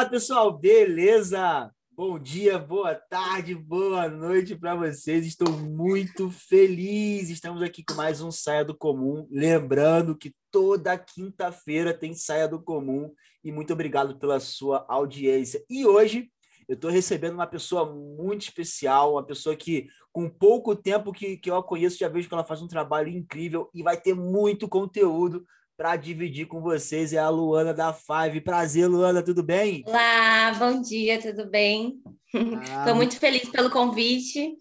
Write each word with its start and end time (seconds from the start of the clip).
Fala 0.00 0.10
pessoal, 0.10 0.58
beleza? 0.58 1.70
Bom 1.94 2.18
dia, 2.18 2.58
boa 2.58 2.94
tarde, 2.94 3.54
boa 3.54 4.08
noite 4.08 4.56
para 4.56 4.74
vocês. 4.74 5.26
Estou 5.26 5.52
muito 5.52 6.30
feliz. 6.30 7.28
Estamos 7.28 7.60
aqui 7.60 7.84
com 7.84 7.92
mais 7.92 8.22
um 8.22 8.30
Saia 8.30 8.64
do 8.64 8.74
Comum. 8.74 9.28
Lembrando 9.30 10.16
que 10.16 10.34
toda 10.50 10.96
quinta-feira 10.96 11.92
tem 11.92 12.14
Saia 12.14 12.48
do 12.48 12.62
Comum. 12.62 13.12
E 13.44 13.52
muito 13.52 13.74
obrigado 13.74 14.18
pela 14.18 14.40
sua 14.40 14.86
audiência. 14.88 15.62
E 15.68 15.84
hoje 15.84 16.30
eu 16.66 16.76
estou 16.76 16.90
recebendo 16.90 17.34
uma 17.34 17.46
pessoa 17.46 17.84
muito 17.84 18.40
especial, 18.40 19.12
uma 19.12 19.26
pessoa 19.26 19.54
que, 19.54 19.86
com 20.10 20.30
pouco 20.30 20.74
tempo 20.74 21.12
que, 21.12 21.36
que 21.36 21.50
eu 21.50 21.56
a 21.56 21.62
conheço, 21.62 21.98
já 21.98 22.08
vejo 22.08 22.26
que 22.26 22.32
ela 22.32 22.42
faz 22.42 22.62
um 22.62 22.68
trabalho 22.68 23.10
incrível 23.10 23.68
e 23.74 23.82
vai 23.82 24.00
ter 24.00 24.14
muito 24.14 24.66
conteúdo 24.66 25.44
para 25.80 25.96
dividir 25.96 26.46
com 26.46 26.60
vocês. 26.60 27.14
É 27.14 27.18
a 27.18 27.30
Luana 27.30 27.72
da 27.72 27.90
Five. 27.90 28.42
Prazer, 28.42 28.86
Luana, 28.86 29.22
tudo 29.22 29.42
bem? 29.42 29.82
Olá, 29.86 30.52
bom 30.58 30.82
dia, 30.82 31.18
tudo 31.18 31.48
bem? 31.48 32.02
Estou 32.34 32.92
ah, 32.92 32.94
muito 32.94 33.18
feliz 33.18 33.48
pelo 33.48 33.70
convite. 33.70 34.58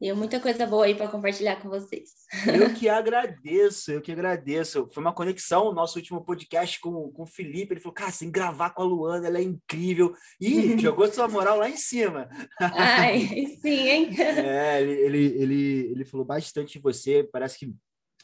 Tenho 0.00 0.16
muita 0.16 0.40
coisa 0.40 0.66
boa 0.66 0.86
aí 0.86 0.94
para 0.96 1.06
compartilhar 1.06 1.62
com 1.62 1.68
vocês. 1.68 2.10
Eu 2.52 2.74
que 2.74 2.88
agradeço, 2.88 3.92
eu 3.92 4.00
que 4.00 4.10
agradeço. 4.10 4.88
Foi 4.92 5.00
uma 5.00 5.12
conexão, 5.12 5.68
o 5.68 5.72
nosso 5.72 6.00
último 6.00 6.24
podcast 6.24 6.80
com, 6.80 7.12
com 7.12 7.22
o 7.22 7.26
Felipe. 7.26 7.74
Ele 7.74 7.80
falou, 7.80 7.94
cara, 7.94 8.10
sem 8.10 8.28
gravar 8.28 8.70
com 8.70 8.82
a 8.82 8.86
Luana, 8.86 9.28
ela 9.28 9.38
é 9.38 9.42
incrível. 9.42 10.12
E 10.40 10.76
jogou 10.82 11.06
sua 11.12 11.28
moral 11.28 11.58
lá 11.58 11.70
em 11.70 11.76
cima. 11.76 12.28
Ai, 12.58 13.20
sim, 13.62 13.88
hein? 13.88 14.10
É, 14.18 14.82
ele, 14.82 14.92
ele, 14.94 15.24
ele, 15.42 15.90
ele 15.92 16.04
falou 16.04 16.26
bastante 16.26 16.72
de 16.72 16.80
você. 16.80 17.22
Parece 17.22 17.56
que 17.56 17.72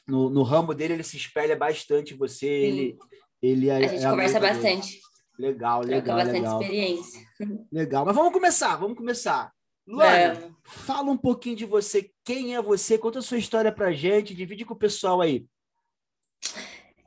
no, 0.07 0.31
no 0.31 0.43
ramo 0.43 0.75
dele 0.75 0.95
ele 0.95 1.03
se 1.03 1.17
espelha 1.17 1.57
bastante 1.57 2.15
em 2.15 2.17
você. 2.17 2.47
Ele, 2.47 2.99
ele 3.43 3.69
é, 3.69 3.77
a 3.77 3.89
gente 3.89 4.05
é 4.05 4.11
conversa 4.11 4.41
bastante. 4.41 5.01
Legal, 5.39 5.83
legal. 5.83 6.03
Troca 6.03 6.15
bastante 6.15 6.41
legal. 6.41 6.63
experiência. 6.63 7.27
Legal, 7.71 8.07
mas 8.07 8.17
vamos 8.17 8.33
começar, 8.33 8.77
vamos 8.77 8.97
começar. 8.97 9.53
Luana, 9.87 10.33
é. 10.33 10.51
fala 10.65 11.11
um 11.11 11.17
pouquinho 11.17 11.55
de 11.55 11.67
você. 11.67 12.11
Quem 12.25 12.57
é 12.57 12.63
você? 12.63 12.97
Conta 12.97 13.19
a 13.19 13.23
sua 13.23 13.37
história 13.37 13.71
pra 13.71 13.93
gente, 13.93 14.35
divide 14.35 14.65
com 14.65 14.73
o 14.73 14.79
pessoal 14.79 15.21
aí. 15.21 15.47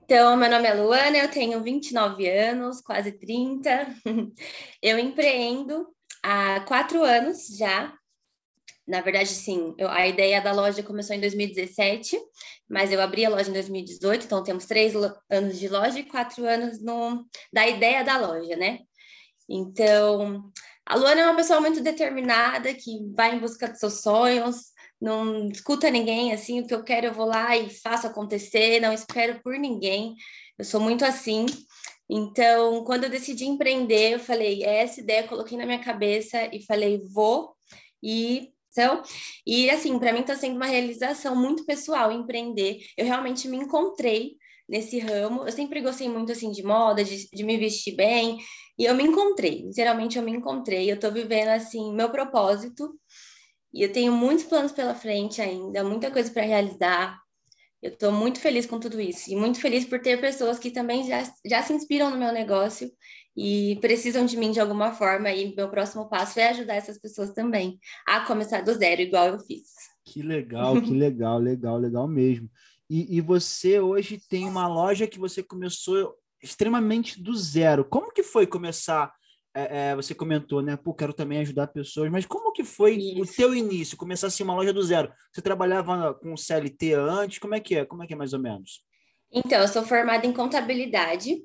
Então, 0.04 0.38
meu 0.38 0.50
nome 0.50 0.68
é 0.68 0.74
Luana, 0.74 1.18
eu 1.18 1.30
tenho 1.30 1.62
29 1.62 2.28
anos, 2.30 2.82
quase 2.82 3.12
30. 3.12 3.96
Eu 4.82 4.98
empreendo 4.98 5.88
há 6.24 6.62
quatro 6.62 7.04
anos 7.04 7.46
já. 7.56 7.94
Na 8.90 9.02
verdade, 9.02 9.30
sim, 9.30 9.76
eu, 9.78 9.88
a 9.88 10.08
ideia 10.08 10.42
da 10.42 10.52
loja 10.52 10.82
começou 10.82 11.16
em 11.16 11.20
2017, 11.20 12.20
mas 12.68 12.92
eu 12.92 13.00
abri 13.00 13.24
a 13.24 13.30
loja 13.30 13.48
em 13.48 13.54
2018, 13.54 14.26
então 14.26 14.44
temos 14.44 14.66
três 14.66 14.94
anos 15.30 15.60
de 15.60 15.68
loja 15.68 16.00
e 16.00 16.04
quatro 16.04 16.44
anos 16.44 16.82
no, 16.82 17.24
da 17.54 17.68
ideia 17.68 18.04
da 18.04 18.18
loja, 18.18 18.56
né? 18.56 18.80
Então, 19.48 20.52
a 20.88 20.96
Luana 20.96 21.22
é 21.22 21.26
uma 21.26 21.36
pessoa 21.36 21.62
muito 21.62 21.82
determinada, 21.82 22.74
que 22.74 22.98
vai 23.16 23.36
em 23.36 23.40
busca 23.40 23.68
dos 23.68 23.80
seus 23.80 24.02
sonhos, 24.02 24.72
não 25.00 25.48
escuta 25.50 25.92
ninguém, 25.92 26.34
assim, 26.34 26.60
o 26.60 26.66
que 26.66 26.74
eu 26.74 26.84
quero 26.84 27.06
eu 27.06 27.14
vou 27.14 27.28
lá 27.28 27.56
e 27.56 27.70
faço 27.70 28.08
acontecer, 28.08 28.80
não 28.80 28.92
espero 28.92 29.40
por 29.44 29.54
ninguém. 29.58 30.16
Eu 30.58 30.66
sou 30.66 30.82
muito 30.82 31.06
assim. 31.06 31.46
Então, 32.10 32.84
quando 32.84 33.04
eu 33.04 33.10
decidi 33.10 33.46
empreender, 33.46 34.14
eu 34.14 34.20
falei, 34.20 34.64
é 34.64 34.82
essa 34.82 35.00
ideia, 35.00 35.28
coloquei 35.28 35.56
na 35.58 35.66
minha 35.68 35.80
cabeça 35.80 36.50
e 36.52 36.66
falei, 36.66 37.00
vou. 37.14 37.56
E 38.02 38.52
então, 38.72 39.02
e 39.46 39.70
assim, 39.70 39.98
para 40.00 40.14
mim 40.14 40.22
está 40.22 40.36
sendo 40.36 40.56
uma 40.56 40.68
realização 40.68 41.36
muito 41.36 41.66
pessoal 41.66 42.12
empreender. 42.12 42.80
Eu 42.98 43.06
realmente 43.06 43.48
me 43.48 43.58
encontrei 43.58 44.38
nesse 44.68 45.00
ramo. 45.00 45.46
Eu 45.46 45.52
sempre 45.52 45.82
gostei 45.82 46.08
muito 46.08 46.32
assim 46.32 46.52
de 46.52 46.64
moda, 46.64 47.04
de, 47.04 47.30
de 47.30 47.44
me 47.44 47.58
vestir 47.58 47.96
bem, 47.96 48.38
e 48.78 48.86
eu 48.86 48.96
me 48.96 49.04
encontrei, 49.04 49.64
literalmente 49.66 50.18
eu 50.18 50.24
me 50.24 50.32
encontrei. 50.32 50.90
Eu 50.90 50.96
estou 50.96 51.12
vivendo 51.12 51.50
assim 51.50 51.94
meu 51.94 52.10
propósito. 52.10 52.94
E 53.74 53.84
eu 53.84 53.92
tenho 53.92 54.12
muitos 54.12 54.46
planos 54.46 54.72
pela 54.72 54.96
frente 54.96 55.42
ainda, 55.42 55.84
muita 55.84 56.10
coisa 56.10 56.32
para 56.32 56.44
realizar. 56.44 57.20
Eu 57.82 57.92
estou 57.92 58.12
muito 58.12 58.40
feliz 58.40 58.66
com 58.66 58.80
tudo 58.80 59.00
isso 59.00 59.32
e 59.32 59.36
muito 59.36 59.60
feliz 59.60 59.86
por 59.86 60.02
ter 60.02 60.20
pessoas 60.20 60.60
que 60.60 60.72
também 60.72 61.08
já, 61.08 61.24
já 61.46 61.62
se 61.64 61.74
inspiram 61.74 62.10
no 62.10 62.18
meu 62.18 62.32
negócio 62.32 62.92
e 63.42 63.78
precisam 63.78 64.26
de 64.26 64.36
mim 64.36 64.52
de 64.52 64.60
alguma 64.60 64.92
forma. 64.92 65.32
E 65.32 65.56
meu 65.56 65.70
próximo 65.70 66.10
passo 66.10 66.38
é 66.42 66.50
ajudar 66.50 66.76
essas 66.76 67.00
pessoas 67.00 67.32
também 67.32 67.80
a 68.06 68.20
começar 68.26 68.62
do 68.62 68.74
zero, 68.74 69.02
igual 69.02 69.28
eu 69.28 69.40
fiz. 69.40 69.70
Que 70.04 70.22
legal, 70.22 70.82
que 70.82 70.92
legal, 70.94 71.40
legal, 71.40 71.78
legal 71.78 72.06
mesmo. 72.06 72.50
E, 72.90 73.16
e 73.16 73.22
você 73.22 73.80
hoje 73.80 74.20
tem 74.28 74.46
uma 74.46 74.68
loja 74.68 75.08
que 75.08 75.18
você 75.18 75.42
começou 75.42 76.16
extremamente 76.44 77.22
do 77.24 77.34
zero. 77.34 77.86
Como 77.86 78.12
que 78.12 78.24
foi 78.24 78.46
começar? 78.46 79.14
É, 79.56 79.92
é, 79.92 79.96
você 79.96 80.14
comentou, 80.14 80.62
né? 80.62 80.76
Pô, 80.76 80.94
quero 80.94 81.14
também 81.14 81.40
ajudar 81.40 81.68
pessoas, 81.68 82.12
mas 82.12 82.26
como 82.26 82.52
que 82.52 82.64
foi 82.66 82.98
Isso. 82.98 83.22
o 83.22 83.26
teu 83.26 83.56
início? 83.56 83.98
Começar 83.98 84.28
assim 84.28 84.44
uma 84.44 84.54
loja 84.54 84.74
do 84.74 84.84
zero? 84.84 85.12
Você 85.32 85.42
trabalhava 85.42 86.14
com 86.14 86.36
CLT 86.36 86.94
antes? 86.94 87.40
Como 87.40 87.56
é 87.56 87.60
que 87.62 87.76
é? 87.76 87.86
Como 87.86 88.04
é 88.04 88.08
que 88.08 88.14
é 88.14 88.18
mais 88.18 88.34
ou 88.34 88.40
menos? 88.40 88.84
Então, 89.32 89.62
eu 89.62 89.68
sou 89.68 89.84
formada 89.84 90.26
em 90.26 90.34
contabilidade 90.34 91.44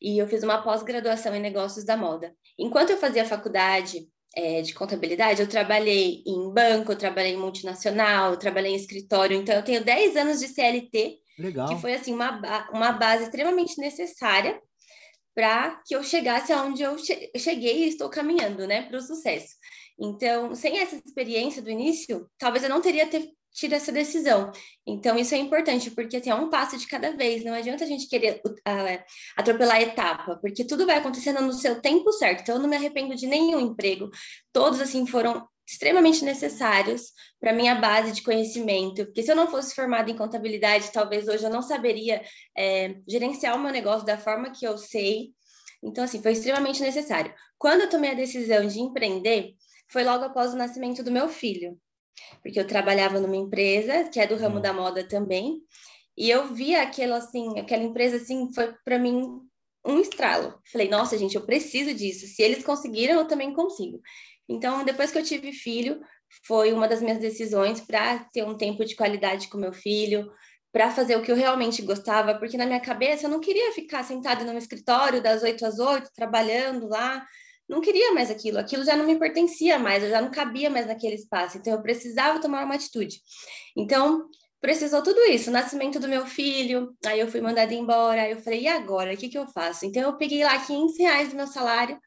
e 0.00 0.18
eu 0.18 0.26
fiz 0.26 0.42
uma 0.42 0.62
pós-graduação 0.62 1.34
em 1.34 1.40
negócios 1.40 1.84
da 1.84 1.96
moda. 1.96 2.34
Enquanto 2.58 2.90
eu 2.90 2.98
fazia 2.98 3.24
faculdade 3.24 4.08
é, 4.36 4.62
de 4.62 4.74
contabilidade, 4.74 5.40
eu 5.40 5.48
trabalhei 5.48 6.22
em 6.26 6.52
banco, 6.52 6.92
eu 6.92 6.98
trabalhei 6.98 7.32
em 7.32 7.38
multinacional, 7.38 8.32
eu 8.32 8.38
trabalhei 8.38 8.72
em 8.72 8.76
escritório, 8.76 9.36
então 9.36 9.54
eu 9.54 9.62
tenho 9.62 9.84
10 9.84 10.16
anos 10.16 10.40
de 10.40 10.48
CLT 10.48 11.18
Legal. 11.38 11.68
Que 11.68 11.80
foi 11.80 11.94
assim 11.94 12.14
uma, 12.14 12.40
uma 12.70 12.92
base 12.92 13.24
extremamente 13.24 13.78
necessária 13.78 14.60
para 15.34 15.82
que 15.84 15.96
eu 15.96 16.02
chegasse 16.02 16.52
aonde 16.52 16.82
eu 16.82 16.96
cheguei 17.36 17.84
e 17.84 17.88
estou 17.88 18.08
caminhando, 18.08 18.66
né, 18.68 18.82
para 18.82 18.98
o 18.98 19.02
sucesso. 19.02 19.54
Então, 19.98 20.54
sem 20.54 20.78
essa 20.78 20.96
experiência 20.96 21.60
do 21.60 21.70
início, 21.70 22.30
talvez 22.38 22.62
eu 22.62 22.70
não 22.70 22.80
teria 22.80 23.06
ter, 23.06 23.28
tido 23.54 23.72
essa 23.72 23.92
decisão. 23.92 24.50
Então, 24.86 25.16
isso 25.16 25.34
é 25.34 25.38
importante, 25.38 25.90
porque 25.92 26.16
assim, 26.16 26.30
é 26.30 26.34
um 26.34 26.50
passo 26.50 26.76
de 26.76 26.86
cada 26.88 27.12
vez. 27.16 27.44
Não 27.44 27.54
adianta 27.54 27.84
a 27.84 27.86
gente 27.86 28.08
querer 28.08 28.40
uh, 28.44 29.04
atropelar 29.36 29.76
a 29.76 29.82
etapa, 29.82 30.36
porque 30.42 30.64
tudo 30.64 30.84
vai 30.84 30.98
acontecendo 30.98 31.40
no 31.40 31.52
seu 31.52 31.80
tempo 31.80 32.12
certo. 32.12 32.42
Então, 32.42 32.56
eu 32.56 32.60
não 32.60 32.68
me 32.68 32.76
arrependo 32.76 33.14
de 33.14 33.26
nenhum 33.26 33.60
emprego. 33.60 34.10
Todos, 34.52 34.80
assim, 34.80 35.06
foram 35.06 35.48
extremamente 35.66 36.24
necessários 36.24 37.12
para 37.40 37.52
minha 37.52 37.76
base 37.76 38.12
de 38.12 38.22
conhecimento, 38.22 39.06
porque 39.06 39.22
se 39.22 39.30
eu 39.30 39.36
não 39.36 39.46
fosse 39.46 39.74
formada 39.74 40.10
em 40.10 40.16
contabilidade, 40.16 40.92
talvez 40.92 41.26
hoje 41.26 41.44
eu 41.44 41.50
não 41.50 41.62
saberia 41.62 42.22
é, 42.56 42.96
gerenciar 43.08 43.56
o 43.56 43.62
meu 43.62 43.72
negócio 43.72 44.04
da 44.04 44.18
forma 44.18 44.50
que 44.50 44.66
eu 44.66 44.76
sei. 44.76 45.30
Então, 45.82 46.04
assim, 46.04 46.20
foi 46.20 46.32
extremamente 46.32 46.82
necessário. 46.82 47.32
Quando 47.56 47.82
eu 47.82 47.88
tomei 47.88 48.10
a 48.10 48.14
decisão 48.14 48.66
de 48.66 48.80
empreender, 48.80 49.54
foi 49.88 50.02
logo 50.02 50.24
após 50.24 50.52
o 50.52 50.56
nascimento 50.56 51.02
do 51.02 51.10
meu 51.10 51.28
filho, 51.28 51.78
porque 52.42 52.58
eu 52.58 52.66
trabalhava 52.66 53.20
numa 53.20 53.36
empresa 53.36 54.04
que 54.04 54.20
é 54.20 54.26
do 54.26 54.36
ramo 54.36 54.56
uhum. 54.56 54.62
da 54.62 54.72
moda 54.72 55.06
também, 55.06 55.60
e 56.16 56.30
eu 56.30 56.54
via 56.54 56.82
aquela 56.82 57.16
assim, 57.16 57.58
aquela 57.58 57.82
empresa 57.82 58.16
assim, 58.16 58.52
foi 58.54 58.72
para 58.84 58.98
mim 58.98 59.40
um 59.84 60.00
estralo. 60.00 60.58
Falei, 60.70 60.88
nossa, 60.88 61.18
gente, 61.18 61.34
eu 61.34 61.44
preciso 61.44 61.92
disso. 61.92 62.26
Se 62.26 62.42
eles 62.42 62.64
conseguiram, 62.64 63.18
eu 63.18 63.26
também 63.26 63.52
consigo. 63.52 64.00
Então, 64.48 64.84
depois 64.84 65.10
que 65.10 65.18
eu 65.18 65.22
tive 65.22 65.52
filho, 65.52 66.00
foi 66.46 66.72
uma 66.72 66.88
das 66.88 67.02
minhas 67.02 67.18
decisões 67.18 67.80
para 67.80 68.18
ter 68.32 68.44
um 68.44 68.56
tempo 68.56 68.84
de 68.84 68.96
qualidade 68.96 69.48
com 69.48 69.58
meu 69.58 69.72
filho, 69.72 70.30
para 70.72 70.90
fazer 70.90 71.16
o 71.16 71.22
que 71.22 71.30
eu 71.30 71.36
realmente 71.36 71.82
gostava, 71.82 72.34
porque 72.34 72.56
na 72.56 72.66
minha 72.66 72.80
cabeça 72.80 73.26
eu 73.26 73.30
não 73.30 73.40
queria 73.40 73.72
ficar 73.72 74.02
sentada 74.02 74.44
no 74.44 74.58
escritório 74.58 75.22
das 75.22 75.42
8 75.42 75.64
às 75.64 75.78
8, 75.78 76.10
trabalhando 76.14 76.88
lá. 76.88 77.24
Não 77.68 77.80
queria 77.80 78.12
mais 78.12 78.30
aquilo, 78.30 78.58
aquilo 78.58 78.84
já 78.84 78.96
não 78.96 79.06
me 79.06 79.18
pertencia 79.18 79.78
mais, 79.78 80.02
eu 80.02 80.10
já 80.10 80.20
não 80.20 80.30
cabia 80.30 80.68
mais 80.68 80.86
naquele 80.86 81.14
espaço, 81.14 81.56
então 81.58 81.72
eu 81.72 81.82
precisava 81.82 82.40
tomar 82.40 82.64
uma 82.64 82.74
atitude. 82.74 83.20
Então, 83.76 84.28
precisou 84.60 85.02
tudo 85.02 85.20
isso, 85.22 85.50
o 85.50 85.52
nascimento 85.52 85.98
do 85.98 86.08
meu 86.08 86.26
filho, 86.26 86.94
aí 87.06 87.20
eu 87.20 87.28
fui 87.28 87.40
mandada 87.40 87.72
embora, 87.72 88.22
aí 88.22 88.32
eu 88.32 88.40
falei, 88.40 88.62
e 88.62 88.68
agora, 88.68 89.14
o 89.14 89.16
que, 89.16 89.28
que 89.28 89.38
eu 89.38 89.46
faço? 89.46 89.86
Então 89.86 90.02
eu 90.02 90.16
peguei 90.16 90.44
lá 90.44 90.58
500 90.58 90.98
reais 90.98 91.28
do 91.30 91.36
meu 91.36 91.46
salário, 91.46 91.98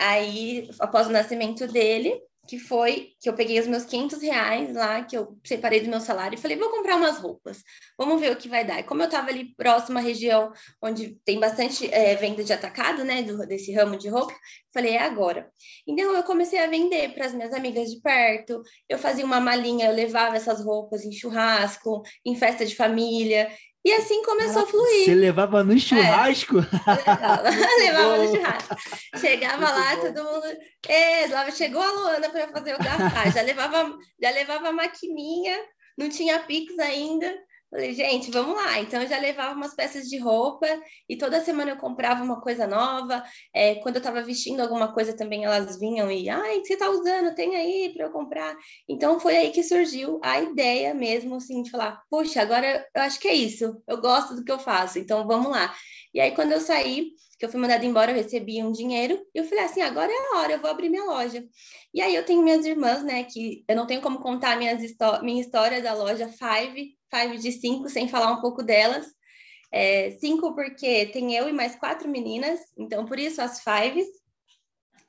Aí, 0.00 0.70
após 0.78 1.06
o 1.06 1.10
nascimento 1.10 1.66
dele, 1.66 2.18
que 2.50 2.58
foi 2.58 3.12
que 3.20 3.28
eu 3.28 3.32
peguei 3.32 3.60
os 3.60 3.68
meus 3.68 3.84
500 3.84 4.20
reais 4.22 4.74
lá, 4.74 5.04
que 5.04 5.16
eu 5.16 5.38
separei 5.46 5.82
do 5.82 5.88
meu 5.88 6.00
salário, 6.00 6.36
e 6.36 6.40
falei, 6.40 6.56
vou 6.56 6.68
comprar 6.68 6.96
umas 6.96 7.16
roupas, 7.16 7.62
vamos 7.96 8.20
ver 8.20 8.32
o 8.32 8.36
que 8.36 8.48
vai 8.48 8.64
dar. 8.64 8.80
E 8.80 8.82
como 8.82 9.02
eu 9.02 9.06
estava 9.06 9.28
ali 9.28 9.54
próxima 9.54 10.00
à 10.00 10.02
região 10.02 10.52
onde 10.82 11.14
tem 11.24 11.38
bastante 11.38 11.88
é, 11.94 12.16
venda 12.16 12.42
de 12.42 12.52
atacado, 12.52 13.04
né, 13.04 13.22
do, 13.22 13.46
desse 13.46 13.72
ramo 13.72 13.96
de 13.96 14.08
roupa, 14.08 14.34
falei, 14.74 14.94
é 14.94 14.98
agora. 14.98 15.48
Então, 15.86 16.12
eu 16.12 16.24
comecei 16.24 16.58
a 16.58 16.66
vender 16.66 17.14
para 17.14 17.26
as 17.26 17.32
minhas 17.32 17.54
amigas 17.54 17.88
de 17.88 18.00
perto, 18.00 18.60
eu 18.88 18.98
fazia 18.98 19.24
uma 19.24 19.38
malinha, 19.38 19.86
eu 19.86 19.94
levava 19.94 20.34
essas 20.34 20.60
roupas 20.64 21.04
em 21.04 21.12
churrasco, 21.12 22.02
em 22.26 22.34
festa 22.34 22.66
de 22.66 22.74
família, 22.74 23.48
e 23.84 23.92
assim 23.92 24.22
começou 24.22 24.62
a 24.62 24.66
fluir. 24.66 25.04
Você 25.04 25.14
levava 25.14 25.64
no 25.64 25.78
churrasco? 25.78 26.58
É, 26.58 27.10
levava, 27.10 27.50
levava 27.78 28.16
no 28.18 28.36
churrasco. 28.36 28.76
Chegava 29.18 29.66
Muito 29.66 29.78
lá, 29.78 29.96
bom. 29.96 30.02
todo 30.02 30.24
mundo. 30.24 30.58
É, 30.86 31.50
chegou 31.52 31.82
a 31.82 31.90
Luana 31.90 32.28
para 32.28 32.48
fazer 32.48 32.74
o 32.74 32.78
gastar. 32.78 33.32
já 33.32 33.42
levava, 33.42 33.98
já 34.20 34.30
levava 34.30 34.68
a 34.68 34.72
maquininha, 34.72 35.58
não 35.96 36.08
tinha 36.10 36.38
Pix 36.40 36.78
ainda. 36.78 37.34
Falei, 37.70 37.94
gente, 37.94 38.32
vamos 38.32 38.56
lá. 38.56 38.80
Então, 38.80 39.00
eu 39.00 39.08
já 39.08 39.18
levava 39.18 39.54
umas 39.54 39.74
peças 39.74 40.08
de 40.08 40.18
roupa 40.18 40.66
e 41.08 41.16
toda 41.16 41.40
semana 41.40 41.70
eu 41.70 41.76
comprava 41.76 42.22
uma 42.24 42.40
coisa 42.40 42.66
nova. 42.66 43.22
É, 43.54 43.76
quando 43.76 43.96
eu 43.96 44.00
estava 44.00 44.20
vestindo 44.22 44.60
alguma 44.60 44.92
coisa 44.92 45.16
também, 45.16 45.44
elas 45.44 45.78
vinham 45.78 46.10
e, 46.10 46.28
ai, 46.28 46.58
o 46.58 46.62
que 46.62 46.66
você 46.66 46.72
está 46.72 46.90
usando? 46.90 47.34
Tem 47.34 47.54
aí 47.54 47.92
para 47.94 48.06
eu 48.06 48.10
comprar. 48.10 48.56
Então, 48.88 49.20
foi 49.20 49.36
aí 49.36 49.50
que 49.50 49.62
surgiu 49.62 50.18
a 50.22 50.40
ideia 50.40 50.92
mesmo, 50.92 51.36
assim, 51.36 51.62
de 51.62 51.70
falar, 51.70 52.02
poxa, 52.10 52.42
agora 52.42 52.84
eu 52.94 53.02
acho 53.02 53.20
que 53.20 53.28
é 53.28 53.34
isso. 53.34 53.80
Eu 53.86 54.00
gosto 54.00 54.34
do 54.34 54.44
que 54.44 54.50
eu 54.50 54.58
faço, 54.58 54.98
então 54.98 55.24
vamos 55.26 55.50
lá. 55.52 55.72
E 56.12 56.20
aí, 56.20 56.32
quando 56.34 56.50
eu 56.50 56.60
saí, 56.60 57.12
que 57.38 57.46
eu 57.46 57.48
fui 57.48 57.60
mandada 57.60 57.86
embora, 57.86 58.10
eu 58.10 58.16
recebi 58.16 58.62
um 58.62 58.72
dinheiro 58.72 59.18
e 59.34 59.38
eu 59.38 59.44
falei 59.44 59.64
assim: 59.64 59.80
agora 59.80 60.10
é 60.12 60.14
a 60.14 60.38
hora, 60.38 60.52
eu 60.52 60.60
vou 60.60 60.70
abrir 60.70 60.90
minha 60.90 61.04
loja. 61.04 61.42
E 61.94 62.02
aí 62.02 62.14
eu 62.14 62.24
tenho 62.24 62.42
minhas 62.42 62.66
irmãs, 62.66 63.02
né, 63.02 63.24
que 63.24 63.64
eu 63.68 63.76
não 63.76 63.86
tenho 63.86 64.02
como 64.02 64.18
contar 64.20 64.58
minhas 64.58 64.80
minha 65.22 65.40
história 65.40 65.80
da 65.80 65.94
loja 65.94 66.28
Five, 66.28 66.99
Five 67.10 67.38
de 67.38 67.52
cinco, 67.52 67.88
sem 67.88 68.08
falar 68.08 68.32
um 68.32 68.40
pouco 68.40 68.62
delas. 68.62 69.06
É, 69.72 70.10
cinco 70.12 70.54
porque 70.54 71.06
tem 71.06 71.34
eu 71.34 71.48
e 71.48 71.52
mais 71.52 71.76
quatro 71.76 72.08
meninas, 72.08 72.60
então 72.76 73.04
por 73.04 73.18
isso 73.18 73.40
as 73.40 73.60
Fives. 73.62 74.06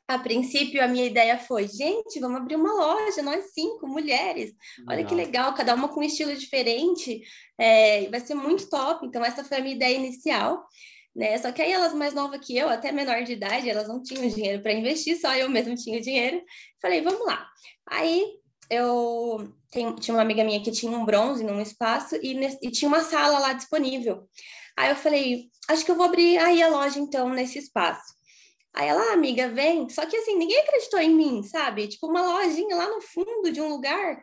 A 0.08 0.20
princípio, 0.20 0.84
a 0.84 0.88
minha 0.88 1.06
ideia 1.06 1.40
foi: 1.40 1.68
gente, 1.68 2.20
vamos 2.20 2.42
abrir 2.42 2.56
uma 2.56 2.74
loja, 2.74 3.22
nós 3.22 3.54
cinco 3.54 3.88
mulheres. 3.88 4.52
Olha 4.90 5.06
que 5.06 5.16
legal, 5.16 5.54
cada 5.54 5.74
uma 5.74 5.88
com 5.88 6.02
um 6.02 6.04
estilo 6.04 6.36
diferente, 6.36 7.22
é, 7.58 8.10
vai 8.10 8.20
ser 8.20 8.36
muito 8.36 8.70
top. 8.70 9.06
Então, 9.06 9.24
essa 9.24 9.44
foi 9.44 9.58
a 9.58 9.62
minha 9.62 9.76
ideia 9.76 9.96
inicial 9.96 10.66
né? 11.16 11.38
Só 11.38 11.52
que 11.52 11.62
aí 11.62 11.72
elas 11.72 11.94
mais 11.94 12.14
novas 12.14 12.40
que 12.46 12.58
eu, 12.58 12.70
até 12.70 12.92
menor 12.92 13.24
de 13.24 13.34
idade, 13.34 13.70
elas 13.70 13.88
não 13.88 14.02
tinham 14.02 14.28
dinheiro 14.28 14.62
para 14.62 14.74
investir, 14.74 15.20
só 15.20 15.36
eu 15.36 15.50
mesmo 15.50 15.76
tinha 15.76 16.02
dinheiro. 16.02 16.42
Falei, 16.82 17.02
vamos 17.02 17.26
lá. 17.26 17.48
Aí 17.88 18.26
eu 18.70 19.54
tenho, 19.72 19.96
tinha 19.96 20.16
uma 20.16 20.22
amiga 20.22 20.44
minha 20.44 20.62
que 20.62 20.72
tinha 20.72 20.96
um 20.96 21.06
bronze 21.06 21.44
num 21.44 21.62
espaço 21.62 22.16
e, 22.22 22.38
e 22.62 22.72
tinha 22.72 22.88
uma 22.88 23.02
sala 23.02 23.40
lá 23.40 23.54
disponível. 23.54 24.28
Aí 24.78 24.90
eu 24.90 24.96
falei, 24.96 25.50
acho 25.68 25.84
que 25.86 25.92
eu 25.92 25.96
vou 25.96 26.06
abrir 26.06 26.38
aí 26.38 26.62
a 26.62 26.70
loja 26.70 27.00
então 27.00 27.30
nesse 27.30 27.60
espaço. 27.60 28.14
Aí 28.74 28.88
ela, 28.88 29.02
ah, 29.10 29.14
amiga, 29.14 29.50
vem. 29.50 29.90
Só 29.90 30.06
que 30.06 30.16
assim, 30.16 30.38
ninguém 30.38 30.60
acreditou 30.60 31.00
em 31.00 31.14
mim, 31.14 31.44
sabe? 31.44 31.88
Tipo, 31.88 32.08
uma 32.08 32.22
lojinha 32.22 32.76
lá 32.76 32.88
no 32.90 33.02
fundo 33.02 33.52
de 33.52 33.60
um 33.60 33.68
lugar 33.68 34.22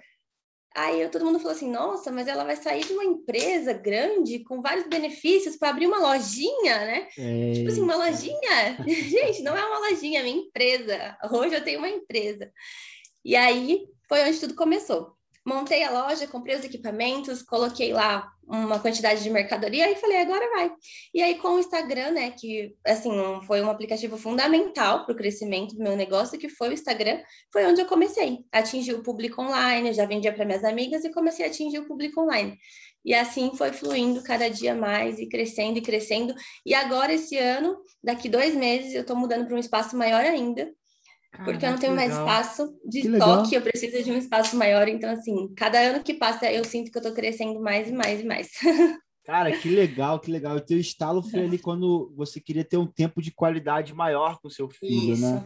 Aí 0.79 1.01
eu, 1.01 1.11
todo 1.11 1.25
mundo 1.25 1.41
falou 1.41 1.57
assim: 1.57 1.69
nossa, 1.69 2.13
mas 2.13 2.29
ela 2.29 2.45
vai 2.45 2.55
sair 2.55 2.85
de 2.85 2.93
uma 2.93 3.05
empresa 3.05 3.73
grande 3.73 4.45
com 4.45 4.63
vários 4.63 4.87
benefícios 4.87 5.57
para 5.57 5.71
abrir 5.71 5.89
uma 5.89 5.99
lojinha, 5.99 6.79
né? 6.85 7.09
Tipo 7.55 7.69
assim, 7.69 7.81
uma 7.81 7.97
lojinha? 7.97 8.77
Gente, 8.87 9.43
não 9.43 9.57
é 9.57 9.65
uma 9.65 9.89
lojinha, 9.89 10.21
é 10.21 10.23
minha 10.23 10.37
empresa. 10.37 11.19
Hoje 11.33 11.57
eu 11.57 11.65
tenho 11.65 11.81
uma 11.81 11.89
empresa. 11.89 12.53
E 13.25 13.35
aí 13.35 13.89
foi 14.09 14.23
onde 14.23 14.39
tudo 14.39 14.55
começou. 14.55 15.18
Montei 15.49 15.83
a 15.83 15.91
loja, 15.91 16.27
comprei 16.27 16.57
os 16.57 16.65
equipamentos, 16.65 17.43
coloquei 17.43 17.91
lá 17.91 18.31
uma 18.47 18.79
quantidade 18.79 19.23
de 19.23 19.31
mercadoria 19.31 19.91
e 19.91 19.97
falei, 19.97 20.19
agora 20.19 20.47
vai. 20.51 20.71
E 21.15 21.23
aí, 21.23 21.37
com 21.37 21.55
o 21.55 21.59
Instagram, 21.59 22.11
né, 22.11 22.31
que, 22.33 22.75
assim, 22.87 23.11
foi 23.47 23.63
um 23.63 23.71
aplicativo 23.71 24.19
fundamental 24.19 25.07
para 25.07 25.15
o 25.15 25.17
crescimento 25.17 25.75
do 25.75 25.83
meu 25.83 25.97
negócio, 25.97 26.39
que 26.39 26.51
foi 26.51 26.69
o 26.69 26.73
Instagram, 26.75 27.23
foi 27.51 27.65
onde 27.65 27.81
eu 27.81 27.87
comecei. 27.87 28.41
Atingi 28.53 28.93
o 28.93 29.03
público 29.03 29.41
online, 29.41 29.95
já 29.95 30.05
vendia 30.05 30.35
para 30.35 30.45
minhas 30.45 30.65
amigas 30.65 31.03
e 31.03 31.11
comecei 31.11 31.47
a 31.47 31.49
atingir 31.49 31.79
o 31.79 31.87
público 31.87 32.21
online. 32.21 32.59
E 33.03 33.15
assim 33.15 33.53
foi 33.57 33.73
fluindo 33.73 34.23
cada 34.23 34.51
dia 34.51 34.75
mais 34.75 35.19
e 35.19 35.27
crescendo 35.27 35.79
e 35.79 35.83
crescendo. 35.83 36.35
E 36.67 36.75
agora, 36.75 37.15
esse 37.15 37.39
ano, 37.39 37.75
daqui 38.05 38.29
dois 38.29 38.55
meses, 38.55 38.93
eu 38.93 39.01
estou 39.01 39.17
mudando 39.17 39.47
para 39.47 39.57
um 39.57 39.59
espaço 39.59 39.97
maior 39.97 40.23
ainda, 40.23 40.71
porque 41.45 41.65
eu 41.65 41.71
não 41.71 41.79
tenho 41.79 41.95
mais 41.95 42.13
espaço 42.13 42.75
de 42.85 43.03
que 43.03 43.19
toque, 43.19 43.55
eu 43.55 43.63
preciso 43.63 44.03
de 44.03 44.11
um 44.11 44.19
espaço 44.19 44.57
maior. 44.57 44.89
Então, 44.89 45.11
assim, 45.11 45.53
cada 45.55 45.79
ano 45.79 46.03
que 46.03 46.15
passa, 46.15 46.51
eu 46.51 46.65
sinto 46.65 46.91
que 46.91 46.99
eu 46.99 47.03
tô 47.03 47.13
crescendo 47.13 47.61
mais 47.61 47.89
e 47.89 47.93
mais 47.93 48.21
e 48.21 48.25
mais. 48.25 48.51
Cara, 49.29 49.53
que 49.53 49.69
legal, 49.69 50.19
que 50.19 50.31
legal. 50.31 50.57
O 50.57 50.61
teu 50.61 50.79
estalo 50.79 51.23
foi 51.23 51.41
ali 51.41 51.59
quando 51.59 52.11
você 52.17 52.41
queria 52.41 52.65
ter 52.65 52.79
um 52.79 52.87
tempo 52.87 53.21
de 53.21 53.31
qualidade 53.31 53.93
maior 53.93 54.41
com 54.41 54.49
seu 54.49 54.71
filho, 54.71 55.13
isso. 55.13 55.23
né? 55.23 55.45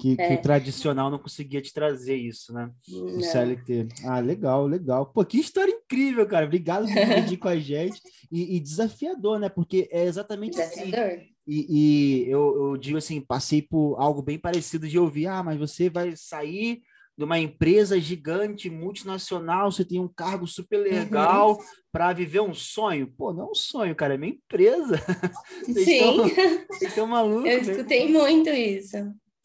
Que, 0.00 0.16
é. 0.18 0.26
que, 0.26 0.34
o 0.34 0.42
tradicional 0.42 1.08
não 1.08 1.18
conseguia 1.20 1.62
te 1.62 1.72
trazer 1.72 2.16
isso, 2.16 2.52
né? 2.52 2.68
O 2.88 3.22
CLT. 3.22 3.86
Ah, 4.04 4.18
legal, 4.18 4.66
legal. 4.66 5.06
Pô, 5.06 5.24
que 5.24 5.38
história 5.38 5.70
incrível, 5.70 6.26
cara. 6.26 6.44
Obrigado 6.44 6.86
por 6.86 6.92
dividir 7.06 7.38
com 7.38 7.46
a 7.46 7.56
gente. 7.56 8.02
E, 8.32 8.56
e, 8.56 8.58
desafiador, 8.58 9.38
né? 9.38 9.48
Porque 9.48 9.88
é 9.92 10.06
exatamente 10.06 10.60
assim. 10.60 10.86
desafiador. 10.86 11.18
assim. 11.18 11.29
E, 11.52 11.66
e 11.68 12.30
eu, 12.30 12.70
eu, 12.70 12.76
digo 12.76 12.96
assim, 12.96 13.20
passei 13.20 13.60
por 13.60 13.96
algo 13.98 14.22
bem 14.22 14.38
parecido 14.38 14.86
de 14.86 14.96
ouvir, 14.96 15.26
ah, 15.26 15.42
mas 15.42 15.58
você 15.58 15.90
vai 15.90 16.14
sair 16.14 16.80
de 17.18 17.24
uma 17.24 17.40
empresa 17.40 18.00
gigante, 18.00 18.70
multinacional, 18.70 19.72
você 19.72 19.84
tem 19.84 19.98
um 19.98 20.06
cargo 20.06 20.46
super 20.46 20.78
uhum. 20.78 20.84
legal 20.84 21.50
uhum. 21.54 21.58
para 21.90 22.12
viver 22.12 22.40
um 22.40 22.54
sonho. 22.54 23.12
Pô, 23.18 23.32
não 23.32 23.48
é 23.48 23.50
um 23.50 23.54
sonho, 23.54 23.96
cara, 23.96 24.14
é 24.14 24.16
minha 24.16 24.32
empresa. 24.32 24.96
Vocês 25.66 25.84
Sim. 25.84 25.98
Estão, 25.98 26.28
vocês 26.70 26.90
estão 26.90 27.06
malucos. 27.08 27.50
Eu 27.50 27.62
né? 27.62 27.72
escutei 27.72 28.06
né? 28.06 28.18
muito 28.18 28.48
isso. 28.48 28.96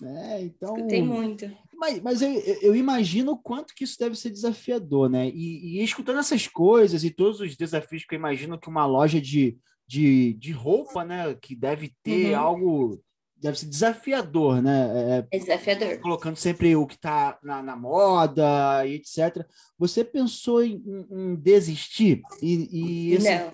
É, 0.04 0.42
então. 0.44 0.76
Escutei 0.76 1.02
muito. 1.02 1.52
Mas, 1.74 2.02
mas 2.02 2.22
eu, 2.22 2.30
eu, 2.62 2.76
imagino 2.76 3.32
o 3.32 3.38
quanto 3.38 3.74
que 3.74 3.84
isso 3.84 3.98
deve 4.00 4.16
ser 4.16 4.30
desafiador, 4.30 5.10
né? 5.10 5.28
E, 5.28 5.80
e 5.80 5.84
escutando 5.84 6.20
essas 6.20 6.48
coisas 6.48 7.04
e 7.04 7.10
todos 7.10 7.42
os 7.42 7.58
desafios 7.58 8.06
que 8.06 8.14
eu 8.14 8.20
imagino 8.20 8.60
que 8.60 8.70
uma 8.70 8.86
loja 8.86 9.20
de 9.20 9.58
de, 9.88 10.34
de 10.34 10.52
roupa, 10.52 11.04
né? 11.04 11.36
Que 11.36 11.56
deve 11.56 11.94
ter 12.04 12.32
uhum. 12.34 12.40
algo, 12.40 13.04
deve 13.38 13.60
ser 13.60 13.68
desafiador, 13.68 14.62
né? 14.62 15.26
É, 15.32 15.38
é 15.38 15.40
desafiador. 15.40 16.00
Colocando 16.00 16.36
sempre 16.36 16.76
o 16.76 16.88
que 16.88 16.96
está 16.96 17.38
na, 17.44 17.62
na, 17.62 17.76
moda 17.76 18.86
e 18.86 18.96
etc. 18.96 19.46
Você 19.78 20.04
pensou 20.04 20.64
em, 20.64 20.84
em 21.12 21.36
desistir? 21.36 22.22
E, 22.42 22.70
e 22.72 23.14
esse, 23.14 23.30
Não. 23.30 23.54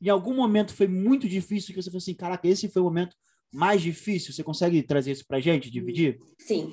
em 0.00 0.08
algum 0.08 0.34
momento 0.34 0.74
foi 0.74 0.88
muito 0.88 1.28
difícil 1.28 1.74
que 1.74 1.82
você 1.82 1.90
falou 1.90 1.98
assim, 1.98 2.14
caraca, 2.14 2.46
esse 2.48 2.68
foi 2.68 2.82
o 2.82 2.86
momento 2.86 3.16
mais 3.52 3.82
difícil? 3.82 4.32
Você 4.32 4.42
consegue 4.42 4.82
trazer 4.82 5.12
isso 5.12 5.26
para 5.26 5.40
gente, 5.40 5.70
dividir? 5.70 6.18
Sim. 6.38 6.72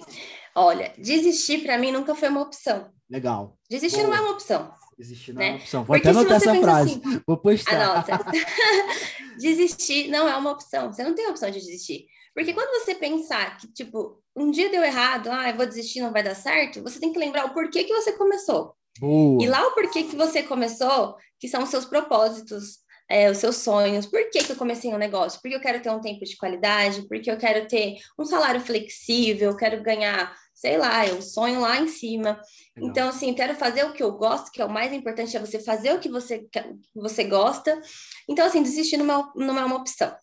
Olha, 0.56 0.94
desistir 0.98 1.64
para 1.64 1.78
mim 1.78 1.92
nunca 1.92 2.16
foi 2.16 2.30
uma 2.30 2.42
opção. 2.42 2.90
Legal. 3.10 3.58
Desistir 3.70 4.04
Boa. 4.04 4.10
não 4.10 4.16
é 4.16 4.22
uma 4.22 4.32
opção. 4.32 4.72
Desistir 5.00 5.32
não 5.32 5.40
né? 5.40 5.48
é 5.48 5.52
uma 5.52 5.60
opção. 5.60 5.84
Vou 5.86 5.96
Porque 5.96 6.10
até 6.10 6.20
anotar 6.20 6.38
essa 6.38 6.56
frase. 6.56 7.02
Assim, 7.06 7.22
Vou 7.26 7.38
postar. 7.38 7.82
Anota. 7.82 8.20
desistir 9.40 10.10
não 10.10 10.28
é 10.28 10.36
uma 10.36 10.52
opção. 10.52 10.92
Você 10.92 11.04
não 11.04 11.16
tem 11.16 11.26
a 11.26 11.30
opção 11.30 11.50
de 11.50 11.58
desistir. 11.58 12.06
Porque 12.36 12.54
quando 12.54 12.70
você 12.84 12.94
pensar 12.94 13.58
que, 13.58 13.68
tipo, 13.72 14.22
um 14.36 14.52
dia 14.52 14.70
deu 14.70 14.84
errado, 14.84 15.30
ah, 15.32 15.50
eu 15.50 15.56
vou 15.56 15.66
desistir, 15.66 16.02
não 16.02 16.12
vai 16.12 16.22
dar 16.22 16.36
certo, 16.36 16.84
você 16.84 17.00
tem 17.00 17.14
que 17.14 17.20
lembrar 17.20 17.46
o 17.46 17.54
porquê 17.54 17.86
que 17.86 17.94
você 17.94 18.12
começou. 18.12 18.76
Boa. 19.00 19.42
E 19.42 19.48
lá 19.48 19.66
o 19.68 19.72
porquê 19.72 20.04
que 20.04 20.16
você 20.18 20.44
começou, 20.44 21.16
que 21.40 21.48
são 21.48 21.64
os 21.64 21.70
seus 21.70 21.86
propósitos, 21.86 22.80
é, 23.10 23.32
os 23.32 23.38
seus 23.38 23.56
sonhos. 23.58 24.06
Por 24.06 24.30
que, 24.30 24.44
que 24.44 24.52
eu 24.52 24.56
comecei 24.56 24.94
um 24.94 24.98
negócio? 24.98 25.40
Porque 25.42 25.56
eu 25.56 25.62
quero 25.62 25.82
ter 25.82 25.90
um 25.90 26.02
tempo 26.02 26.24
de 26.26 26.38
qualidade, 26.38 27.08
porque 27.08 27.32
eu 27.32 27.38
quero 27.38 27.68
ter 27.68 27.96
um 28.18 28.26
salário 28.26 28.62
flexível, 28.62 29.52
eu 29.52 29.58
quero 29.58 29.82
ganhar 29.82 30.34
sei 30.60 30.78
lá, 30.78 31.08
eu 31.08 31.22
sonho 31.22 31.62
lá 31.62 31.80
em 31.80 31.88
cima. 31.88 32.42
Legal. 32.76 32.90
Então, 32.90 33.10
assim, 33.10 33.34
quero 33.34 33.56
fazer 33.56 33.86
o 33.86 33.94
que 33.94 34.04
eu 34.04 34.12
gosto, 34.12 34.52
que 34.52 34.62
é 34.62 34.66
o 34.66 34.70
mais 34.70 34.92
importante, 34.92 35.36
é 35.36 35.40
você 35.40 35.58
fazer 35.58 35.94
o 35.94 36.00
que 36.00 36.10
você, 36.10 36.40
que 36.52 36.62
você 36.94 37.24
gosta. 37.24 37.80
Então, 38.28 38.46
assim, 38.46 38.62
desistir 38.62 38.98
não 38.98 39.22
é, 39.22 39.32
não 39.38 39.58
é 39.58 39.64
uma 39.64 39.78
opção. 39.78 40.14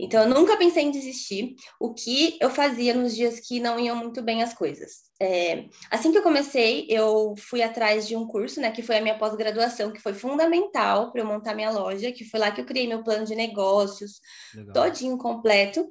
Então, 0.00 0.22
eu 0.22 0.28
nunca 0.28 0.56
pensei 0.56 0.84
em 0.84 0.90
desistir. 0.90 1.54
O 1.78 1.92
que 1.92 2.38
eu 2.40 2.48
fazia 2.48 2.94
nos 2.94 3.14
dias 3.14 3.40
que 3.40 3.60
não 3.60 3.78
iam 3.78 3.96
muito 3.96 4.22
bem 4.22 4.42
as 4.42 4.54
coisas? 4.54 5.04
É, 5.20 5.66
assim 5.90 6.10
que 6.10 6.16
eu 6.16 6.22
comecei, 6.22 6.86
eu 6.88 7.34
fui 7.36 7.62
atrás 7.62 8.08
de 8.08 8.16
um 8.16 8.26
curso, 8.26 8.62
né, 8.62 8.70
que 8.70 8.82
foi 8.82 8.96
a 8.96 9.02
minha 9.02 9.18
pós-graduação, 9.18 9.92
que 9.92 10.00
foi 10.00 10.14
fundamental 10.14 11.12
para 11.12 11.20
eu 11.20 11.26
montar 11.26 11.54
minha 11.54 11.70
loja, 11.70 12.10
que 12.10 12.24
foi 12.24 12.40
lá 12.40 12.50
que 12.50 12.60
eu 12.62 12.64
criei 12.64 12.88
meu 12.88 13.02
plano 13.02 13.26
de 13.26 13.34
negócios, 13.34 14.20
Legal. 14.54 14.72
todinho 14.72 15.18
completo. 15.18 15.86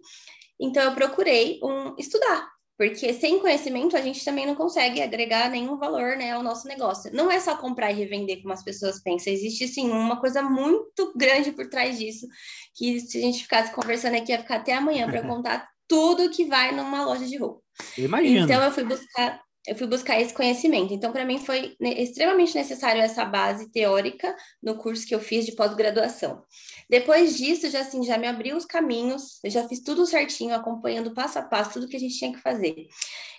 Então, 0.59 0.81
eu 0.81 0.95
procurei 0.95 1.59
um, 1.61 1.95
estudar, 1.99 2.52
porque 2.77 3.13
sem 3.13 3.39
conhecimento 3.39 3.95
a 3.95 4.01
gente 4.01 4.25
também 4.25 4.45
não 4.45 4.55
consegue 4.55 5.01
agregar 5.01 5.49
nenhum 5.49 5.77
valor 5.77 6.17
né, 6.17 6.31
ao 6.31 6.41
nosso 6.41 6.67
negócio. 6.67 7.13
Não 7.13 7.29
é 7.29 7.39
só 7.39 7.55
comprar 7.55 7.91
e 7.91 7.95
revender 7.95 8.41
como 8.41 8.53
as 8.53 8.63
pessoas 8.63 9.01
pensam, 9.01 9.31
existe 9.31 9.67
sim 9.67 9.89
uma 9.91 10.19
coisa 10.19 10.41
muito 10.41 11.13
grande 11.15 11.51
por 11.51 11.69
trás 11.69 11.99
disso, 11.99 12.27
que 12.75 12.99
se 12.99 13.17
a 13.17 13.21
gente 13.21 13.43
ficasse 13.43 13.73
conversando 13.73 14.15
aqui 14.15 14.31
ia 14.31 14.39
ficar 14.39 14.55
até 14.55 14.73
amanhã 14.73 15.09
para 15.09 15.27
contar 15.27 15.69
tudo 15.87 16.29
que 16.31 16.45
vai 16.45 16.71
numa 16.71 17.05
loja 17.05 17.25
de 17.25 17.37
roupa. 17.37 17.61
Imagina. 17.97 18.41
Então 18.41 18.63
eu 18.63 18.71
fui 18.71 18.83
buscar 18.83 19.41
eu 19.65 19.75
fui 19.75 19.87
buscar 19.87 20.19
esse 20.19 20.33
conhecimento. 20.33 20.93
Então, 20.93 21.11
para 21.11 21.23
mim, 21.23 21.39
foi 21.39 21.75
extremamente 21.79 22.53
necessário 22.53 23.01
essa 23.01 23.23
base 23.23 23.71
teórica 23.71 24.35
no 24.61 24.77
curso 24.77 25.07
que 25.07 25.15
eu 25.15 25.19
fiz 25.19 25.45
de 25.45 25.53
pós-graduação. 25.53 26.43
Depois 26.89 27.37
disso, 27.37 27.69
já 27.69 27.79
assim, 27.79 28.03
já 28.03 28.17
me 28.17 28.27
abriu 28.27 28.57
os 28.57 28.65
caminhos, 28.65 29.39
eu 29.43 29.49
já 29.49 29.67
fiz 29.67 29.81
tudo 29.81 30.05
certinho, 30.05 30.53
acompanhando 30.53 31.13
passo 31.13 31.39
a 31.39 31.41
passo 31.41 31.73
tudo 31.73 31.87
que 31.87 31.95
a 31.95 31.99
gente 31.99 32.17
tinha 32.17 32.33
que 32.33 32.41
fazer. 32.41 32.75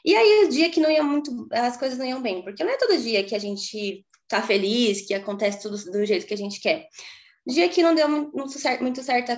E 0.04 0.14
aí, 0.16 0.44
o 0.46 0.48
dia 0.48 0.70
que 0.70 0.80
não 0.80 0.90
ia 0.90 1.02
muito, 1.02 1.46
as 1.52 1.76
coisas 1.76 1.98
não 1.98 2.06
iam 2.06 2.22
bem, 2.22 2.42
porque 2.42 2.64
não 2.64 2.72
é 2.72 2.78
todo 2.78 2.98
dia 2.98 3.22
que 3.22 3.34
a 3.34 3.38
gente 3.38 4.04
tá 4.26 4.40
feliz, 4.40 5.06
que 5.06 5.12
acontece 5.12 5.60
tudo 5.60 5.76
do 5.92 6.06
jeito 6.06 6.26
que 6.26 6.34
a 6.34 6.38
gente 6.38 6.58
quer. 6.58 6.88
Dia 7.46 7.68
que 7.68 7.82
não 7.82 7.94
deu 7.94 8.08
muito 8.08 8.58
certo, 8.58 8.80
muito 8.80 9.02
certo 9.02 9.30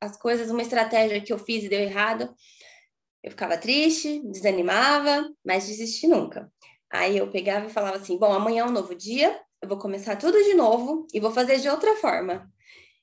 as 0.00 0.16
coisas, 0.16 0.50
uma 0.50 0.62
estratégia 0.62 1.20
que 1.20 1.32
eu 1.32 1.38
fiz 1.38 1.62
e 1.62 1.68
deu 1.68 1.78
errado, 1.78 2.34
eu 3.22 3.30
ficava 3.30 3.56
triste, 3.56 4.20
desanimava, 4.24 5.30
mas 5.44 5.66
desisti 5.66 6.06
nunca. 6.06 6.50
Aí 6.90 7.16
eu 7.16 7.30
pegava 7.30 7.66
e 7.66 7.72
falava 7.72 7.96
assim: 7.96 8.18
bom, 8.18 8.32
amanhã 8.32 8.62
é 8.62 8.66
um 8.66 8.72
novo 8.72 8.94
dia, 8.94 9.40
eu 9.62 9.68
vou 9.68 9.78
começar 9.78 10.16
tudo 10.16 10.42
de 10.42 10.54
novo 10.54 11.06
e 11.12 11.20
vou 11.20 11.30
fazer 11.30 11.58
de 11.58 11.68
outra 11.68 11.96
forma. 11.96 12.50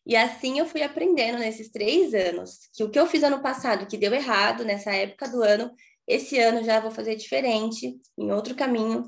E 0.06 0.16
assim 0.16 0.60
eu 0.60 0.66
fui 0.66 0.82
aprendendo 0.82 1.38
nesses 1.38 1.72
três 1.72 2.14
anos 2.14 2.70
que 2.74 2.84
o 2.84 2.90
que 2.90 3.00
eu 3.00 3.08
fiz 3.08 3.24
ano 3.24 3.42
passado, 3.42 3.88
que 3.88 3.98
deu 3.98 4.14
errado 4.14 4.66
nessa 4.66 4.92
época 4.92 5.30
do 5.30 5.44
ano, 5.44 5.72
esse 6.08 6.40
ano 6.40 6.64
já 6.64 6.80
vou 6.80 6.90
fazer 6.90 7.16
diferente, 7.16 7.96
em 8.18 8.32
outro 8.32 8.56
caminho, 8.56 9.08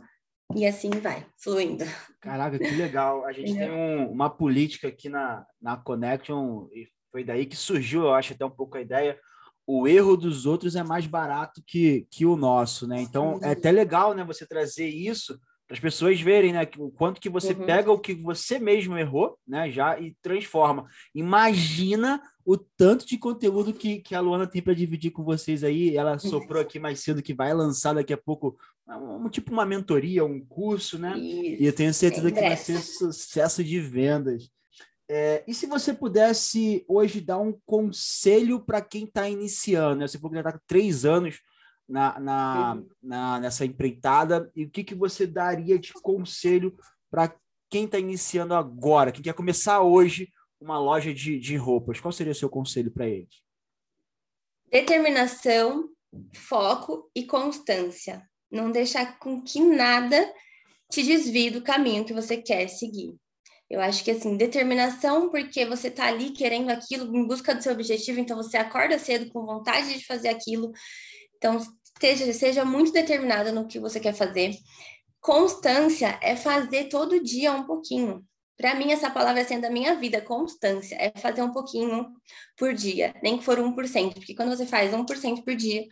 e 0.55 0.65
assim 0.65 0.89
vai, 0.89 1.25
fluindo. 1.41 1.83
Caraca, 2.19 2.57
que 2.59 2.69
legal. 2.75 3.25
A 3.25 3.31
gente 3.31 3.55
tem 3.55 3.71
um, 3.71 4.11
uma 4.11 4.29
política 4.29 4.89
aqui 4.89 5.09
na, 5.09 5.45
na 5.59 5.77
Connection, 5.77 6.67
e 6.71 6.87
foi 7.11 7.23
daí 7.23 7.45
que 7.45 7.55
surgiu, 7.55 8.03
eu 8.03 8.13
acho, 8.13 8.33
até 8.33 8.45
um 8.45 8.51
pouco 8.51 8.77
a 8.77 8.81
ideia. 8.81 9.19
O 9.65 9.87
erro 9.87 10.17
dos 10.17 10.45
outros 10.45 10.75
é 10.75 10.83
mais 10.83 11.05
barato 11.05 11.61
que, 11.65 12.07
que 12.09 12.25
o 12.25 12.35
nosso, 12.35 12.87
né? 12.87 13.01
Então, 13.01 13.39
é 13.41 13.51
até 13.51 13.71
legal, 13.71 14.13
né, 14.13 14.23
você 14.23 14.45
trazer 14.45 14.87
isso 14.87 15.39
para 15.71 15.77
as 15.77 15.79
pessoas 15.79 16.19
verem, 16.19 16.51
né, 16.51 16.67
o 16.77 16.91
quanto 16.91 17.21
que 17.21 17.29
você 17.29 17.53
uhum. 17.53 17.65
pega 17.65 17.89
o 17.89 17.99
que 17.99 18.13
você 18.13 18.59
mesmo 18.59 18.97
errou, 18.97 19.37
né, 19.47 19.71
já 19.71 19.97
e 19.97 20.13
transforma. 20.21 20.85
Imagina 21.15 22.21
o 22.43 22.57
tanto 22.57 23.05
de 23.05 23.17
conteúdo 23.17 23.73
que, 23.73 23.99
que 23.99 24.13
a 24.13 24.19
Luana 24.19 24.45
tem 24.45 24.61
para 24.61 24.73
dividir 24.73 25.11
com 25.11 25.23
vocês 25.23 25.63
aí. 25.63 25.95
Ela 25.95 26.19
soprou 26.19 26.61
aqui 26.61 26.77
mais 26.77 26.99
cedo 26.99 27.21
que 27.21 27.33
vai 27.33 27.53
lançar 27.53 27.93
daqui 27.93 28.11
a 28.11 28.17
pouco 28.17 28.57
um, 28.85 29.29
tipo 29.29 29.53
uma 29.53 29.65
mentoria, 29.65 30.25
um 30.25 30.43
curso, 30.43 30.99
né? 30.99 31.17
Isso. 31.17 31.63
E 31.63 31.65
eu 31.65 31.73
tenho 31.73 31.93
certeza 31.93 32.31
que 32.31 32.41
vai 32.41 32.57
ser 32.57 32.81
sucesso 32.81 33.63
de 33.63 33.79
vendas. 33.79 34.49
É, 35.13 35.43
e 35.45 35.53
se 35.53 35.67
você 35.67 35.93
pudesse 35.93 36.85
hoje 36.87 37.19
dar 37.19 37.37
um 37.37 37.51
conselho 37.65 38.61
para 38.61 38.79
quem 38.79 39.03
está 39.03 39.27
iniciando, 39.27 39.97
né? 39.97 40.07
Você 40.07 40.17
falou 40.17 40.29
que 40.29 40.35
já 40.35 40.39
está 40.39 40.53
com 40.53 40.65
três 40.65 41.03
anos 41.03 41.41
na, 41.85 42.17
na, 42.17 42.75
uhum. 42.75 42.89
na, 43.03 43.39
nessa 43.41 43.65
empreitada, 43.65 44.49
e 44.55 44.63
o 44.63 44.69
que, 44.69 44.85
que 44.85 44.95
você 44.95 45.27
daria 45.27 45.77
de 45.77 45.91
conselho 45.91 46.73
para 47.09 47.35
quem 47.69 47.83
está 47.83 47.99
iniciando 47.99 48.53
agora, 48.53 49.11
quem 49.11 49.21
quer 49.21 49.33
começar 49.33 49.81
hoje 49.81 50.31
uma 50.61 50.79
loja 50.79 51.13
de, 51.13 51.37
de 51.37 51.57
roupas? 51.57 51.99
Qual 51.99 52.13
seria 52.13 52.31
o 52.31 52.35
seu 52.35 52.49
conselho 52.49 52.89
para 52.89 53.05
eles? 53.05 53.43
Determinação, 54.71 55.89
foco 56.33 57.11
e 57.13 57.25
constância. 57.25 58.25
Não 58.49 58.71
deixar 58.71 59.19
com 59.19 59.41
que 59.41 59.59
nada 59.59 60.33
te 60.89 61.03
desvie 61.03 61.49
do 61.49 61.61
caminho 61.61 62.05
que 62.05 62.13
você 62.13 62.37
quer 62.37 62.69
seguir. 62.69 63.19
Eu 63.71 63.79
acho 63.79 64.03
que 64.03 64.11
assim, 64.11 64.35
determinação, 64.35 65.29
porque 65.29 65.65
você 65.65 65.87
está 65.87 66.07
ali 66.07 66.31
querendo 66.31 66.69
aquilo, 66.71 67.15
em 67.15 67.25
busca 67.25 67.55
do 67.55 67.63
seu 67.63 67.71
objetivo, 67.71 68.19
então 68.19 68.35
você 68.35 68.57
acorda 68.57 68.99
cedo 68.99 69.31
com 69.31 69.45
vontade 69.45 69.97
de 69.97 70.05
fazer 70.05 70.27
aquilo. 70.27 70.73
Então, 71.37 71.57
seja, 71.97 72.33
seja 72.33 72.65
muito 72.65 72.91
determinada 72.91 73.49
no 73.49 73.65
que 73.65 73.79
você 73.79 73.97
quer 73.97 74.13
fazer. 74.13 74.53
Constância 75.21 76.19
é 76.21 76.35
fazer 76.35 76.89
todo 76.89 77.23
dia 77.23 77.53
um 77.53 77.63
pouquinho. 77.63 78.25
Para 78.57 78.75
mim, 78.75 78.91
essa 78.91 79.09
palavra 79.09 79.39
é 79.39 79.45
sendo 79.45 79.63
a 79.63 79.69
minha 79.69 79.95
vida, 79.95 80.19
constância, 80.19 80.97
é 80.99 81.17
fazer 81.17 81.41
um 81.41 81.53
pouquinho 81.53 82.09
por 82.57 82.73
dia, 82.73 83.15
nem 83.23 83.37
que 83.37 83.45
for 83.45 83.57
1%, 83.57 84.13
porque 84.15 84.35
quando 84.35 84.49
você 84.49 84.65
faz 84.65 84.91
1% 84.93 85.45
por 85.45 85.55
dia, 85.55 85.87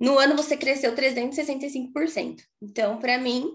no 0.00 0.18
ano 0.18 0.34
você 0.34 0.56
cresceu 0.56 0.92
365%. 0.92 2.42
Então, 2.60 2.98
para 2.98 3.16
mim, 3.16 3.48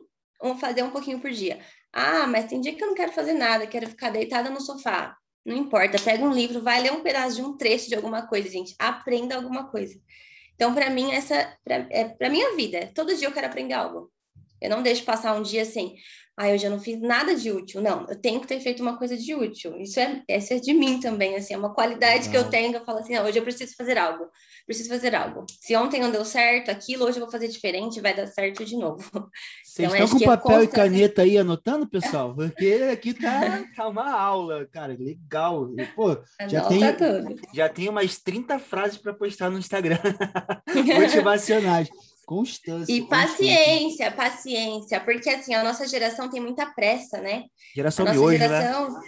fazer 0.57 0.83
um 0.83 0.89
pouquinho 0.89 1.19
por 1.19 1.31
dia. 1.31 1.59
Ah, 1.93 2.25
mas 2.27 2.45
tem 2.45 2.61
dia 2.61 2.73
que 2.75 2.83
eu 2.83 2.87
não 2.87 2.95
quero 2.95 3.11
fazer 3.11 3.33
nada, 3.33 3.67
quero 3.67 3.87
ficar 3.89 4.09
deitada 4.09 4.49
no 4.49 4.61
sofá. 4.61 5.17
Não 5.45 5.55
importa, 5.57 5.97
pega 6.01 6.23
um 6.23 6.33
livro, 6.33 6.61
vai 6.61 6.81
ler 6.81 6.91
um 6.91 7.01
pedaço 7.01 7.35
de 7.35 7.41
um 7.41 7.57
trecho 7.57 7.89
de 7.89 7.95
alguma 7.95 8.27
coisa, 8.27 8.49
gente. 8.49 8.75
Aprenda 8.79 9.35
alguma 9.35 9.69
coisa. 9.69 9.99
Então, 10.55 10.73
para 10.73 10.89
mim, 10.89 11.11
essa 11.11 11.57
pra, 11.63 11.87
é 11.89 12.05
para 12.09 12.29
minha 12.29 12.55
vida. 12.55 12.91
Todo 12.93 13.15
dia 13.15 13.27
eu 13.27 13.31
quero 13.33 13.47
aprender 13.47 13.73
algo. 13.73 14.11
Eu 14.61 14.69
não 14.69 14.83
deixo 14.83 15.03
passar 15.03 15.33
um 15.33 15.41
dia 15.41 15.63
assim, 15.63 15.95
ah, 16.37 16.49
eu 16.49 16.57
já 16.57 16.69
não 16.69 16.79
fiz 16.79 16.99
nada 16.99 17.35
de 17.35 17.51
útil. 17.51 17.81
Não, 17.81 18.07
eu 18.09 18.15
tenho 18.15 18.39
que 18.39 18.47
ter 18.47 18.59
feito 18.59 18.81
uma 18.81 18.97
coisa 18.97 19.17
de 19.17 19.35
útil. 19.35 19.77
Isso 19.77 19.99
é, 19.99 20.23
é 20.27 20.39
de 20.39 20.73
mim 20.73 20.99
também, 20.99 21.35
assim, 21.35 21.53
é 21.53 21.57
uma 21.57 21.73
qualidade 21.73 22.29
que 22.29 22.37
eu 22.37 22.49
tenho. 22.49 22.73
Eu 22.73 22.85
falo 22.85 22.99
assim, 22.99 23.17
hoje 23.19 23.37
eu 23.37 23.43
preciso 23.43 23.75
fazer 23.75 23.97
algo. 23.97 24.25
Preciso 24.65 24.89
fazer 24.89 25.13
algo. 25.13 25.45
Se 25.59 25.75
ontem 25.75 26.01
não 26.01 26.09
deu 26.09 26.23
certo 26.23 26.71
aquilo, 26.71 27.05
hoje 27.05 27.17
eu 27.17 27.23
vou 27.23 27.31
fazer 27.31 27.47
diferente, 27.47 28.01
vai 28.01 28.15
dar 28.15 28.25
certo 28.27 28.63
de 28.63 28.75
novo. 28.77 29.03
Vocês 29.63 29.93
então, 29.93 30.05
estão 30.05 30.19
com 30.19 30.25
papel 30.25 30.63
e 30.63 30.67
caneta 30.67 31.21
aí 31.21 31.37
anotando, 31.37 31.87
pessoal? 31.87 32.33
Porque 32.33 32.89
aqui 32.91 33.13
tá, 33.13 33.63
tá 33.75 33.87
uma 33.87 34.11
aula, 34.11 34.65
cara, 34.71 34.95
legal. 34.97 35.69
Pô, 35.95 36.17
já 36.47 36.65
tem, 36.65 36.81
já 37.53 37.69
tem 37.69 37.89
umas 37.89 38.17
30 38.17 38.57
frases 38.57 38.97
para 38.97 39.13
postar 39.13 39.49
no 39.51 39.59
Instagram 39.59 39.99
motivacionais. 40.97 41.89
Constância. 42.31 42.93
E 42.93 43.01
paciência, 43.01 44.09
constância. 44.09 44.11
paciência, 44.11 44.99
porque 45.01 45.29
assim, 45.29 45.53
a 45.53 45.61
nossa 45.61 45.85
geração 45.85 46.29
tem 46.29 46.39
muita 46.39 46.65
pressa, 46.65 47.19
né? 47.19 47.43
Geração 47.75 48.05
a 48.05 48.13
nossa 48.13 48.21
hoje, 48.21 48.37
né? 48.37 48.47
geração, 48.47 48.93
né? 48.93 49.01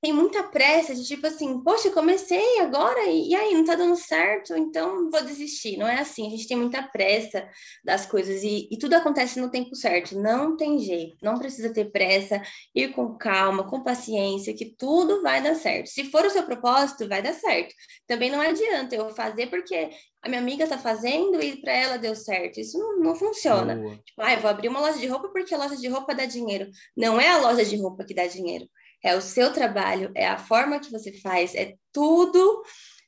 Tem 0.00 0.12
muita 0.12 0.42
pressa 0.44 0.94
de 0.94 1.04
tipo 1.04 1.26
assim, 1.26 1.62
poxa, 1.62 1.90
comecei 1.90 2.58
agora 2.60 3.04
e, 3.06 3.30
e, 3.30 3.34
aí 3.34 3.52
não 3.52 3.64
tá 3.64 3.74
dando 3.74 3.96
certo, 3.96 4.56
então 4.56 5.10
vou 5.10 5.22
desistir. 5.22 5.76
Não 5.76 5.86
é 5.86 5.98
assim, 5.98 6.26
a 6.26 6.30
gente 6.30 6.48
tem 6.48 6.56
muita 6.56 6.82
pressa 6.82 7.46
das 7.84 8.06
coisas 8.06 8.42
e, 8.42 8.66
e, 8.70 8.78
tudo 8.78 8.94
acontece 8.94 9.38
no 9.38 9.50
tempo 9.50 9.74
certo, 9.74 10.18
não 10.18 10.56
tem 10.56 10.78
jeito, 10.78 11.16
não 11.22 11.38
precisa 11.38 11.72
ter 11.72 11.90
pressa, 11.90 12.40
ir 12.74 12.92
com 12.92 13.16
calma, 13.18 13.68
com 13.68 13.82
paciência, 13.82 14.54
que 14.54 14.74
tudo 14.76 15.22
vai 15.22 15.42
dar 15.42 15.54
certo. 15.54 15.88
Se 15.88 16.04
for 16.10 16.24
o 16.24 16.30
seu 16.30 16.44
propósito, 16.44 17.06
vai 17.06 17.20
dar 17.20 17.34
certo. 17.34 17.74
Também 18.06 18.30
não 18.30 18.40
adianta 18.40 18.94
eu 18.94 19.10
fazer 19.10 19.48
porque 19.48 19.90
a 20.22 20.28
minha 20.28 20.40
amiga 20.40 20.66
tá 20.66 20.78
fazendo 20.78 21.42
e 21.42 21.60
para 21.60 21.72
ela 21.72 21.98
deu 21.98 22.14
certo. 22.14 22.58
Isso 22.58 22.78
não, 22.78 23.00
não 23.00 23.14
funciona. 23.14 23.76
Boa. 23.76 23.96
Tipo, 23.96 24.22
ah, 24.22 24.32
eu 24.32 24.40
vou 24.40 24.50
abrir 24.50 24.68
uma 24.68 24.80
loja 24.80 24.98
de 24.98 25.06
roupa 25.06 25.28
porque 25.28 25.54
a 25.54 25.58
loja 25.58 25.76
de 25.76 25.88
roupa 25.88 26.14
dá 26.14 26.24
dinheiro. 26.24 26.70
Não 26.96 27.20
é 27.20 27.28
a 27.28 27.38
loja 27.38 27.64
de 27.64 27.76
roupa 27.76 28.04
que 28.04 28.14
dá 28.14 28.26
dinheiro 28.26 28.66
é 29.02 29.16
o 29.16 29.20
seu 29.20 29.52
trabalho, 29.52 30.10
é 30.14 30.26
a 30.26 30.38
forma 30.38 30.78
que 30.78 30.90
você 30.90 31.12
faz, 31.12 31.54
é 31.54 31.74
tudo 31.92 32.62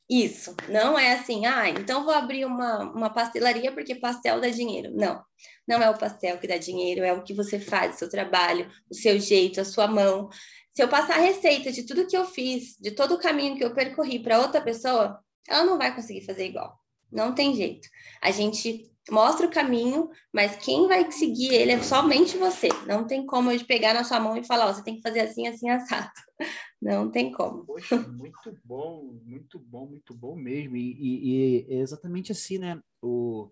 isso. 0.09 0.55
Não 0.69 0.99
é 0.99 1.15
assim, 1.15 1.47
ah, 1.47 1.69
então 1.69 2.05
vou 2.05 2.13
abrir 2.13 2.45
uma, 2.45 2.81
uma 2.93 3.11
pastelaria 3.11 3.73
porque 3.73 3.95
pastel 3.95 4.41
dá 4.41 4.49
dinheiro. 4.49 4.93
Não, 4.95 5.23
não 5.67 5.83
é 5.83 5.89
o 5.89 5.99
pastel 5.99 6.39
que 6.39 6.47
dá 6.47 6.57
dinheiro, 6.57 7.05
é 7.05 7.13
o 7.13 7.23
que 7.23 7.35
você 7.35 7.59
faz, 7.59 7.95
o 7.95 7.99
seu 7.99 8.11
trabalho, 8.11 8.71
o 8.91 8.95
seu 8.95 9.19
jeito, 9.19 9.61
a 9.61 9.65
sua 9.65 9.87
mão. 9.87 10.29
Se 10.75 10.83
eu 10.83 10.89
passar 10.89 11.17
a 11.17 11.23
receita 11.23 11.71
de 11.73 11.85
tudo 11.85 12.07
que 12.07 12.17
eu 12.17 12.25
fiz, 12.25 12.77
de 12.79 12.91
todo 12.91 13.15
o 13.15 13.19
caminho 13.19 13.57
que 13.57 13.65
eu 13.65 13.75
percorri 13.75 14.23
para 14.23 14.41
outra 14.41 14.61
pessoa, 14.61 15.19
ela 15.49 15.65
não 15.65 15.79
vai 15.79 15.95
conseguir 15.95 16.25
fazer 16.25 16.47
igual. 16.47 16.79
Não 17.11 17.35
tem 17.35 17.55
jeito. 17.55 17.89
A 18.23 18.31
gente 18.31 18.92
mostra 19.11 19.47
o 19.47 19.51
caminho, 19.51 20.11
mas 20.33 20.57
quem 20.57 20.87
vai 20.87 21.11
seguir 21.11 21.53
ele 21.53 21.73
é 21.73 21.83
somente 21.83 22.37
você. 22.37 22.69
Não 22.87 23.07
tem 23.07 23.27
como 23.27 23.51
eu 23.51 23.65
pegar 23.65 23.95
na 23.95 24.05
sua 24.05 24.21
mão 24.21 24.37
e 24.37 24.47
falar, 24.47 24.69
oh, 24.71 24.75
você 24.75 24.85
tem 24.85 24.97
que 24.97 25.03
fazer 25.03 25.21
assim, 25.21 25.47
assim, 25.47 25.69
assado. 25.69 26.11
Não 26.81 27.11
tem 27.11 27.31
como. 27.31 27.65
Poxa, 27.65 27.97
muito 27.97 28.59
bom, 28.65 29.21
muito 29.25 29.59
bom, 29.59 29.87
muito 29.87 30.15
bom 30.15 30.35
mesmo. 30.35 30.77
E, 30.77 30.93
e, 30.93 31.69
e 31.69 31.75
é 31.75 31.79
exatamente 31.79 32.33
assim, 32.33 32.59
né? 32.59 32.81
O, 33.01 33.51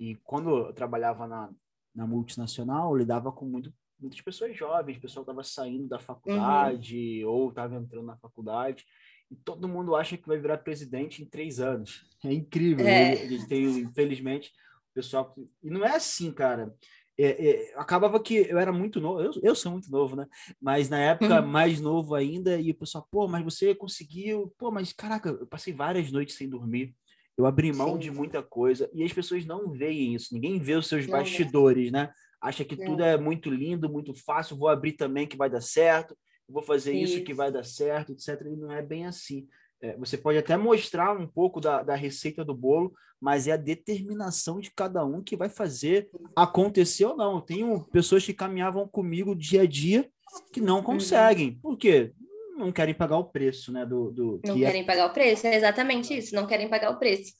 e 0.00 0.16
quando 0.24 0.50
eu 0.50 0.72
trabalhava 0.72 1.28
na, 1.28 1.48
na 1.94 2.06
multinacional, 2.06 2.90
eu 2.90 2.96
lidava 2.96 3.30
com 3.30 3.44
muito, 3.44 3.72
muitas 4.00 4.20
pessoas 4.20 4.56
jovens, 4.56 4.98
o 4.98 5.00
pessoal 5.00 5.22
estava 5.22 5.44
saindo 5.44 5.86
da 5.86 6.00
faculdade 6.00 7.24
uhum. 7.24 7.30
ou 7.30 7.48
estava 7.50 7.76
entrando 7.76 8.06
na 8.06 8.16
faculdade 8.16 8.84
e 9.30 9.36
todo 9.36 9.68
mundo 9.68 9.96
acha 9.96 10.16
que 10.16 10.26
vai 10.26 10.38
virar 10.38 10.58
presidente 10.58 11.22
em 11.22 11.26
três 11.26 11.60
anos. 11.60 12.04
É 12.24 12.32
incrível. 12.32 12.86
É. 12.86 13.12
A 13.12 13.28
gente 13.28 13.46
tem, 13.46 13.64
infelizmente, 13.64 14.52
pessoal. 14.96 15.34
E 15.62 15.68
não 15.68 15.84
é 15.84 15.94
assim, 15.94 16.32
cara. 16.32 16.74
É, 17.18 17.48
é, 17.48 17.74
acabava 17.76 18.20
que 18.20 18.34
eu 18.34 18.58
era 18.58 18.70
muito 18.70 19.00
novo, 19.00 19.22
eu, 19.22 19.30
eu 19.42 19.54
sou 19.54 19.72
muito 19.72 19.90
novo, 19.90 20.16
né? 20.16 20.26
Mas 20.60 20.90
na 20.90 20.98
época 20.98 21.40
uhum. 21.40 21.46
mais 21.46 21.80
novo 21.80 22.14
ainda, 22.14 22.58
e 22.60 22.70
o 22.70 22.74
pessoal, 22.74 23.06
pô, 23.10 23.26
mas 23.26 23.42
você 23.42 23.74
conseguiu, 23.74 24.52
pô, 24.58 24.70
mas 24.70 24.92
caraca, 24.92 25.30
eu 25.30 25.46
passei 25.46 25.72
várias 25.72 26.12
noites 26.12 26.36
sem 26.36 26.46
dormir, 26.46 26.94
eu 27.38 27.46
abri 27.46 27.72
mão 27.72 27.94
Sim. 27.94 28.00
de 28.00 28.10
muita 28.10 28.42
coisa, 28.42 28.90
e 28.92 29.02
as 29.02 29.14
pessoas 29.14 29.46
não 29.46 29.70
veem 29.70 30.14
isso, 30.14 30.34
ninguém 30.34 30.58
vê 30.58 30.74
os 30.74 30.88
seus 30.88 31.06
não, 31.06 31.18
bastidores, 31.18 31.90
né? 31.90 32.12
Acha 32.38 32.66
que 32.66 32.76
tudo 32.76 33.02
é 33.02 33.16
muito 33.16 33.48
lindo, 33.48 33.90
muito 33.90 34.12
fácil, 34.12 34.58
vou 34.58 34.68
abrir 34.68 34.92
também 34.92 35.26
que 35.26 35.38
vai 35.38 35.48
dar 35.48 35.62
certo, 35.62 36.14
vou 36.46 36.62
fazer 36.62 36.92
isso, 36.92 37.14
isso 37.14 37.24
que 37.24 37.32
vai 37.32 37.50
dar 37.50 37.64
certo, 37.64 38.12
etc. 38.12 38.42
E 38.42 38.56
não 38.56 38.70
é 38.70 38.82
bem 38.82 39.06
assim. 39.06 39.48
É, 39.80 39.96
você 39.96 40.16
pode 40.16 40.38
até 40.38 40.56
mostrar 40.56 41.18
um 41.18 41.26
pouco 41.26 41.60
da, 41.60 41.82
da 41.82 41.94
receita 41.94 42.44
do 42.44 42.54
bolo, 42.54 42.94
mas 43.20 43.46
é 43.46 43.52
a 43.52 43.56
determinação 43.56 44.60
de 44.60 44.70
cada 44.70 45.04
um 45.04 45.22
que 45.22 45.36
vai 45.36 45.48
fazer 45.48 46.08
acontecer 46.34 47.04
ou 47.04 47.16
não. 47.16 47.36
Eu 47.36 47.40
tenho 47.40 47.84
pessoas 47.90 48.24
que 48.24 48.32
caminhavam 48.32 48.88
comigo 48.88 49.34
dia 49.34 49.62
a 49.62 49.66
dia 49.66 50.08
que 50.52 50.60
não 50.60 50.78
uhum. 50.78 50.82
conseguem. 50.82 51.58
Por 51.60 51.76
quê? 51.76 52.12
Não 52.56 52.72
querem 52.72 52.94
pagar 52.94 53.18
o 53.18 53.24
preço, 53.24 53.70
né? 53.70 53.84
Do, 53.84 54.10
do 54.10 54.40
não 54.44 54.56
é 54.56 54.60
querem 54.60 54.82
é... 54.82 54.84
pagar 54.84 55.06
o 55.06 55.12
preço, 55.12 55.46
é 55.46 55.56
exatamente 55.56 56.16
isso, 56.16 56.34
não 56.34 56.46
querem 56.46 56.68
pagar 56.68 56.90
o 56.90 56.98
preço. 56.98 57.32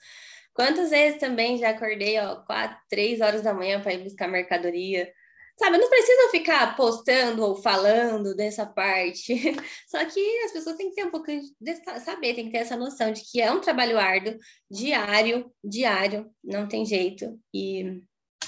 Quantas 0.52 0.90
vezes 0.90 1.20
também 1.20 1.58
já 1.58 1.70
acordei, 1.70 2.18
ó, 2.18 2.36
quatro, 2.36 2.78
três 2.88 3.20
horas 3.20 3.42
da 3.42 3.52
manhã 3.52 3.80
para 3.80 3.92
ir 3.92 4.02
buscar 4.02 4.26
mercadoria, 4.26 5.10
Sabe, 5.58 5.78
não 5.78 5.88
precisam 5.88 6.30
ficar 6.30 6.76
postando 6.76 7.42
ou 7.42 7.56
falando 7.56 8.34
dessa 8.34 8.66
parte. 8.66 9.34
Só 9.88 10.04
que 10.04 10.20
as 10.44 10.52
pessoas 10.52 10.76
têm 10.76 10.90
que 10.90 10.96
ter 10.96 11.06
um 11.06 11.10
pouco 11.10 11.26
de 11.26 12.00
saber, 12.04 12.34
tem 12.34 12.46
que 12.46 12.52
ter 12.52 12.58
essa 12.58 12.76
noção 12.76 13.10
de 13.10 13.22
que 13.22 13.40
é 13.40 13.50
um 13.50 13.60
trabalho 13.60 13.98
árduo, 13.98 14.36
diário, 14.70 15.50
diário, 15.64 16.30
não 16.44 16.68
tem 16.68 16.84
jeito. 16.84 17.40
E 17.54 18.02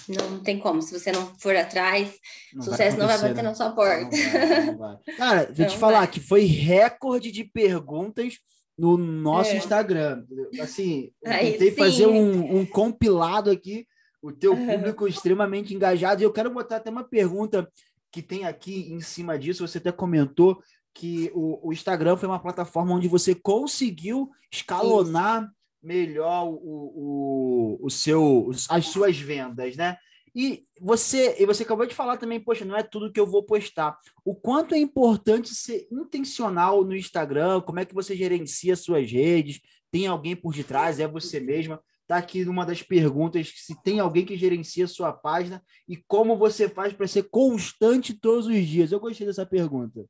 Não 0.07 0.43
tem 0.43 0.59
como. 0.59 0.83
Se 0.83 0.99
você 0.99 1.11
não 1.11 1.35
for 1.38 1.57
atrás, 1.57 2.15
não 2.55 2.62
sucesso 2.62 2.97
vai 2.97 3.07
não 3.07 3.07
vai 3.07 3.19
bater 3.19 3.43
né? 3.43 3.43
na 3.43 3.55
sua 3.55 3.71
porta. 3.71 4.17
Não 4.17 4.33
vai, 4.33 4.67
não 4.67 4.79
vai. 4.79 4.97
Cara, 5.17 5.53
vou 5.53 5.67
te 5.67 5.79
falar 5.79 6.07
que 6.09 6.21
foi 6.21 6.45
recorde 6.45 7.33
de 7.33 7.45
perguntas 7.45 8.35
no 8.79 8.97
nosso 8.97 9.50
é. 9.50 9.57
Instagram. 9.57 10.25
Assim, 10.61 11.11
Aí, 11.27 11.53
tentei 11.53 11.71
sim. 11.71 11.77
fazer 11.77 12.07
um, 12.07 12.59
um, 12.59 12.65
compilado 12.65 13.50
aqui, 13.50 13.87
o 14.22 14.32
teu 14.32 14.54
público 14.66 15.06
extremamente 15.06 15.75
engajado. 15.75 16.20
E 16.20 16.25
eu 16.25 16.32
quero 16.32 16.50
botar 16.50 16.76
até 16.76 16.90
uma 16.90 17.04
pergunta 17.04 17.70
que 18.10 18.22
tem 18.22 18.44
aqui 18.44 18.92
em 18.92 19.00
cima 19.00 19.38
disso. 19.38 19.66
Você 19.66 19.78
até 19.78 19.92
comentou 19.92 20.62
que 20.94 21.30
o, 21.34 21.68
o 21.68 21.72
Instagram 21.72 22.16
foi 22.16 22.28
uma 22.28 22.40
plataforma 22.40 22.94
onde 22.94 23.06
você 23.06 23.34
conseguiu 23.34 24.30
escalonar 24.50 25.42
Isso. 25.42 25.52
melhor 25.82 26.48
o, 26.48 26.56
o, 26.60 27.78
o 27.82 27.90
seu, 27.90 28.50
as 28.68 28.87
suas 28.87 29.18
vendas, 29.18 29.76
né? 29.76 29.96
E 30.34 30.62
você, 30.80 31.37
e 31.38 31.46
você 31.46 31.62
acabou 31.62 31.87
de 31.87 31.94
falar 31.94 32.16
também, 32.16 32.38
poxa, 32.38 32.64
não 32.64 32.76
é 32.76 32.82
tudo 32.82 33.12
que 33.12 33.18
eu 33.18 33.26
vou 33.26 33.42
postar. 33.42 33.98
O 34.25 34.34
quanto 34.34 34.75
é 34.75 34.78
importante 34.78 35.54
ser 35.54 35.88
intencional 35.90 36.84
no 36.84 36.94
Instagram? 36.94 37.60
Como 37.60 37.80
é 37.80 37.84
que 37.84 37.94
você 37.94 38.14
gerencia 38.14 38.76
suas 38.76 39.10
redes? 39.10 39.60
Tem 39.90 40.06
alguém 40.06 40.37
por 40.37 40.54
detrás? 40.54 41.00
É 41.00 41.08
você 41.08 41.40
mesma? 41.40 41.80
Tá 42.09 42.17
aqui 42.17 42.43
numa 42.43 42.65
das 42.65 42.83
perguntas 42.83 43.53
se 43.55 43.81
tem 43.83 44.00
alguém 44.00 44.25
que 44.25 44.35
gerencia 44.35 44.88
sua 44.88 45.12
página 45.12 45.62
e 45.87 45.95
como 45.95 46.38
você 46.38 46.67
faz 46.67 46.95
para 46.95 47.07
ser 47.07 47.25
constante 47.25 48.15
todos 48.15 48.47
os 48.47 48.67
dias. 48.67 48.91
Eu 48.91 48.99
gostei 48.99 49.27
dessa 49.27 49.45
pergunta. 49.45 50.07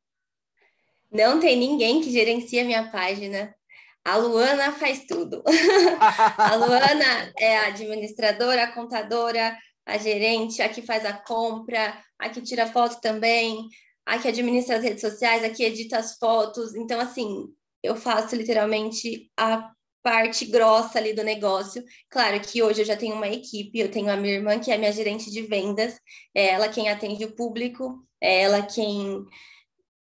Não 1.10 1.40
tem 1.40 1.58
ninguém 1.58 2.00
que 2.00 2.12
gerencia 2.12 2.64
minha 2.64 2.88
página. 2.88 3.52
A 4.04 4.16
Luana 4.16 4.70
faz 4.70 5.06
tudo. 5.06 5.42
a 6.38 6.54
Luana 6.54 7.32
é 7.36 7.58
a 7.58 7.66
administradora, 7.66 8.62
a 8.62 8.72
contadora, 8.72 9.58
a 9.84 9.98
gerente, 9.98 10.62
a 10.62 10.68
que 10.68 10.82
faz 10.82 11.04
a 11.04 11.14
compra, 11.14 12.00
a 12.16 12.28
que 12.28 12.40
tira 12.40 12.68
foto 12.68 13.00
também, 13.00 13.68
a 14.06 14.20
que 14.20 14.28
administra 14.28 14.76
as 14.76 14.84
redes 14.84 15.00
sociais, 15.00 15.42
a 15.42 15.50
que 15.50 15.64
edita 15.64 15.98
as 15.98 16.16
fotos. 16.16 16.76
Então, 16.76 17.00
assim, 17.00 17.48
eu 17.82 17.96
faço 17.96 18.36
literalmente 18.36 19.28
a 19.36 19.72
parte 20.02 20.44
grossa 20.46 20.98
ali 20.98 21.12
do 21.12 21.22
negócio. 21.22 21.84
Claro 22.10 22.40
que 22.40 22.62
hoje 22.62 22.82
eu 22.82 22.86
já 22.86 22.96
tenho 22.96 23.14
uma 23.14 23.28
equipe, 23.28 23.78
eu 23.78 23.90
tenho 23.90 24.10
a 24.10 24.16
minha 24.16 24.34
irmã, 24.34 24.58
que 24.58 24.70
é 24.70 24.78
minha 24.78 24.92
gerente 24.92 25.30
de 25.30 25.42
vendas, 25.42 25.98
é 26.34 26.48
ela 26.48 26.68
quem 26.68 26.88
atende 26.88 27.24
o 27.24 27.34
público, 27.34 28.04
é 28.20 28.42
ela 28.42 28.62
quem 28.62 29.24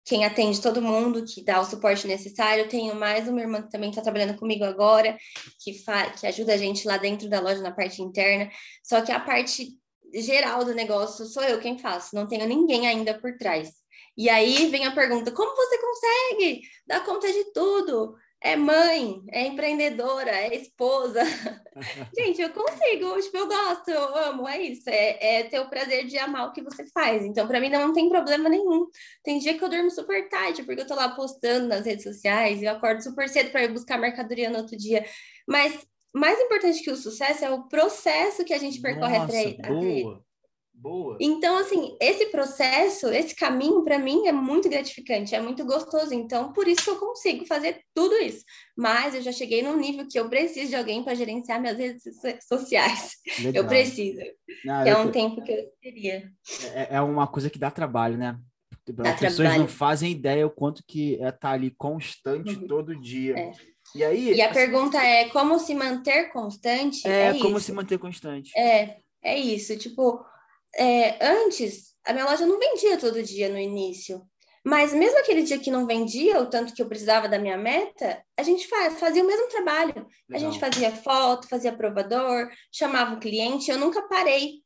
quem 0.05 0.25
atende 0.25 0.61
todo 0.61 0.81
mundo, 0.81 1.23
que 1.23 1.43
dá 1.43 1.61
o 1.61 1.65
suporte 1.65 2.05
necessário. 2.07 2.67
Tenho 2.67 2.93
mais 2.93 3.27
uma 3.27 3.39
irmã 3.39 3.61
que 3.61 3.71
também 3.71 3.89
está 3.89 4.01
trabalhando 4.01 4.37
comigo 4.37 4.65
agora, 4.65 5.17
que, 5.63 5.71
que 6.19 6.27
ajuda 6.27 6.53
a 6.53 6.57
gente 6.57 6.85
lá 6.85 6.97
dentro 6.97 7.29
da 7.29 7.39
loja 7.39 7.61
na 7.61 7.71
parte 7.71 8.01
interna. 8.01 8.49
Só 8.83 9.01
que 9.01 9.11
a 9.11 9.19
parte 9.19 9.69
geral 10.13 10.65
do 10.65 10.75
negócio 10.75 11.25
sou 11.25 11.43
eu 11.43 11.59
quem 11.59 11.79
faço, 11.79 12.15
não 12.15 12.27
tenho 12.27 12.45
ninguém 12.47 12.85
ainda 12.85 13.17
por 13.17 13.37
trás. 13.37 13.71
E 14.15 14.29
aí 14.29 14.69
vem 14.69 14.85
a 14.85 14.93
pergunta: 14.93 15.31
como 15.31 15.55
você 15.55 15.77
consegue 15.79 16.61
dar 16.85 17.05
conta 17.05 17.31
de 17.31 17.51
tudo? 17.53 18.15
É 18.43 18.57
mãe, 18.57 19.23
é 19.31 19.47
empreendedora, 19.47 20.29
é 20.29 20.53
esposa. 20.53 21.21
Gente, 22.17 22.41
eu 22.41 22.49
consigo, 22.49 23.21
tipo, 23.21 23.37
eu 23.37 23.47
gosto, 23.47 23.89
eu 23.89 24.17
amo, 24.17 24.47
é 24.47 24.61
isso. 24.61 24.89
É, 24.89 25.37
é 25.37 25.43
ter 25.43 25.61
o 25.61 25.69
prazer 25.69 26.05
de 26.05 26.17
amar 26.17 26.49
o 26.49 26.51
que 26.51 26.61
você 26.61 26.85
faz. 26.91 27.23
Então, 27.23 27.47
para 27.47 27.61
mim, 27.61 27.69
não 27.69 27.93
tem 27.93 28.09
problema 28.09 28.49
nenhum. 28.49 28.87
Tem 29.23 29.39
dia 29.39 29.57
que 29.57 29.63
eu 29.63 29.69
durmo 29.69 29.89
super 29.89 30.27
tarde, 30.27 30.63
porque 30.63 30.81
eu 30.81 30.87
tô 30.87 30.93
lá 30.93 31.15
postando 31.15 31.69
nas 31.69 31.85
redes 31.85 32.03
sociais, 32.03 32.61
e 32.61 32.65
eu 32.65 32.73
acordo 32.73 33.01
super 33.01 33.29
cedo 33.29 33.49
para 33.49 33.63
ir 33.63 33.71
buscar 33.71 33.97
mercadoria 33.97 34.49
no 34.49 34.57
outro 34.57 34.77
dia. 34.77 35.05
Mas 35.47 35.87
mais 36.13 36.37
importante 36.39 36.83
que 36.83 36.91
o 36.91 36.97
sucesso 36.97 37.45
é 37.45 37.49
o 37.49 37.63
processo 37.69 38.43
que 38.43 38.53
a 38.53 38.59
gente 38.59 38.81
percorre 38.81 39.19
Nossa, 39.19 39.37
até, 39.37 39.67
boa. 39.69 40.15
Até 40.15 40.32
Boa. 40.73 41.17
Então, 41.21 41.57
assim, 41.57 41.95
esse 42.01 42.25
processo, 42.25 43.07
esse 43.07 43.35
caminho, 43.35 43.83
para 43.83 43.99
mim, 43.99 44.27
é 44.27 44.31
muito 44.31 44.67
gratificante, 44.67 45.35
é 45.35 45.39
muito 45.39 45.63
gostoso. 45.63 46.13
Então, 46.13 46.51
por 46.51 46.67
isso 46.67 46.83
que 46.83 46.89
eu 46.89 46.97
consigo 46.97 47.45
fazer 47.45 47.81
tudo 47.93 48.15
isso. 48.15 48.43
Mas 48.75 49.15
eu 49.15 49.21
já 49.21 49.31
cheguei 49.31 49.61
num 49.61 49.77
nível 49.77 50.07
que 50.09 50.19
eu 50.19 50.27
preciso 50.27 50.69
de 50.69 50.75
alguém 50.75 51.03
para 51.03 51.15
gerenciar 51.15 51.61
minhas 51.61 51.77
redes 51.77 52.03
sociais. 52.47 53.13
Legal. 53.39 53.63
Eu 53.63 53.67
preciso. 53.67 54.19
Não, 54.65 54.81
é 54.81 54.97
um 54.97 55.11
tempo 55.11 55.41
que 55.43 55.51
eu 55.51 55.63
teria. 55.81 56.29
É, 56.73 56.95
é 56.95 57.01
uma 57.01 57.27
coisa 57.27 57.49
que 57.49 57.59
dá 57.59 57.71
trabalho, 57.71 58.17
né? 58.17 58.37
Dá 58.85 59.11
As 59.11 59.19
pessoas 59.19 59.47
trabalho. 59.47 59.61
não 59.61 59.67
fazem 59.67 60.11
ideia 60.11 60.45
o 60.45 60.51
quanto 60.51 60.83
que 60.85 61.15
é 61.15 61.29
estar 61.29 61.37
tá 61.37 61.51
ali 61.51 61.71
constante 61.71 62.55
uhum. 62.55 62.67
todo 62.67 62.99
dia. 62.99 63.37
É. 63.37 63.51
E 63.95 64.03
aí. 64.03 64.33
E 64.33 64.41
a 64.41 64.45
assim, 64.45 64.53
pergunta 64.53 64.97
é 64.97 65.29
como 65.29 65.57
se 65.59 65.73
manter 65.73 66.31
constante? 66.33 67.07
É, 67.07 67.27
é 67.27 67.33
como 67.39 67.57
isso. 67.57 67.67
se 67.67 67.71
manter 67.71 67.97
constante. 67.97 68.51
É, 68.57 68.97
é 69.23 69.37
isso. 69.39 69.77
Tipo, 69.77 70.25
é, 70.75 71.25
antes, 71.25 71.93
a 72.05 72.13
minha 72.13 72.25
loja 72.25 72.45
não 72.45 72.59
vendia 72.59 72.97
todo 72.97 73.23
dia 73.23 73.49
no 73.49 73.57
início. 73.57 74.21
Mas 74.65 74.93
mesmo 74.93 75.19
aquele 75.19 75.43
dia 75.43 75.59
que 75.59 75.69
não 75.69 75.85
vendia, 75.85 76.39
o 76.39 76.45
tanto 76.45 76.73
que 76.73 76.81
eu 76.81 76.87
precisava 76.87 77.27
da 77.27 77.37
minha 77.37 77.57
meta, 77.57 78.23
a 78.37 78.43
gente 78.43 78.65
faz, 78.67 78.97
fazia 78.97 79.21
o 79.21 79.27
mesmo 79.27 79.49
trabalho. 79.49 79.93
Legal. 79.93 80.07
A 80.29 80.37
gente 80.37 80.59
fazia 80.59 80.91
foto, 80.91 81.49
fazia 81.49 81.75
provador, 81.75 82.49
chamava 82.71 83.15
o 83.15 83.19
cliente. 83.19 83.69
Eu 83.69 83.77
nunca 83.77 84.01
parei 84.07 84.62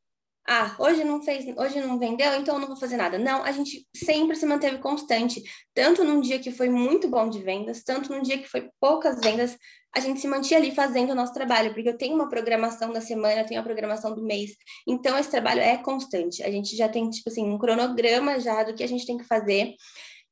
ah, 0.49 0.73
hoje 0.79 1.03
não 1.03 1.21
fez, 1.21 1.45
hoje 1.57 1.81
não 1.81 1.99
vendeu, 1.99 2.33
então 2.39 2.55
eu 2.55 2.61
não 2.61 2.67
vou 2.67 2.77
fazer 2.77 2.95
nada. 2.95 3.17
Não, 3.17 3.43
a 3.43 3.51
gente 3.51 3.85
sempre 3.93 4.33
se 4.37 4.45
manteve 4.45 4.77
constante, 4.77 5.43
tanto 5.73 6.05
num 6.05 6.21
dia 6.21 6.39
que 6.39 6.51
foi 6.51 6.69
muito 6.69 7.09
bom 7.09 7.29
de 7.29 7.43
vendas, 7.43 7.83
tanto 7.83 8.13
num 8.13 8.21
dia 8.21 8.37
que 8.37 8.47
foi 8.47 8.69
poucas 8.79 9.19
vendas, 9.19 9.57
a 9.93 9.99
gente 9.99 10.21
se 10.21 10.27
mantinha 10.27 10.57
ali 10.57 10.71
fazendo 10.73 11.11
o 11.11 11.15
nosso 11.15 11.33
trabalho, 11.33 11.73
porque 11.73 11.89
eu 11.89 11.97
tenho 11.97 12.15
uma 12.15 12.29
programação 12.29 12.93
da 12.93 13.01
semana, 13.01 13.41
eu 13.41 13.45
tenho 13.45 13.59
a 13.59 13.63
programação 13.63 14.15
do 14.15 14.23
mês, 14.23 14.51
então 14.87 15.17
esse 15.17 15.29
trabalho 15.29 15.59
é 15.59 15.75
constante. 15.77 16.41
A 16.43 16.49
gente 16.49 16.77
já 16.77 16.87
tem, 16.87 17.09
tipo 17.09 17.29
assim, 17.29 17.43
um 17.43 17.57
cronograma 17.57 18.39
já 18.39 18.63
do 18.63 18.73
que 18.73 18.83
a 18.83 18.87
gente 18.87 19.05
tem 19.05 19.17
que 19.17 19.25
fazer. 19.25 19.73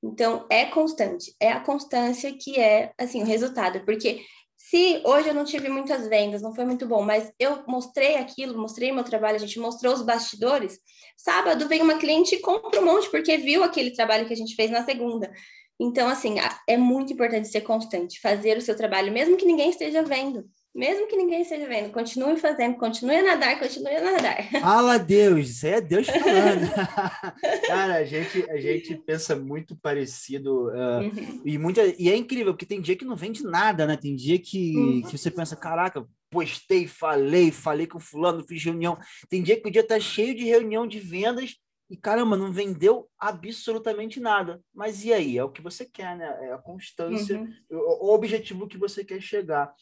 Então, 0.01 0.45
é 0.49 0.65
constante, 0.65 1.35
é 1.41 1.51
a 1.51 1.59
constância 1.59 2.31
que 2.39 2.59
é, 2.59 2.93
assim, 2.97 3.21
o 3.21 3.25
resultado, 3.25 3.83
porque 3.83 4.21
se 4.69 4.99
hoje 5.05 5.29
eu 5.29 5.33
não 5.33 5.45
tive 5.45 5.69
muitas 5.69 6.07
vendas, 6.07 6.41
não 6.41 6.53
foi 6.53 6.65
muito 6.65 6.87
bom, 6.87 7.03
mas 7.03 7.31
eu 7.37 7.63
mostrei 7.67 8.15
aquilo, 8.15 8.57
mostrei 8.57 8.91
meu 8.91 9.03
trabalho, 9.03 9.35
a 9.35 9.39
gente 9.39 9.59
mostrou 9.59 9.93
os 9.93 10.01
bastidores. 10.01 10.79
Sábado 11.15 11.67
vem 11.67 11.83
uma 11.83 11.99
cliente 11.99 12.33
e 12.33 12.41
compra 12.41 12.81
um 12.81 12.85
monte 12.85 13.09
porque 13.11 13.37
viu 13.37 13.63
aquele 13.63 13.91
trabalho 13.91 14.25
que 14.25 14.33
a 14.33 14.35
gente 14.35 14.55
fez 14.55 14.71
na 14.71 14.83
segunda. 14.83 15.31
Então, 15.79 16.07
assim, 16.09 16.37
é 16.67 16.77
muito 16.77 17.13
importante 17.13 17.47
ser 17.47 17.61
constante, 17.61 18.19
fazer 18.19 18.57
o 18.57 18.61
seu 18.61 18.75
trabalho, 18.75 19.11
mesmo 19.11 19.37
que 19.37 19.45
ninguém 19.45 19.69
esteja 19.69 20.01
vendo. 20.01 20.49
Mesmo 20.75 21.07
que 21.07 21.15
ninguém 21.15 21.41
esteja 21.41 21.65
vendo, 21.69 21.89
continue 21.89 22.35
fazendo, 22.35 22.75
continue 22.75 23.15
a 23.15 23.23
nadar, 23.23 23.57
continue 23.57 23.95
a 23.95 24.11
nadar. 24.11 24.49
Fala 24.59 24.97
Deus, 24.97 25.47
isso 25.47 25.65
aí 25.65 25.71
é 25.71 25.79
Deus 25.79 26.05
falando. 26.05 26.69
Cara, 27.65 27.95
a 27.95 28.03
gente, 28.03 28.51
a 28.51 28.57
gente 28.57 28.93
pensa 28.93 29.37
muito 29.37 29.73
parecido 29.77 30.67
uh, 30.67 30.99
uhum. 30.99 31.41
e, 31.45 31.57
muita, 31.57 31.81
e 31.97 32.09
é 32.09 32.17
incrível, 32.17 32.51
porque 32.51 32.65
tem 32.65 32.81
dia 32.81 32.97
que 32.97 33.05
não 33.05 33.15
vende 33.15 33.41
nada, 33.41 33.87
né? 33.87 33.95
Tem 33.95 34.17
dia 34.17 34.37
que, 34.37 34.75
uhum. 34.75 35.01
que 35.03 35.17
você 35.17 35.31
pensa, 35.31 35.55
caraca, 35.55 36.05
postei, 36.29 36.85
falei, 36.87 37.51
falei 37.51 37.87
com 37.87 37.97
fulano, 37.97 38.45
fiz 38.45 38.61
reunião. 38.61 38.97
Tem 39.29 39.41
dia 39.41 39.57
que 39.57 39.69
o 39.69 39.71
dia 39.71 39.87
tá 39.87 39.97
cheio 39.97 40.35
de 40.35 40.43
reunião 40.43 40.85
de 40.85 40.99
vendas 40.99 41.55
e 41.89 41.95
caramba, 41.95 42.35
não 42.35 42.51
vendeu 42.51 43.07
absolutamente 43.17 44.19
nada. 44.19 44.59
Mas 44.73 45.05
e 45.05 45.13
aí? 45.13 45.37
É 45.37 45.43
o 45.43 45.51
que 45.51 45.61
você 45.61 45.85
quer, 45.85 46.17
né? 46.17 46.25
É 46.41 46.51
a 46.51 46.57
constância, 46.57 47.39
uhum. 47.39 47.53
o, 47.69 48.07
o 48.07 48.13
objetivo 48.13 48.67
que 48.67 48.77
você 48.77 49.05
quer 49.05 49.21
chegar. 49.21 49.73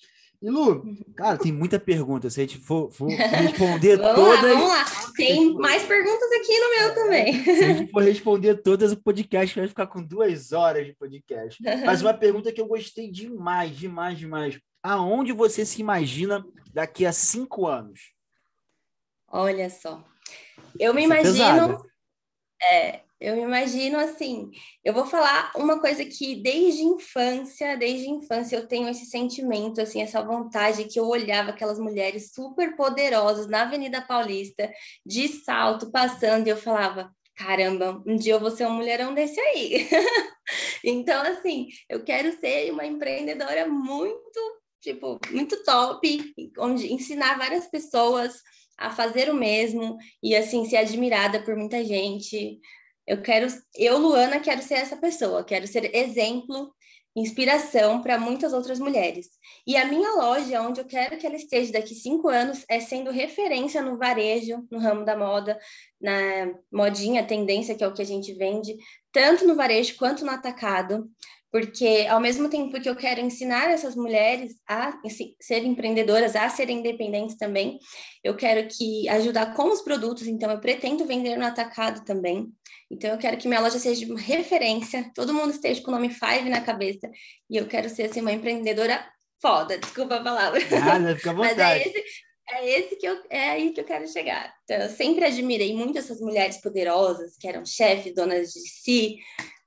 E 0.44 0.50
Lu, 0.50 0.84
cara, 1.16 1.38
tem 1.38 1.54
muita 1.54 1.80
pergunta. 1.80 2.30
Se 2.30 2.42
a 2.42 2.44
gente 2.44 2.58
for, 2.58 2.92
for 2.92 3.08
responder 3.08 3.96
vamos 3.96 4.16
todas. 4.16 4.44
Lá, 4.44 4.54
vamos 4.54 4.68
lá, 4.68 4.86
tem 5.16 5.54
mais 5.54 5.84
perguntas 5.84 6.30
aqui 6.34 6.60
no 6.60 6.70
meu 6.70 6.96
também. 6.96 7.44
Se 7.46 7.64
a 7.64 7.74
gente 7.74 7.90
for 7.90 8.04
responder 8.04 8.56
todas, 8.56 8.92
o 8.92 9.02
podcast 9.02 9.58
vai 9.58 9.70
ficar 9.70 9.88
com 9.88 10.04
duas 10.04 10.52
horas 10.52 10.86
de 10.86 10.94
podcast. 10.96 11.64
Mas 11.86 12.02
uma 12.02 12.14
pergunta 12.14 12.52
que 12.52 12.60
eu 12.60 12.68
gostei 12.68 13.10
demais, 13.10 13.74
demais, 13.78 14.18
demais. 14.18 14.60
Aonde 14.84 15.32
você 15.32 15.66
se 15.66 15.80
imagina 15.80 16.46
daqui 16.74 17.06
a 17.06 17.14
cinco 17.14 17.66
anos? 17.66 18.12
Olha 19.30 19.70
só. 19.70 20.04
Eu 20.78 20.94
me 20.94 21.06
Essa 21.06 21.14
é 21.14 21.22
imagino. 21.22 21.86
É, 22.62 23.00
eu 23.24 23.38
imagino 23.38 23.98
assim, 23.98 24.52
eu 24.84 24.94
vou 24.94 25.06
falar 25.06 25.50
uma 25.56 25.80
coisa 25.80 26.04
que 26.04 26.36
desde 26.36 26.84
infância, 26.84 27.78
desde 27.78 28.10
infância 28.10 28.58
eu 28.58 28.68
tenho 28.68 28.90
esse 28.90 29.06
sentimento, 29.06 29.80
assim, 29.80 30.02
essa 30.02 30.22
vontade 30.22 30.84
que 30.84 31.00
eu 31.00 31.08
olhava 31.08 31.52
aquelas 31.52 31.80
mulheres 31.80 32.34
super 32.34 32.76
poderosas 32.76 33.48
na 33.48 33.62
Avenida 33.62 34.02
Paulista, 34.02 34.70
de 35.06 35.30
salto, 35.30 35.90
passando, 35.90 36.48
e 36.48 36.50
eu 36.50 36.58
falava, 36.58 37.10
caramba, 37.34 38.04
um 38.06 38.18
dia 38.18 38.34
eu 38.34 38.42
vou 38.42 38.52
ser 38.52 38.68
um 38.68 38.74
mulherão 38.74 39.14
desse 39.14 39.40
aí. 39.40 39.88
então, 40.84 41.22
assim, 41.24 41.70
eu 41.88 42.04
quero 42.04 42.38
ser 42.42 42.74
uma 42.74 42.86
empreendedora 42.86 43.66
muito, 43.70 44.62
tipo, 44.82 45.18
muito 45.32 45.64
top, 45.64 46.34
onde 46.60 46.92
ensinar 46.92 47.38
várias 47.38 47.68
pessoas 47.68 48.34
a 48.78 48.92
fazer 48.92 49.30
o 49.30 49.36
mesmo 49.36 49.98
e, 50.22 50.36
assim, 50.36 50.66
ser 50.66 50.76
admirada 50.76 51.42
por 51.42 51.56
muita 51.56 51.86
gente. 51.86 52.60
Eu 53.06 53.22
quero, 53.22 53.48
eu, 53.76 53.98
Luana, 53.98 54.40
quero 54.40 54.62
ser 54.62 54.76
essa 54.76 54.98
pessoa, 54.98 55.44
quero 55.44 55.68
ser 55.68 55.94
exemplo 55.96 56.74
inspiração 57.16 58.02
para 58.02 58.18
muitas 58.18 58.54
outras 58.54 58.80
mulheres. 58.80 59.30
E 59.68 59.78
a 59.78 59.86
minha 59.86 60.14
loja, 60.16 60.62
onde 60.62 60.82
eu 60.82 60.86
quero 60.86 61.18
que 61.18 61.28
ela 61.28 61.36
esteja 61.36 61.72
daqui 61.72 61.94
cinco 61.94 62.28
anos, 62.28 62.66
é 62.68 62.80
sendo 62.80 63.12
referência 63.12 63.82
no 63.84 63.98
varejo, 63.98 64.66
no 64.72 64.80
ramo 64.80 65.06
da 65.06 65.16
moda, 65.16 65.60
na 66.02 66.56
modinha, 66.72 67.26
tendência, 67.26 67.76
que 67.76 67.84
é 67.84 67.88
o 67.88 67.94
que 67.94 68.02
a 68.02 68.06
gente 68.06 68.34
vende, 68.34 68.76
tanto 69.12 69.46
no 69.46 69.56
varejo 69.56 69.96
quanto 69.96 70.26
no 70.26 70.32
atacado 70.32 71.08
porque 71.54 72.08
ao 72.10 72.20
mesmo 72.20 72.50
tempo 72.50 72.82
que 72.82 72.90
eu 72.90 72.96
quero 72.96 73.22
ensinar 73.22 73.70
essas 73.70 73.96
mulheres 73.96 74.56
a 74.68 75.00
serem 75.40 75.70
empreendedoras, 75.70 76.36
a 76.36 76.50
serem 76.50 76.80
independentes 76.80 77.38
também, 77.38 77.78
eu 78.24 78.36
quero 78.36 78.68
que 78.68 79.08
ajudar 79.08 79.54
com 79.54 79.72
os 79.72 79.80
produtos, 79.84 80.26
então 80.26 80.50
eu 80.50 80.60
pretendo 80.60 81.06
vender 81.06 81.38
no 81.38 81.46
atacado 81.46 82.04
também. 82.04 82.52
Então 82.92 83.12
eu 83.12 83.18
quero 83.18 83.38
que 83.38 83.48
minha 83.48 83.60
loja 83.60 83.80
seja 83.80 84.06
uma 84.06 84.20
referência, 84.20 85.12
todo 85.16 85.34
mundo 85.34 85.52
esteja 85.52 85.82
com 85.82 85.92
o 85.92 85.94
nome 85.94 86.10
Five 86.10 86.50
na 86.50 86.62
cabeça, 86.62 87.10
e 87.50 87.58
eu 87.58 87.68
quero 87.68 87.90
ser 87.90 88.04
assim, 88.04 88.22
uma 88.22 88.32
empreendedora 88.32 89.04
foda, 89.42 89.78
desculpa 89.78 90.16
a 90.16 90.24
palavra. 90.24 90.60
Nada, 90.70 91.16
fica 91.16 91.32
à 91.32 91.34
vontade. 91.34 91.58
Mas 91.60 91.70
é 91.70 91.88
esse, 91.88 92.04
é 92.50 92.80
esse 92.80 92.96
que 92.96 93.06
eu 93.06 93.18
é 93.30 93.50
aí 93.50 93.72
que 93.72 93.82
eu 93.82 93.86
quero 93.86 94.08
chegar. 94.08 94.54
Então, 94.64 94.78
eu 94.78 94.90
sempre 94.90 95.26
admirei 95.26 95.76
muito 95.76 95.98
essas 95.98 96.20
mulheres 96.22 96.62
poderosas 96.62 97.36
que 97.38 97.48
eram 97.48 97.66
chefes, 97.66 98.16
donas 98.16 98.52
de 98.52 98.60
si, 98.70 99.18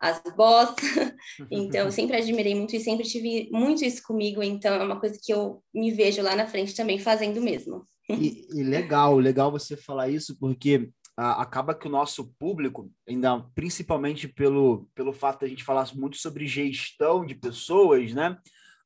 as 0.00 0.22
boss. 0.36 0.74
Então, 1.50 1.86
eu 1.86 1.92
sempre 1.92 2.16
admirei 2.16 2.54
muito 2.54 2.74
e 2.74 2.80
sempre 2.80 3.06
tive 3.06 3.48
muito 3.52 3.84
isso 3.84 4.02
comigo. 4.02 4.42
Então, 4.42 4.74
é 4.74 4.82
uma 4.82 4.98
coisa 4.98 5.18
que 5.22 5.32
eu 5.32 5.62
me 5.74 5.90
vejo 5.90 6.22
lá 6.22 6.34
na 6.34 6.46
frente 6.46 6.74
também 6.74 6.98
fazendo 6.98 7.40
mesmo. 7.42 7.86
E, 8.08 8.46
e 8.54 8.62
legal, 8.62 9.18
legal 9.18 9.50
você 9.50 9.76
falar 9.76 10.08
isso, 10.08 10.38
porque 10.38 10.88
acaba 11.16 11.74
que 11.74 11.86
o 11.86 11.90
nosso 11.90 12.34
público, 12.38 12.90
ainda 13.08 13.40
principalmente 13.54 14.28
pelo, 14.28 14.88
pelo 14.94 15.12
fato 15.12 15.40
de 15.40 15.46
a 15.46 15.48
gente 15.48 15.64
falar 15.64 15.88
muito 15.94 16.18
sobre 16.18 16.46
gestão 16.46 17.24
de 17.24 17.34
pessoas, 17.34 18.12
né? 18.12 18.38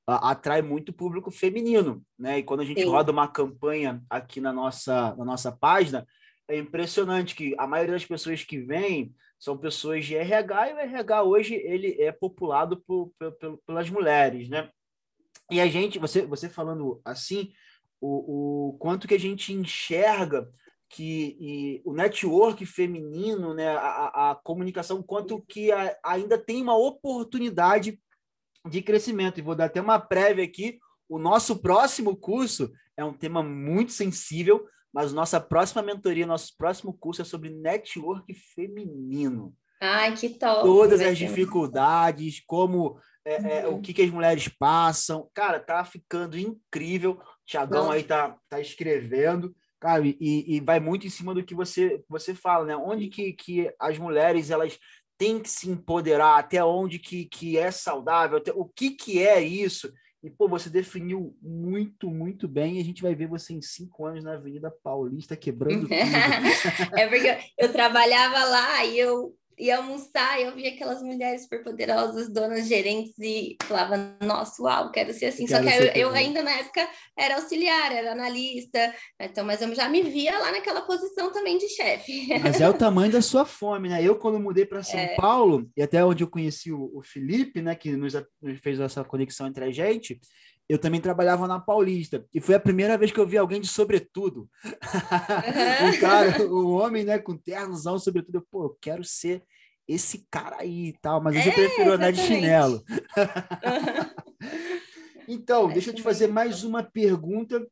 atrai 0.06 0.62
muito 0.62 0.92
público 0.92 1.30
feminino, 1.30 2.04
né? 2.18 2.38
E 2.38 2.42
quando 2.42 2.60
a 2.60 2.64
gente 2.64 2.82
Sim. 2.82 2.88
roda 2.88 3.12
uma 3.12 3.28
campanha 3.28 4.02
aqui 4.10 4.40
na 4.40 4.52
nossa, 4.52 5.14
na 5.14 5.24
nossa 5.24 5.52
página, 5.52 6.06
é 6.48 6.58
impressionante 6.58 7.36
que 7.36 7.54
a 7.56 7.66
maioria 7.66 7.94
das 7.94 8.04
pessoas 8.04 8.42
que 8.42 8.58
vêm 8.58 9.14
são 9.38 9.56
pessoas 9.56 10.04
de 10.04 10.16
RH 10.16 10.70
e 10.70 10.74
o 10.74 10.78
RH 10.78 11.22
hoje 11.22 11.54
ele 11.54 11.96
é 12.00 12.10
populado 12.10 12.80
por, 12.80 13.12
por, 13.18 13.58
pelas 13.64 13.88
mulheres, 13.88 14.48
né? 14.48 14.68
E 15.50 15.60
a 15.60 15.66
gente, 15.66 15.98
você, 15.98 16.22
você 16.22 16.48
falando 16.48 17.00
assim, 17.04 17.52
o, 18.00 18.70
o 18.70 18.78
quanto 18.78 19.06
que 19.06 19.14
a 19.14 19.20
gente 19.20 19.52
enxerga 19.52 20.48
que 20.90 21.80
o 21.84 21.92
network 21.92 22.66
feminino, 22.66 23.54
né, 23.54 23.68
a, 23.68 24.32
a 24.32 24.34
comunicação, 24.34 25.00
quanto 25.02 25.40
que 25.42 25.70
a, 25.70 25.96
ainda 26.04 26.36
tem 26.36 26.60
uma 26.60 26.76
oportunidade 26.76 27.98
de 28.68 28.82
crescimento. 28.82 29.38
E 29.38 29.42
vou 29.42 29.54
dar 29.54 29.66
até 29.66 29.80
uma 29.80 30.00
prévia 30.00 30.44
aqui. 30.44 30.78
O 31.08 31.18
nosso 31.18 31.62
próximo 31.62 32.16
curso 32.16 32.72
é 32.96 33.04
um 33.04 33.14
tema 33.14 33.42
muito 33.42 33.92
sensível, 33.92 34.66
mas 34.92 35.12
nossa 35.12 35.40
próxima 35.40 35.80
mentoria, 35.80 36.26
nosso 36.26 36.56
próximo 36.58 36.92
curso 36.92 37.22
é 37.22 37.24
sobre 37.24 37.50
network 37.50 38.34
feminino. 38.34 39.54
Ai, 39.80 40.14
que 40.14 40.28
top! 40.30 40.62
Todas 40.62 41.00
as 41.00 41.16
dificuldades, 41.16 42.42
como 42.46 43.00
é, 43.24 43.60
é, 43.60 43.66
uhum. 43.66 43.76
o 43.76 43.80
que, 43.80 43.94
que 43.94 44.02
as 44.02 44.10
mulheres 44.10 44.48
passam. 44.48 45.30
Cara, 45.32 45.60
tá 45.60 45.84
ficando 45.84 46.36
incrível. 46.36 47.12
O 47.12 47.46
Tiagão 47.46 47.90
aí 47.90 48.02
tá, 48.02 48.36
tá 48.48 48.60
escrevendo. 48.60 49.54
Cara, 49.80 50.06
e, 50.06 50.16
e 50.20 50.60
vai 50.60 50.78
muito 50.78 51.06
em 51.06 51.10
cima 51.10 51.32
do 51.32 51.42
que 51.42 51.54
você, 51.54 52.04
você 52.06 52.34
fala, 52.34 52.66
né? 52.66 52.76
Onde 52.76 53.08
que, 53.08 53.32
que 53.32 53.72
as 53.78 53.98
mulheres 53.98 54.50
elas 54.50 54.78
tem 55.16 55.40
que 55.40 55.50
se 55.50 55.68
empoderar, 55.68 56.38
até 56.38 56.64
onde 56.64 56.98
que, 56.98 57.26
que 57.26 57.58
é 57.58 57.70
saudável, 57.70 58.38
até, 58.38 58.52
o 58.52 58.64
que, 58.64 58.90
que 58.90 59.22
é 59.22 59.40
isso. 59.40 59.92
E, 60.22 60.30
pô, 60.30 60.48
você 60.48 60.68
definiu 60.68 61.34
muito, 61.42 62.10
muito 62.10 62.46
bem. 62.46 62.76
E 62.76 62.80
a 62.80 62.84
gente 62.84 63.02
vai 63.02 63.14
ver 63.14 63.26
você 63.26 63.54
em 63.54 63.62
cinco 63.62 64.04
anos 64.04 64.22
na 64.22 64.34
Avenida 64.34 64.70
Paulista 64.82 65.36
quebrando 65.36 65.88
tudo. 65.88 66.98
é 66.98 67.06
porque 67.06 67.38
eu 67.58 67.72
trabalhava 67.72 68.44
lá 68.44 68.84
e 68.84 68.98
eu 68.98 69.34
ia 69.60 69.76
almoçar 69.76 70.40
e 70.40 70.44
eu 70.44 70.54
via 70.54 70.70
aquelas 70.70 71.02
mulheres 71.02 71.42
superpoderosas, 71.42 72.32
donas 72.32 72.66
gerentes, 72.66 73.18
e 73.18 73.56
falava, 73.64 74.16
nossa, 74.22 74.62
uau, 74.62 74.90
quero 74.90 75.12
ser 75.12 75.26
assim. 75.26 75.46
Quero 75.46 75.62
Só 75.64 75.70
que 75.70 75.76
eu, 75.76 76.08
eu, 76.08 76.10
ainda 76.10 76.42
na 76.42 76.52
época 76.52 76.88
era 77.16 77.36
auxiliar, 77.36 77.92
era 77.92 78.12
analista, 78.12 78.94
então, 79.20 79.44
mas 79.44 79.60
eu 79.60 79.74
já 79.74 79.88
me 79.88 80.02
via 80.02 80.38
lá 80.38 80.52
naquela 80.52 80.80
posição 80.82 81.30
também 81.30 81.58
de 81.58 81.68
chefe. 81.68 82.28
Mas 82.42 82.60
é 82.60 82.68
o 82.68 82.74
tamanho 82.74 83.12
da 83.12 83.20
sua 83.20 83.44
fome, 83.44 83.88
né? 83.88 84.02
Eu, 84.02 84.16
quando 84.16 84.40
mudei 84.40 84.64
para 84.64 84.82
São 84.82 84.98
é... 84.98 85.14
Paulo, 85.14 85.70
e 85.76 85.82
até 85.82 86.04
onde 86.04 86.24
eu 86.24 86.28
conheci 86.28 86.72
o, 86.72 86.90
o 86.94 87.02
Felipe, 87.02 87.60
né, 87.60 87.74
que 87.74 87.94
nos, 87.96 88.14
nos 88.40 88.60
fez 88.60 88.80
essa 88.80 89.04
conexão 89.04 89.46
entre 89.46 89.64
a 89.64 89.70
gente, 89.70 90.18
eu 90.70 90.78
também 90.78 91.00
trabalhava 91.00 91.48
na 91.48 91.58
Paulista. 91.58 92.24
E 92.32 92.40
foi 92.40 92.54
a 92.54 92.60
primeira 92.60 92.96
vez 92.96 93.10
que 93.10 93.18
eu 93.18 93.26
vi 93.26 93.36
alguém 93.36 93.60
de 93.60 93.66
sobretudo. 93.66 94.48
O 94.62 94.70
cara, 96.00 96.46
o 96.46 96.70
homem, 96.70 97.02
né, 97.02 97.18
com 97.18 97.36
ternozão, 97.36 97.98
sobretudo. 97.98 98.36
Eu, 98.36 98.46
Pô, 98.48 98.66
eu 98.66 98.78
quero 98.80 99.02
ser 99.02 99.42
esse 99.88 100.28
cara 100.30 100.58
aí 100.60 100.90
e 100.90 100.92
tal, 101.02 101.20
mas 101.20 101.34
é, 101.34 101.48
eu 101.48 101.52
prefiro 101.52 101.92
andar 101.92 102.12
de 102.12 102.20
chinelo. 102.20 102.84
então, 105.26 105.68
é 105.68 105.72
deixa 105.72 105.90
eu 105.90 105.94
te 105.94 106.02
fazer 106.02 106.28
mais 106.28 106.62
uma 106.62 106.84
pergunta 106.84 107.66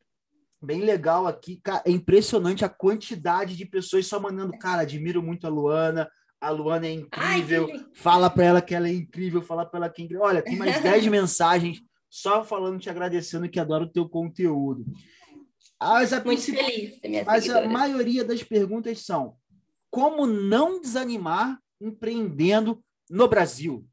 bem 0.61 0.81
legal 0.81 1.29
aqui. 1.29 1.61
É 1.85 1.93
impressionante 1.93 2.65
a 2.65 2.69
quantidade 2.69 3.57
de 3.57 3.65
pessoas 3.65 4.09
só 4.09 4.19
mandando, 4.19 4.59
cara, 4.59 4.83
admiro 4.83 5.23
muito 5.23 5.47
a 5.47 5.51
Luana, 5.51 6.11
a 6.41 6.51
Luana 6.51 6.89
é 6.89 6.93
incrível, 6.93 7.69
Ai, 7.73 7.87
fala 7.95 8.29
para 8.29 8.45
ela 8.45 8.61
que 8.61 8.75
ela 8.75 8.89
é 8.89 8.93
incrível, 8.93 9.41
fala 9.41 9.65
para 9.65 9.79
ela 9.79 9.89
que 9.89 10.03
é 10.03 10.05
incrível. 10.05 10.25
Olha, 10.25 10.43
tem 10.43 10.57
mais 10.57 10.83
10 10.83 11.07
mensagens 11.07 11.81
só 12.11 12.45
falando, 12.45 12.81
te 12.81 12.89
agradecendo 12.89 13.49
que 13.49 13.61
adoro 13.61 13.85
o 13.85 13.91
teu 13.91 14.09
conteúdo. 14.09 14.85
As, 15.79 16.13
a 16.13 16.25
Muito 16.25 16.43
feliz. 16.43 16.99
Mas 17.25 17.49
a 17.49 17.69
maioria 17.69 18.25
das 18.25 18.43
perguntas 18.43 19.05
são: 19.05 19.37
como 19.91 20.27
não 20.27 20.81
desanimar 20.81 21.59
empreendendo 21.81 22.83
no 23.09 23.29
Brasil? 23.29 23.87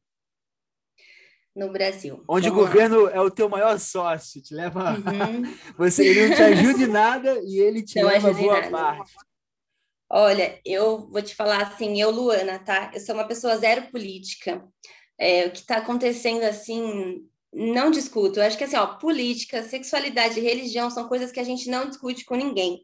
No 1.55 1.71
Brasil. 1.71 2.21
Onde 2.27 2.49
Vamos 2.49 2.63
o 2.63 2.67
governo 2.67 3.03
lá. 3.03 3.11
é 3.11 3.21
o 3.21 3.31
teu 3.31 3.47
maior 3.47 3.79
sócio, 3.79 4.41
te 4.41 4.53
leva. 4.53 4.91
Uhum. 4.91 5.43
Você, 5.77 6.05
ele 6.05 6.27
não 6.27 6.35
te 6.35 6.41
ajuda 6.41 6.83
em 6.83 6.87
nada 6.87 7.39
e 7.45 7.59
ele 7.59 7.81
te 7.81 8.01
não 8.01 8.09
leva 8.09 8.33
boa 8.33 8.55
nada. 8.55 8.71
parte. 8.71 9.13
Olha, 10.09 10.59
eu 10.65 11.09
vou 11.09 11.21
te 11.21 11.33
falar 11.33 11.61
assim, 11.61 11.99
eu, 11.99 12.11
Luana, 12.11 12.59
tá? 12.59 12.91
Eu 12.93 12.99
sou 12.99 13.15
uma 13.15 13.27
pessoa 13.27 13.57
zero 13.57 13.89
política. 13.89 14.67
É, 15.17 15.45
o 15.45 15.51
que 15.51 15.59
está 15.59 15.77
acontecendo 15.77 16.43
assim 16.43 17.25
não 17.55 17.89
discuto. 17.89 18.39
Eu 18.39 18.43
acho 18.43 18.57
que 18.57 18.65
assim, 18.65 18.75
ó, 18.75 18.85
política, 18.97 19.63
sexualidade 19.63 20.39
religião 20.41 20.91
são 20.91 21.07
coisas 21.07 21.31
que 21.31 21.39
a 21.39 21.43
gente 21.43 21.69
não 21.69 21.87
discute 21.87 22.25
com 22.25 22.35
ninguém, 22.35 22.83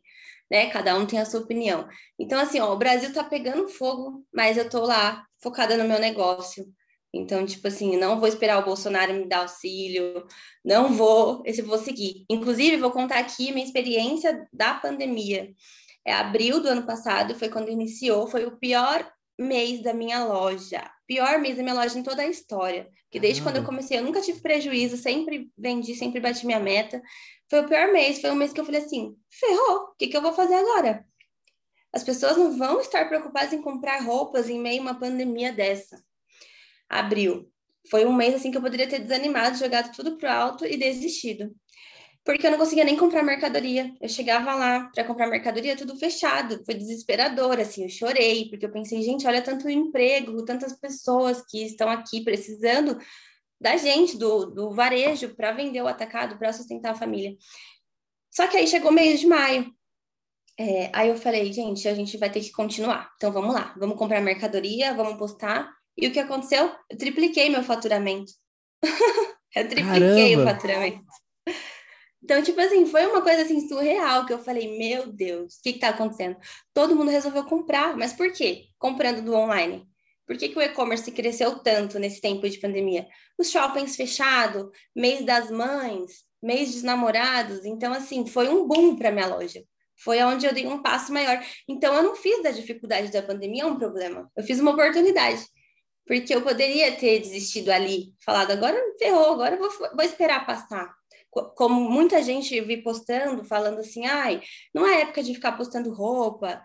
né? 0.50 0.70
Cada 0.70 0.98
um 0.98 1.06
tem 1.06 1.20
a 1.20 1.26
sua 1.26 1.42
opinião. 1.42 1.88
Então, 2.18 2.40
assim, 2.40 2.60
ó, 2.62 2.74
o 2.74 2.78
Brasil 2.78 3.14
tá 3.14 3.24
pegando 3.24 3.68
fogo, 3.68 4.26
mas 4.34 4.58
eu 4.58 4.70
tô 4.70 4.86
lá 4.86 5.26
focada 5.44 5.76
no 5.76 5.84
meu 5.84 6.00
negócio. 6.00 6.66
Então, 7.14 7.46
tipo 7.46 7.68
assim, 7.68 7.98
não 7.98 8.20
vou 8.20 8.30
esperar 8.30 8.60
o 8.60 8.66
Bolsonaro 8.66 9.14
me 9.14 9.28
dar 9.28 9.40
auxílio, 9.40 10.26
não 10.64 10.94
vou, 10.94 11.44
esse 11.46 11.62
vou 11.62 11.78
seguir. 11.78 12.26
Inclusive, 12.30 12.78
vou 12.78 12.92
contar 12.92 13.20
aqui 13.20 13.52
minha 13.52 13.66
experiência 13.66 14.48
da 14.54 14.74
pandemia. 14.76 15.54
É 16.06 16.14
abril 16.14 16.62
do 16.62 16.70
ano 16.70 16.86
passado, 16.86 17.36
foi 17.36 17.50
quando 17.50 17.70
iniciou, 17.70 18.28
foi 18.28 18.46
o 18.46 18.58
pior 18.58 19.06
mês 19.38 19.84
da 19.84 19.94
minha 19.94 20.24
loja. 20.24 20.90
Pior 21.12 21.39
mês 21.39 21.58
da 21.58 21.62
minha 21.62 21.76
loja 21.76 22.00
em 22.00 22.04
toda 22.04 22.21
a 22.21 22.28
história. 22.28 22.89
Que 23.10 23.19
desde 23.19 23.41
quando 23.41 23.58
eu 23.58 23.65
comecei, 23.65 23.97
eu 23.97 24.02
nunca 24.02 24.21
tive 24.21 24.39
prejuízo, 24.39 24.95
sempre 24.95 25.52
vendi, 25.58 25.93
sempre 25.93 26.21
bati 26.21 26.45
minha 26.45 26.58
meta. 26.58 27.02
Foi 27.50 27.60
o 27.60 27.67
pior 27.67 27.91
mês, 27.91 28.21
foi 28.21 28.32
um 28.32 28.36
mês 28.36 28.54
que 28.54 28.62
eu 28.62 28.63
falei 28.63 28.80
assim: 28.80 29.13
ferrou, 29.30 29.89
o 29.89 29.95
que, 29.97 30.08
que 30.08 30.15
eu 30.15 30.21
vou 30.21 30.32
fazer 30.32 30.54
agora? 30.54 31.06
As 31.91 32.02
pessoas 32.02 32.38
não 32.38 32.58
vão 32.58 32.80
estar 32.80 33.10
preocupadas 33.10 33.52
em 33.52 33.62
comprar 33.62 34.02
roupas 34.04 34.50
em 34.50 34.58
meio 34.58 34.80
a 34.80 34.84
uma 34.84 35.00
pandemia 35.02 35.52
dessa. 35.52 36.02
Abril. 36.88 37.52
Foi 37.89 38.06
um 38.06 38.13
mês 38.13 38.36
assim 38.36 38.50
que 38.50 38.56
eu 38.56 38.62
poderia 38.62 38.88
ter 38.88 39.00
desanimado, 39.00 39.58
jogado 39.58 39.93
tudo 39.93 40.17
pro 40.17 40.30
alto 40.30 40.65
e 40.65 40.78
desistido 40.78 41.54
porque 42.24 42.46
eu 42.46 42.52
não 42.52 42.58
conseguia 42.58 42.84
nem 42.84 42.96
comprar 42.96 43.24
mercadoria. 43.24 43.94
Eu 44.00 44.08
chegava 44.08 44.54
lá 44.54 44.90
para 44.94 45.04
comprar 45.04 45.28
mercadoria, 45.28 45.76
tudo 45.76 45.96
fechado. 45.96 46.64
Foi 46.66 46.76
desesperador, 46.76 47.60
assim, 47.60 47.84
eu 47.84 47.90
chorei, 47.90 48.48
porque 48.50 48.66
eu 48.66 48.72
pensei, 48.72 49.02
gente, 49.02 49.26
olha 49.26 49.42
tanto 49.42 49.70
emprego, 49.70 50.46
tantas 50.46 50.78
pessoas 50.80 51.44
que 51.50 51.66
estão 51.66 51.90
aqui 51.90 52.24
precisando 52.24 52.98
da 53.60 53.76
gente, 53.78 54.18
do, 54.18 54.46
do 54.46 54.72
varejo, 54.72 55.36
para 55.36 55.52
vender 55.52 55.82
o 55.82 55.88
atacado, 55.88 56.38
para 56.38 56.54
sustentar 56.54 56.92
a 56.92 56.96
família. 56.96 57.36
Só 58.30 58.48
que 58.48 58.58
aí 58.58 58.68
chegou 58.68 58.92
mês 58.92 59.20
de 59.20 59.28
maio. 59.28 59.72
É, 60.60 60.92
aí 60.94 61.10
eu 61.10 61.18
falei, 61.18 61.52
gente, 61.52 61.88
a 61.88 61.94
gente 61.94 62.18
vai 62.18 62.30
ter 62.30 62.42
que 62.42 62.52
continuar. 62.52 63.12
Então 63.16 63.32
vamos 63.32 63.54
lá, 63.54 63.74
vamos 63.78 63.98
comprar 63.98 64.22
mercadoria, 64.22 64.94
vamos 64.94 65.18
postar. 65.18 65.72
E 65.98 66.08
o 66.08 66.12
que 66.12 66.20
aconteceu? 66.20 66.72
Eu 66.90 66.98
tripliquei 66.98 67.50
meu 67.50 67.64
faturamento. 67.64 68.32
eu 69.56 69.68
tripliquei 69.68 70.36
Caramba. 70.36 70.44
o 70.44 70.46
faturamento. 70.46 71.06
Então, 72.24 72.42
tipo 72.44 72.62
assim, 72.62 72.86
foi 72.86 73.06
uma 73.08 73.22
coisa 73.22 73.42
assim 73.42 73.68
surreal 73.68 74.26
que 74.26 74.34
eu 74.34 74.40
falei, 74.40 74.78
meu 74.78 75.12
Deus, 75.12 75.56
o 75.56 75.62
que 75.64 75.72
está 75.72 75.90
acontecendo? 75.90 76.38
Todo 76.74 76.96
mundo 76.96 77.10
resolveu 77.10 77.44
comprar, 77.46 77.98
mas 77.98 78.14
por 78.14 78.32
quê? 78.32 78.66
Comprando 78.78 79.24
do 79.24 79.34
online. 79.34 79.88
Por 80.28 80.38
que, 80.38 80.50
que 80.50 80.58
o 80.58 80.62
e-commerce 80.62 81.12
cresceu 81.12 81.60
tanto 81.60 81.98
nesse 81.98 82.22
tempo 82.22 82.48
de 82.48 82.60
pandemia? 82.60 83.08
Os 83.38 83.50
shoppings 83.50 83.96
fechados, 83.96 84.70
mês 84.96 85.26
das 85.26 85.50
mães, 85.50 86.24
mês 86.42 86.74
dos 86.74 86.84
namorados. 86.84 87.66
Então, 87.66 87.92
assim, 87.92 88.26
foi 88.26 88.48
um 88.48 88.68
boom 88.68 88.96
para 88.96 89.12
minha 89.12 89.28
loja. 89.28 89.64
Foi 89.98 90.22
onde 90.24 90.46
eu 90.46 90.54
dei 90.54 90.68
um 90.68 90.82
passo 90.82 91.12
maior. 91.12 91.44
Então, 91.68 91.94
eu 91.96 92.04
não 92.04 92.16
fiz 92.16 92.42
da 92.44 92.52
dificuldade 92.52 93.12
da 93.12 93.22
pandemia 93.24 93.68
um 93.68 93.78
problema. 93.78 94.32
Eu 94.36 94.44
fiz 94.44 94.60
uma 94.60 94.72
oportunidade. 94.72 95.44
Porque 96.06 96.34
eu 96.34 96.42
poderia 96.42 96.96
ter 96.96 97.20
desistido 97.20 97.70
ali, 97.70 98.14
falado, 98.24 98.52
agora 98.52 98.80
ferrou, 98.98 99.34
agora 99.34 99.58
vou, 99.58 99.70
vou 99.70 100.04
esperar 100.04 100.46
passar 100.46 101.01
como 101.32 101.89
muita 101.89 102.22
gente 102.22 102.60
vi 102.62 102.84
postando, 102.84 103.44
falando 103.46 103.80
assim, 103.80 104.06
ai, 104.06 104.41
não 104.74 104.86
é 104.86 105.02
época 105.02 105.24
de 105.24 105.34
ficar 105.34 105.54
postando 105.54 105.94
roupa. 105.94 106.62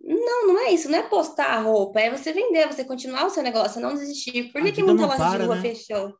Não, 0.00 0.48
não 0.48 0.58
é 0.60 0.72
isso, 0.72 0.90
não 0.90 0.98
é 0.98 1.02
postar 1.02 1.46
a 1.46 1.60
roupa, 1.60 2.00
é 2.00 2.10
você 2.10 2.32
vender, 2.32 2.66
você 2.66 2.84
continuar 2.84 3.26
o 3.26 3.30
seu 3.30 3.42
negócio, 3.42 3.80
não 3.80 3.94
desistir. 3.94 4.52
Por 4.52 4.62
que, 4.62 4.72
que 4.72 4.82
muita 4.82 5.06
loja 5.06 5.16
para, 5.16 5.38
de 5.38 5.44
rua 5.44 5.56
né? 5.56 5.62
fechou? 5.62 6.14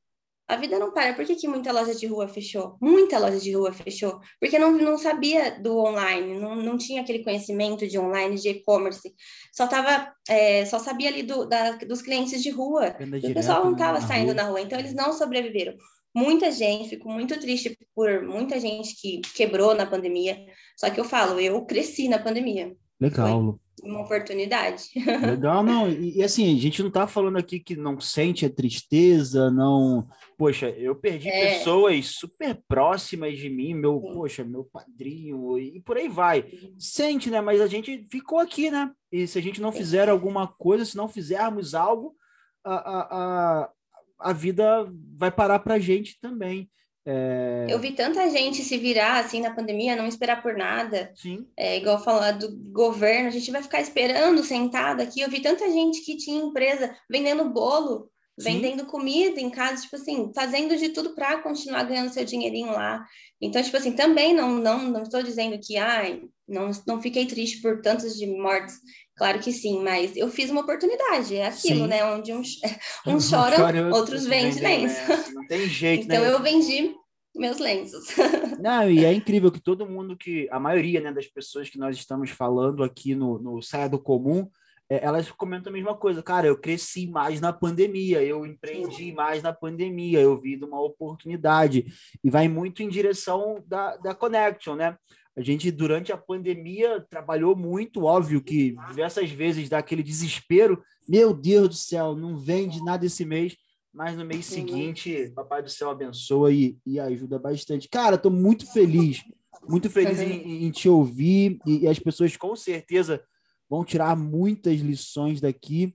A 0.49 0.57
vida 0.57 0.79
não 0.79 0.93
para. 0.93 1.13
Por 1.13 1.25
que, 1.25 1.35
que 1.35 1.49
muita 1.49 1.73
loja 1.73 1.95
de 1.95 2.07
rua 2.07 2.29
fechou? 2.29 2.77
Muita 2.81 3.19
loja 3.19 3.39
de 3.39 3.53
rua 3.53 3.73
fechou. 3.73 4.21
Porque 4.41 4.59
não, 4.59 4.71
não 4.73 4.97
sabia 4.97 5.61
do 5.61 5.77
online, 5.77 6.39
não, 6.39 6.55
não 6.55 6.79
tinha 6.79 7.03
aquele 7.03 7.25
conhecimento 7.25 7.87
de 7.87 7.99
online, 7.99 8.39
de 8.39 8.51
e-commerce. 8.51 9.13
Só 9.53 9.67
tava, 9.67 10.13
é, 10.29 10.65
só 10.65 10.79
sabia 10.79 11.09
ali 11.09 11.25
do, 11.25 11.47
da, 11.47 11.73
dos 11.73 12.01
clientes 12.01 12.43
de 12.43 12.51
rua. 12.51 12.97
o 13.01 13.35
pessoal 13.35 13.65
não 13.65 13.73
estava 13.73 13.99
né? 13.99 14.07
saindo 14.07 14.35
na 14.35 14.45
rua, 14.45 14.61
então 14.61 14.79
eles 14.79 14.95
não 14.95 15.13
sobreviveram 15.13 15.75
muita 16.17 16.51
gente, 16.51 16.89
fico 16.89 17.11
muito 17.11 17.39
triste 17.39 17.79
por 17.95 18.23
muita 18.23 18.59
gente 18.59 18.97
que 18.97 19.21
quebrou 19.35 19.75
na 19.75 19.85
pandemia. 19.85 20.47
Só 20.75 20.89
que 20.89 20.99
eu 20.99 21.05
falo, 21.05 21.39
eu 21.39 21.63
cresci 21.67 22.09
na 22.09 22.19
pandemia. 22.19 22.75
Legal. 22.99 23.59
Foi 23.79 23.91
uma 23.91 24.01
oportunidade. 24.01 24.85
Legal, 25.23 25.63
não. 25.63 25.91
E, 25.91 26.17
e, 26.17 26.23
assim, 26.23 26.57
a 26.57 26.59
gente 26.59 26.83
não 26.83 26.91
tá 26.91 27.07
falando 27.07 27.37
aqui 27.37 27.61
que 27.61 27.77
não 27.77 28.01
sente 28.01 28.47
a 28.47 28.51
tristeza, 28.51 29.51
não. 29.51 30.09
Poxa, 30.39 30.71
eu 30.71 30.97
perdi 30.97 31.29
é. 31.29 31.59
pessoas 31.59 32.07
super 32.07 32.59
próximas 32.67 33.39
de 33.39 33.51
mim, 33.51 33.75
meu, 33.75 34.01
Sim. 34.01 34.15
poxa, 34.15 34.45
meu 34.45 34.65
padrinho, 34.65 35.59
e 35.59 35.81
por 35.83 35.99
aí 35.99 36.09
vai. 36.09 36.47
Sente, 36.79 37.29
né? 37.29 37.43
Mas 37.43 37.61
a 37.61 37.67
gente 37.67 38.07
ficou 38.11 38.39
aqui, 38.39 38.71
né? 38.71 38.91
E 39.13 39.27
se 39.27 39.39
a 39.39 39.43
gente 39.43 39.61
não 39.61 39.71
Sim. 39.71 39.79
fizer 39.79 40.09
alguma 40.09 40.47
coisa, 40.47 40.87
se 40.87 40.97
não 40.97 41.09
fizermos 41.09 41.75
algo, 41.75 42.17
a, 42.65 42.75
a, 42.75 43.01
a, 43.01 43.71
a 44.19 44.33
vida 44.33 44.91
vai 45.17 45.31
parar 45.31 45.59
para 45.59 45.75
a 45.75 45.79
gente 45.79 46.19
também. 46.21 46.71
É... 47.07 47.67
Eu 47.69 47.79
vi 47.79 47.93
tanta 47.93 48.29
gente 48.31 48.65
se 48.65 48.77
virar 48.77 49.21
assim 49.21 49.41
na 49.41 49.55
pandemia, 49.55 49.95
não 49.95 50.09
esperar 50.09 50.43
por 50.43 50.57
nada. 50.57 51.13
Sim. 51.15 51.47
É, 51.57 51.77
igual 51.77 52.03
falar 52.03 52.33
do 52.33 52.55
governo, 52.73 53.29
a 53.29 53.31
gente 53.31 53.51
vai 53.51 53.63
ficar 53.63 53.81
esperando 53.81 54.43
sentado 54.43 55.01
aqui. 55.01 55.21
Eu 55.21 55.31
vi 55.31 55.41
tanta 55.41 55.71
gente 55.71 56.01
que 56.01 56.17
tinha 56.17 56.43
empresa 56.43 56.93
vendendo 57.09 57.49
bolo, 57.49 58.11
Sim. 58.39 58.51
vendendo 58.51 58.87
comida 58.87 59.41
em 59.41 59.51
casa, 59.51 59.83
tipo 59.83 59.95
assim, 59.95 60.33
fazendo 60.35 60.77
de 60.77 60.89
tudo 60.89 61.15
para 61.15 61.41
continuar 61.43 61.85
ganhando 61.85 62.13
seu 62.13 62.25
dinheirinho 62.25 62.73
lá. 62.73 63.07
Então, 63.41 63.63
tipo 63.63 63.77
assim, 63.77 63.93
também 63.93 64.35
não 64.35 64.59
não 64.59 64.91
não 64.91 65.03
estou 65.03 65.23
dizendo 65.23 65.59
que 65.63 65.77
ai, 65.77 66.23
não 66.49 66.73
não 66.89 67.01
fiquei 67.01 67.25
triste 67.27 67.63
por 67.63 67.81
tantos 67.81 68.17
de 68.17 68.27
mortes 68.27 68.81
Claro 69.17 69.39
que 69.39 69.51
sim, 69.51 69.83
mas 69.83 70.15
eu 70.15 70.29
fiz 70.29 70.51
uma 70.51 70.61
oportunidade, 70.61 71.37
é 71.37 71.47
aquilo, 71.47 71.83
sim. 71.83 71.87
né? 71.87 72.05
Onde 72.05 72.35
uns, 72.35 72.61
uns 73.07 73.29
choram, 73.31 73.57
chora, 73.57 73.95
outros 73.95 74.27
vendem 74.27 74.63
lenços. 74.63 75.09
Né? 75.09 75.25
Não 75.33 75.47
tem 75.47 75.67
jeito, 75.67 76.05
então 76.05 76.21
né? 76.21 76.33
eu 76.33 76.43
vendi 76.43 76.95
meus 77.35 77.59
lenços. 77.59 78.09
Não, 78.61 78.91
e 78.91 79.05
é 79.05 79.13
incrível 79.13 79.51
que 79.51 79.61
todo 79.61 79.87
mundo 79.87 80.17
que, 80.17 80.49
a 80.51 80.61
maioria 80.61 81.01
né, 81.01 81.13
das 81.13 81.27
pessoas 81.27 81.69
que 81.69 81.79
nós 81.79 81.97
estamos 81.97 82.31
falando 82.31 82.83
aqui 82.83 83.15
no, 83.15 83.39
no 83.39 83.63
Saia 83.63 83.89
do 83.89 83.99
Comum, 83.99 84.49
é, 84.89 85.05
elas 85.05 85.31
comentam 85.31 85.71
a 85.71 85.75
mesma 85.75 85.97
coisa. 85.97 86.23
Cara, 86.23 86.47
eu 86.47 86.59
cresci 86.59 87.07
mais 87.07 87.41
na 87.41 87.53
pandemia, 87.53 88.23
eu 88.23 88.47
empreendi 88.47 89.13
mais 89.13 89.43
na 89.43 89.53
pandemia, 89.53 90.21
eu 90.21 90.37
vi 90.39 90.57
de 90.57 90.65
uma 90.65 90.81
oportunidade. 90.81 91.87
E 92.23 92.31
vai 92.31 92.49
muito 92.49 92.83
em 92.83 92.89
direção 92.89 93.63
da, 93.67 93.97
da 93.97 94.15
Connection, 94.15 94.77
né? 94.77 94.97
A 95.37 95.43
gente, 95.43 95.71
durante 95.71 96.13
a 96.13 96.17
pandemia, 96.17 97.05
trabalhou 97.11 97.55
muito, 97.55 98.05
óbvio 98.05 98.43
que 98.43 98.75
diversas 98.89 99.31
vezes 99.31 99.69
dá 99.69 99.79
aquele 99.79 100.03
desespero. 100.03 100.83
Meu 101.07 101.35
Deus 101.35 101.69
do 101.69 101.75
céu, 101.75 102.17
não 102.17 102.39
vende 102.39 102.83
nada 102.83 103.05
esse 103.05 103.23
mês, 103.25 103.55
mas 103.93 104.17
no 104.17 104.25
mês 104.25 104.47
seguinte, 104.47 105.31
Papai 105.35 105.63
do 105.63 105.69
Céu 105.69 105.91
abençoa 105.91 106.53
e, 106.53 106.79
e 106.87 106.99
ajuda 106.99 107.39
bastante. 107.39 107.87
Cara, 107.87 108.17
estou 108.17 108.31
muito 108.31 108.71
feliz, 108.73 109.23
muito 109.69 109.91
feliz 109.91 110.21
em, 110.21 110.67
em 110.67 110.71
te 110.71 110.89
ouvir 110.89 111.59
e, 111.67 111.81
e, 111.81 111.89
as 111.89 111.99
pessoas 111.99 112.35
com 112.37 112.57
certeza 112.57 113.23
vão 113.69 113.85
tirar 113.85 114.17
muitas 114.17 114.81
lições 114.81 115.41
daqui. 115.41 115.95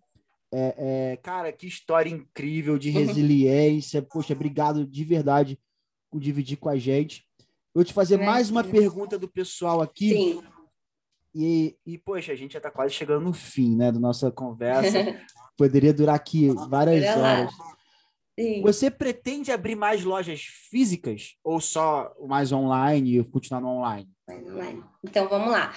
É, 0.54 0.76
é, 1.14 1.18
cara, 1.18 1.52
que 1.52 1.66
história 1.66 2.10
incrível 2.10 2.78
de 2.78 2.90
resiliência. 2.90 4.02
Poxa, 4.02 4.34
obrigado 4.34 4.86
de 4.86 5.04
verdade 5.04 5.60
por 6.12 6.20
dividir 6.20 6.58
com 6.58 6.70
a 6.70 6.78
gente. 6.78 7.26
Vou 7.74 7.84
te 7.84 7.94
fazer 7.94 8.18
mais 8.18 8.50
uma 8.50 8.64
pergunta 8.64 9.18
do 9.18 9.30
pessoal 9.30 9.82
aqui. 9.82 10.10
Sim. 10.10 10.44
E, 11.34 11.78
e, 11.86 11.98
poxa, 11.98 12.34
a 12.34 12.36
gente 12.36 12.54
já 12.54 12.60
está 12.60 12.70
quase 12.70 12.94
chegando 12.94 13.24
no 13.24 13.34
fim, 13.34 13.76
né, 13.76 13.92
da 13.92 14.00
nossa 14.00 14.30
conversa. 14.30 14.92
Poderia 15.56 15.94
durar 15.94 16.16
aqui 16.16 16.50
várias 16.70 17.06
horas. 17.16 17.54
Você 18.64 18.90
pretende 18.90 19.52
abrir 19.52 19.76
mais 19.76 20.04
lojas 20.04 20.42
físicas 20.42 21.36
ou 21.44 21.62
só 21.62 22.14
mais 22.28 22.52
online 22.52 23.20
e 23.20 23.24
continuar 23.24 23.62
no? 23.62 23.70
Online. 23.70 24.10
Então, 25.04 25.30
vamos 25.30 25.52
lá. 25.52 25.74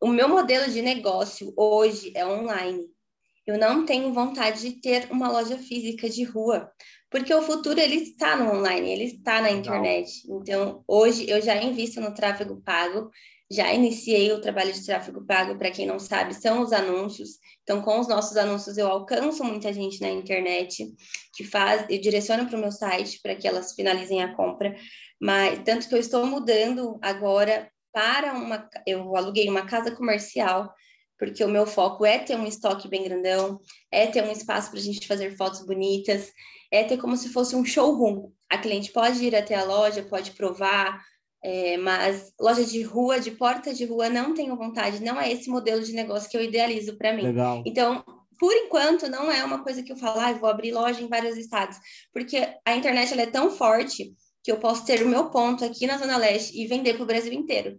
O 0.00 0.08
meu 0.08 0.28
modelo 0.28 0.70
de 0.72 0.82
negócio 0.82 1.52
hoje 1.56 2.12
é 2.14 2.26
online. 2.26 2.86
Eu 3.46 3.58
não 3.58 3.84
tenho 3.84 4.12
vontade 4.12 4.60
de 4.60 4.80
ter 4.80 5.08
uma 5.10 5.30
loja 5.30 5.56
física 5.58 6.08
de 6.08 6.24
rua, 6.24 6.70
porque 7.10 7.32
o 7.32 7.42
futuro 7.42 7.78
ele 7.80 7.96
está 7.96 8.36
no 8.36 8.58
online, 8.58 8.90
ele 8.90 9.04
está 9.04 9.40
na 9.40 9.50
internet. 9.50 10.22
Então, 10.28 10.82
hoje 10.86 11.28
eu 11.28 11.40
já 11.40 11.56
invisto 11.62 12.00
no 12.00 12.12
tráfego 12.12 12.60
pago, 12.62 13.10
já 13.50 13.72
iniciei 13.72 14.32
o 14.32 14.40
trabalho 14.40 14.72
de 14.72 14.84
tráfego 14.84 15.24
pago, 15.24 15.56
para 15.56 15.70
quem 15.70 15.86
não 15.86 16.00
sabe, 16.00 16.34
são 16.34 16.62
os 16.62 16.72
anúncios. 16.72 17.38
Então, 17.62 17.80
com 17.80 18.00
os 18.00 18.08
nossos 18.08 18.36
anúncios, 18.36 18.76
eu 18.76 18.88
alcanço 18.88 19.44
muita 19.44 19.72
gente 19.72 20.00
na 20.00 20.10
internet 20.10 20.92
que 21.34 21.44
faz, 21.44 21.86
eu 21.88 22.00
direciono 22.00 22.46
para 22.46 22.56
o 22.58 22.60
meu 22.60 22.72
site 22.72 23.20
para 23.22 23.36
que 23.36 23.46
elas 23.46 23.72
finalizem 23.72 24.22
a 24.22 24.34
compra. 24.34 24.74
Mas 25.20 25.60
tanto 25.64 25.88
que 25.88 25.94
eu 25.94 26.00
estou 26.00 26.26
mudando 26.26 26.98
agora 27.00 27.70
para 27.92 28.34
uma, 28.34 28.68
eu 28.86 29.16
aluguei 29.16 29.48
uma 29.48 29.64
casa 29.64 29.90
comercial 29.90 30.72
porque 31.18 31.42
o 31.42 31.48
meu 31.48 31.66
foco 31.66 32.04
é 32.04 32.18
ter 32.18 32.36
um 32.36 32.46
estoque 32.46 32.88
bem 32.88 33.04
grandão, 33.04 33.58
é 33.90 34.06
ter 34.06 34.22
um 34.22 34.30
espaço 34.30 34.70
para 34.70 34.78
a 34.78 34.82
gente 34.82 35.06
fazer 35.06 35.36
fotos 35.36 35.64
bonitas, 35.64 36.30
é 36.70 36.84
ter 36.84 36.96
como 36.96 37.16
se 37.16 37.28
fosse 37.28 37.54
um 37.54 37.64
showroom. 37.64 38.30
A 38.50 38.58
cliente 38.58 38.92
pode 38.92 39.24
ir 39.24 39.34
até 39.34 39.54
a 39.54 39.64
loja, 39.64 40.02
pode 40.02 40.32
provar, 40.32 41.02
é, 41.42 41.76
mas 41.76 42.32
loja 42.40 42.64
de 42.64 42.82
rua, 42.82 43.20
de 43.20 43.30
porta 43.30 43.72
de 43.72 43.84
rua, 43.84 44.08
não 44.08 44.34
tenho 44.34 44.56
vontade, 44.56 45.02
não 45.02 45.20
é 45.20 45.30
esse 45.30 45.48
modelo 45.48 45.82
de 45.82 45.92
negócio 45.92 46.28
que 46.28 46.36
eu 46.36 46.42
idealizo 46.42 46.96
para 46.96 47.12
mim. 47.12 47.22
Legal. 47.22 47.62
Então, 47.64 48.04
por 48.38 48.52
enquanto, 48.52 49.08
não 49.08 49.30
é 49.30 49.44
uma 49.44 49.62
coisa 49.62 49.82
que 49.82 49.92
eu 49.92 49.96
falo, 49.96 50.20
ah, 50.20 50.32
vou 50.32 50.48
abrir 50.48 50.72
loja 50.72 51.00
em 51.00 51.08
vários 51.08 51.36
estados, 51.36 51.78
porque 52.12 52.36
a 52.64 52.76
internet 52.76 53.12
ela 53.12 53.22
é 53.22 53.26
tão 53.26 53.50
forte 53.50 54.12
que 54.42 54.52
eu 54.52 54.58
posso 54.58 54.84
ter 54.84 55.02
o 55.02 55.08
meu 55.08 55.30
ponto 55.30 55.64
aqui 55.64 55.86
na 55.86 55.98
Zona 55.98 56.16
Leste 56.16 56.60
e 56.60 56.66
vender 56.66 56.94
para 56.94 57.02
o 57.02 57.06
Brasil 57.06 57.32
inteiro. 57.32 57.78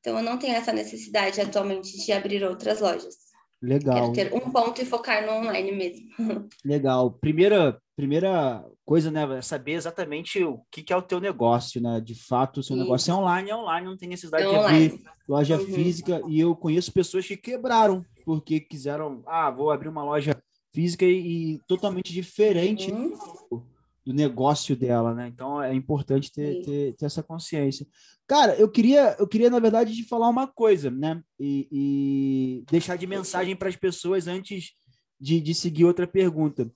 Então, 0.00 0.16
eu 0.16 0.22
não 0.22 0.38
tenho 0.38 0.54
essa 0.54 0.72
necessidade 0.72 1.40
atualmente 1.40 2.04
de 2.04 2.12
abrir 2.12 2.42
outras 2.42 2.80
lojas. 2.80 3.14
Legal. 3.62 4.12
Quero 4.12 4.30
ter 4.30 4.34
um 4.34 4.50
ponto 4.50 4.82
e 4.82 4.84
focar 4.84 5.24
no 5.24 5.32
online 5.32 5.72
mesmo. 5.72 6.08
Legal. 6.64 7.12
Primeira, 7.12 7.80
primeira 7.96 8.64
coisa, 8.84 9.10
né, 9.10 9.38
é 9.38 9.42
saber 9.42 9.72
exatamente 9.72 10.42
o 10.42 10.60
que, 10.70 10.82
que 10.82 10.92
é 10.92 10.96
o 10.96 11.02
teu 11.02 11.20
negócio, 11.20 11.80
né? 11.80 12.00
De 12.00 12.14
fato, 12.14 12.60
o 12.60 12.62
seu 12.62 12.76
Sim. 12.76 12.82
negócio 12.82 13.10
é 13.10 13.14
online, 13.14 13.50
é 13.50 13.56
online, 13.56 13.86
não 13.86 13.96
tem 13.96 14.08
necessidade 14.08 14.44
é 14.44 14.48
de 14.48 14.56
abrir 14.56 15.02
loja 15.28 15.58
uhum. 15.58 15.66
física. 15.66 16.22
E 16.28 16.40
eu 16.40 16.54
conheço 16.56 16.92
pessoas 16.92 17.26
que 17.26 17.36
quebraram 17.36 18.04
porque 18.24 18.60
quiseram, 18.60 19.22
ah, 19.26 19.50
vou 19.50 19.70
abrir 19.70 19.88
uma 19.88 20.04
loja 20.04 20.36
física 20.72 21.04
e, 21.04 21.54
e 21.54 21.58
totalmente 21.68 22.12
diferente 22.12 22.90
uhum 22.90 23.62
do 24.04 24.12
negócio 24.12 24.76
dela, 24.76 25.14
né? 25.14 25.28
Então 25.28 25.62
é 25.62 25.72
importante 25.74 26.30
ter, 26.32 26.62
ter, 26.64 26.94
ter, 26.94 27.04
essa 27.04 27.22
consciência. 27.22 27.86
Cara, 28.26 28.54
eu 28.56 28.68
queria, 28.68 29.16
eu 29.18 29.26
queria, 29.28 29.48
na 29.48 29.60
verdade, 29.60 29.94
te 29.94 30.04
falar 30.04 30.28
uma 30.28 30.46
coisa, 30.46 30.90
né? 30.90 31.22
E, 31.38 31.68
e 31.70 32.64
deixar 32.70 32.96
de 32.96 33.06
mensagem 33.06 33.54
para 33.54 33.68
as 33.68 33.76
pessoas 33.76 34.26
antes 34.26 34.72
de, 35.20 35.40
de 35.40 35.54
seguir 35.54 35.84
outra 35.84 36.06
pergunta. 36.06 36.70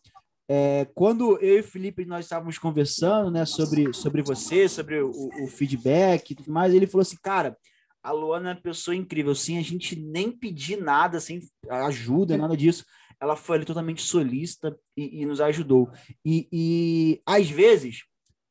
É, 0.49 0.87
quando 0.95 1.39
eu 1.39 1.57
e 1.57 1.61
o 1.61 1.65
Felipe 1.65 2.05
nós 2.05 2.27
estávamos 2.27 2.59
conversando 2.59 3.31
né, 3.31 3.45
sobre, 3.45 3.93
sobre 3.93 4.23
você, 4.23 4.69
sobre 4.69 5.01
o, 5.03 5.11
o 5.43 5.49
feedback 5.49 6.31
e 6.31 6.35
tudo 6.37 6.53
mais, 6.53 6.73
ele 6.73 6.87
falou 6.87 7.03
assim, 7.03 7.19
cara, 7.21 7.57
a 8.03 8.13
Luana 8.13 8.51
é 8.51 8.53
uma 8.55 8.61
pessoa 8.61 8.95
incrível, 8.95 9.35
sem 9.35 9.59
a 9.59 9.63
gente 9.63 9.97
nem 9.97 10.31
pedir 10.31 10.81
nada, 10.81 11.19
sem 11.19 11.41
ajuda, 11.69 12.37
nada 12.37 12.57
disso 12.57 12.85
ela 13.21 13.37
foi 13.37 13.57
ali 13.57 13.65
totalmente 13.65 14.03
solista 14.03 14.77
e, 14.97 15.23
e 15.23 15.27
nos 15.27 15.41
ajudou. 15.41 15.91
E, 16.25 16.49
e, 16.53 17.23
às 17.25 17.49
vezes 17.49 18.05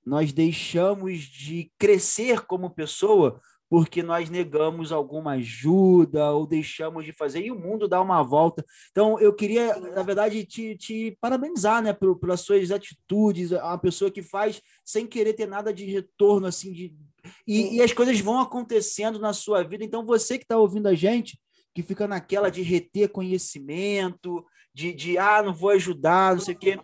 nós 0.05 0.31
deixamos 0.31 1.21
de 1.21 1.71
crescer 1.77 2.41
como 2.41 2.69
pessoa 2.69 3.39
porque 3.69 4.03
nós 4.03 4.29
negamos 4.29 4.91
alguma 4.91 5.31
ajuda 5.31 6.31
ou 6.31 6.45
deixamos 6.45 7.03
de 7.03 7.11
fazer 7.11 7.41
e 7.41 7.51
o 7.51 7.59
mundo 7.59 7.87
dá 7.87 8.01
uma 8.01 8.21
volta. 8.21 8.63
Então, 8.91 9.19
eu 9.19 9.33
queria, 9.33 9.75
na 9.77 10.03
verdade, 10.03 10.45
te, 10.45 10.75
te 10.75 11.17
parabenizar, 11.19 11.81
né, 11.81 11.91
por, 11.91 12.17
pelas 12.19 12.41
suas 12.41 12.71
atitudes, 12.71 13.51
a 13.53 13.77
pessoa 13.77 14.11
que 14.11 14.21
faz 14.21 14.61
sem 14.83 15.07
querer 15.07 15.33
ter 15.33 15.47
nada 15.47 15.73
de 15.73 15.85
retorno, 15.85 16.47
assim, 16.47 16.71
de, 16.71 16.95
e, 17.47 17.77
e 17.77 17.81
as 17.81 17.91
coisas 17.91 18.19
vão 18.19 18.39
acontecendo 18.39 19.19
na 19.19 19.33
sua 19.33 19.63
vida. 19.63 19.83
Então, 19.83 20.05
você 20.05 20.37
que 20.37 20.43
está 20.43 20.57
ouvindo 20.57 20.87
a 20.87 20.93
gente, 20.93 21.39
que 21.73 21.81
fica 21.81 22.07
naquela 22.07 22.49
de 22.49 22.61
reter 22.61 23.09
conhecimento, 23.09 24.45
de, 24.73 24.93
de 24.93 25.17
ah, 25.17 25.41
não 25.43 25.53
vou 25.53 25.71
ajudar, 25.71 26.35
não 26.35 26.41
sei 26.41 26.53
o 26.53 26.57
quê. 26.57 26.79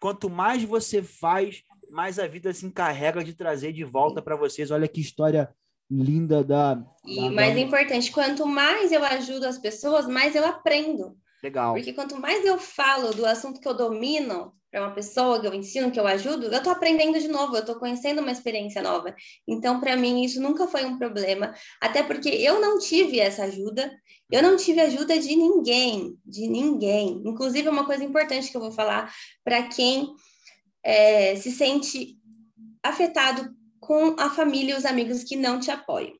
Quanto 0.00 0.28
mais 0.28 0.62
você 0.62 1.02
faz, 1.02 1.62
mais 1.90 2.18
a 2.18 2.26
vida 2.26 2.52
se 2.52 2.66
encarrega 2.66 3.24
de 3.24 3.34
trazer 3.34 3.72
de 3.72 3.84
volta 3.84 4.20
para 4.20 4.36
vocês. 4.36 4.70
Olha 4.70 4.86
que 4.86 5.00
história 5.00 5.52
linda 5.90 6.42
da. 6.42 6.82
E 7.04 7.20
da, 7.22 7.30
mais 7.30 7.54
da... 7.54 7.60
importante, 7.60 8.10
quanto 8.10 8.46
mais 8.46 8.92
eu 8.92 9.04
ajudo 9.04 9.46
as 9.46 9.58
pessoas, 9.58 10.06
mais 10.06 10.34
eu 10.34 10.44
aprendo. 10.44 11.16
Legal. 11.42 11.74
Porque 11.74 11.92
quanto 11.92 12.20
mais 12.20 12.44
eu 12.44 12.58
falo 12.58 13.12
do 13.12 13.24
assunto 13.24 13.60
que 13.60 13.68
eu 13.68 13.74
domino 13.74 14.52
para 14.70 14.84
uma 14.84 14.94
pessoa 14.94 15.40
que 15.40 15.46
eu 15.46 15.54
ensino, 15.54 15.90
que 15.90 15.98
eu 15.98 16.06
ajudo, 16.06 16.46
eu 16.46 16.58
estou 16.58 16.72
aprendendo 16.72 17.18
de 17.18 17.28
novo, 17.28 17.54
eu 17.54 17.60
estou 17.60 17.76
conhecendo 17.76 18.20
uma 18.20 18.32
experiência 18.32 18.82
nova. 18.82 19.14
Então, 19.46 19.80
para 19.80 19.96
mim, 19.96 20.24
isso 20.24 20.40
nunca 20.40 20.66
foi 20.66 20.84
um 20.84 20.98
problema, 20.98 21.54
até 21.80 22.02
porque 22.02 22.28
eu 22.28 22.60
não 22.60 22.78
tive 22.78 23.20
essa 23.20 23.44
ajuda, 23.44 23.90
eu 24.30 24.42
não 24.42 24.56
tive 24.56 24.80
ajuda 24.80 25.18
de 25.18 25.36
ninguém, 25.36 26.18
de 26.26 26.48
ninguém. 26.48 27.22
Inclusive, 27.24 27.68
uma 27.68 27.86
coisa 27.86 28.04
importante 28.04 28.50
que 28.50 28.56
eu 28.56 28.60
vou 28.60 28.72
falar 28.72 29.12
para 29.44 29.62
quem 29.62 30.12
é, 30.82 31.36
se 31.36 31.52
sente 31.52 32.18
afetado 32.82 33.54
com 33.86 34.16
a 34.18 34.28
família 34.28 34.74
e 34.74 34.76
os 34.76 34.84
amigos 34.84 35.22
que 35.22 35.36
não 35.36 35.60
te 35.60 35.70
apoiam. 35.70 36.12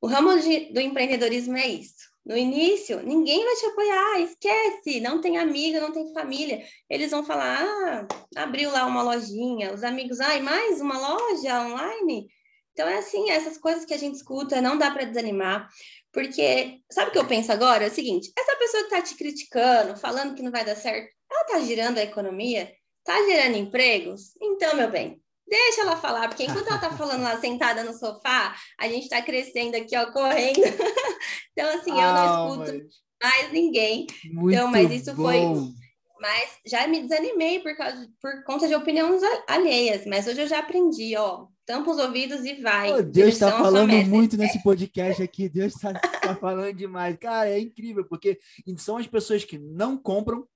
O 0.00 0.08
ramo 0.08 0.36
de, 0.40 0.72
do 0.72 0.80
empreendedorismo 0.80 1.56
é 1.56 1.68
isso. 1.68 2.10
No 2.26 2.36
início, 2.36 3.02
ninguém 3.02 3.44
vai 3.44 3.54
te 3.54 3.66
apoiar, 3.66 4.20
esquece, 4.20 5.00
não 5.00 5.20
tem 5.20 5.38
amiga, 5.38 5.80
não 5.80 5.92
tem 5.92 6.12
família. 6.12 6.64
Eles 6.90 7.10
vão 7.10 7.24
falar: 7.24 7.64
ah, 7.64 8.06
abriu 8.36 8.70
lá 8.70 8.86
uma 8.86 9.02
lojinha, 9.02 9.72
os 9.72 9.82
amigos, 9.82 10.20
ai, 10.20 10.40
mais 10.40 10.80
uma 10.80 10.98
loja 10.98 11.62
online? 11.62 12.28
Então 12.72 12.88
é 12.88 12.98
assim, 12.98 13.30
essas 13.30 13.58
coisas 13.58 13.84
que 13.84 13.94
a 13.94 13.98
gente 13.98 14.16
escuta, 14.16 14.60
não 14.60 14.78
dá 14.78 14.90
para 14.90 15.04
desanimar, 15.04 15.68
porque 16.12 16.80
sabe 16.90 17.10
o 17.10 17.12
que 17.12 17.18
eu 17.18 17.26
penso 17.26 17.52
agora? 17.52 17.84
É 17.84 17.88
o 17.88 17.94
seguinte: 17.94 18.32
essa 18.36 18.56
pessoa 18.56 18.82
que 18.84 18.94
está 18.94 19.02
te 19.02 19.14
criticando, 19.14 19.96
falando 19.96 20.34
que 20.34 20.42
não 20.42 20.50
vai 20.50 20.64
dar 20.64 20.76
certo, 20.76 21.08
ela 21.30 21.42
está 21.42 21.60
girando 21.60 21.98
a 21.98 22.02
economia, 22.02 22.72
está 22.98 23.14
gerando 23.24 23.56
empregos? 23.56 24.36
Então, 24.40 24.76
meu 24.76 24.90
bem, 24.90 25.21
Deixa 25.46 25.82
ela 25.82 25.96
falar, 25.96 26.28
porque 26.28 26.44
enquanto 26.44 26.68
ela 26.68 26.78
tá 26.78 26.90
falando 26.92 27.22
lá 27.22 27.38
sentada 27.38 27.84
no 27.84 27.92
sofá, 27.92 28.54
a 28.78 28.88
gente 28.88 29.08
tá 29.08 29.20
crescendo 29.20 29.74
aqui, 29.76 29.96
ó, 29.96 30.10
correndo. 30.10 30.56
então, 31.52 31.78
assim, 31.78 31.90
eu 31.90 31.96
não 31.96 32.16
ah, 32.16 32.48
escuto 32.48 33.02
mais 33.22 33.52
ninguém. 33.52 34.06
Muito 34.32 34.56
então, 34.56 34.70
mas 34.70 34.90
isso 34.90 35.14
bom. 35.14 35.22
foi. 35.22 35.72
Mas 36.20 36.50
já 36.66 36.86
me 36.86 37.02
desanimei 37.02 37.58
por, 37.60 37.76
causa, 37.76 38.08
por 38.20 38.44
conta 38.44 38.68
de 38.68 38.74
opiniões 38.74 39.20
alheias. 39.48 40.06
Mas 40.06 40.26
hoje 40.26 40.42
eu 40.42 40.46
já 40.46 40.60
aprendi, 40.60 41.16
ó. 41.16 41.46
Tampa 41.66 41.90
os 41.90 41.98
ouvidos 41.98 42.44
e 42.44 42.60
vai. 42.60 42.92
Oh, 42.92 43.02
Deus 43.02 43.34
está 43.34 43.50
falando 43.50 43.92
muito 44.06 44.36
nesse 44.36 44.62
podcast 44.62 45.22
aqui. 45.22 45.48
Deus 45.48 45.74
está 45.74 45.92
tá 45.92 46.34
falando 46.36 46.74
demais. 46.74 47.16
Cara, 47.18 47.50
é 47.50 47.58
incrível, 47.58 48.04
porque 48.04 48.38
são 48.78 48.96
as 48.96 49.06
pessoas 49.06 49.44
que 49.44 49.58
não 49.58 49.96
compram, 49.96 50.46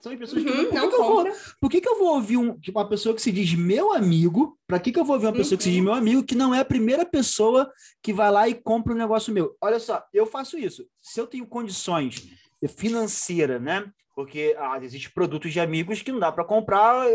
são 0.00 0.16
pessoas 0.16 0.44
que. 0.44 0.50
Uhum, 0.50 0.64
por, 0.64 0.70
que, 0.70 0.88
que, 0.88 0.94
eu 0.94 1.04
vou, 1.04 1.26
por 1.60 1.70
que, 1.70 1.80
que 1.80 1.88
eu 1.88 1.98
vou 1.98 2.14
ouvir 2.14 2.36
um, 2.36 2.58
tipo, 2.58 2.78
uma 2.78 2.88
pessoa 2.88 3.14
que 3.14 3.22
se 3.22 3.32
diz 3.32 3.54
meu 3.54 3.92
amigo? 3.92 4.58
Para 4.66 4.78
que, 4.78 4.92
que 4.92 4.98
eu 4.98 5.04
vou 5.04 5.14
ouvir 5.14 5.26
uma 5.26 5.32
pessoa 5.32 5.54
uhum. 5.54 5.58
que 5.58 5.64
se 5.64 5.70
diz 5.70 5.78
uhum. 5.78 5.84
meu 5.84 5.94
amigo 5.94 6.24
que 6.24 6.34
não 6.34 6.54
é 6.54 6.60
a 6.60 6.64
primeira 6.64 7.04
pessoa 7.04 7.70
que 8.02 8.12
vai 8.12 8.30
lá 8.30 8.48
e 8.48 8.54
compra 8.54 8.92
um 8.92 8.96
negócio 8.96 9.32
meu? 9.32 9.56
Olha 9.60 9.80
só, 9.80 10.04
eu 10.12 10.26
faço 10.26 10.58
isso. 10.58 10.86
Se 11.00 11.20
eu 11.20 11.26
tenho 11.26 11.46
condições 11.46 12.28
financeiras, 12.68 13.60
né? 13.60 13.84
Porque 14.14 14.56
ah, 14.58 14.78
existem 14.82 15.12
produtos 15.12 15.52
de 15.52 15.60
amigos 15.60 16.00
que 16.00 16.10
não 16.10 16.18
dá 16.18 16.32
para 16.32 16.44
comprar, 16.44 17.06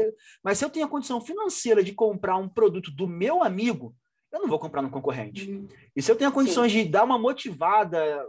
mas 0.43 0.59
se 0.59 0.65
eu 0.65 0.69
tenho 0.69 0.85
a 0.85 0.89
condição 0.89 1.19
financeira 1.19 1.83
de 1.83 1.93
comprar 1.93 2.37
um 2.37 2.47
produto 2.47 2.91
do 2.91 3.07
meu 3.07 3.43
amigo, 3.43 3.95
eu 4.31 4.39
não 4.39 4.47
vou 4.47 4.59
comprar 4.59 4.81
no 4.81 4.89
concorrente. 4.89 5.49
Uhum. 5.49 5.67
E 5.95 6.01
se 6.01 6.11
eu 6.11 6.15
tenho 6.15 6.31
condições 6.31 6.71
Sim. 6.71 6.83
de 6.83 6.89
dar 6.89 7.03
uma 7.03 7.17
motivada 7.17 8.23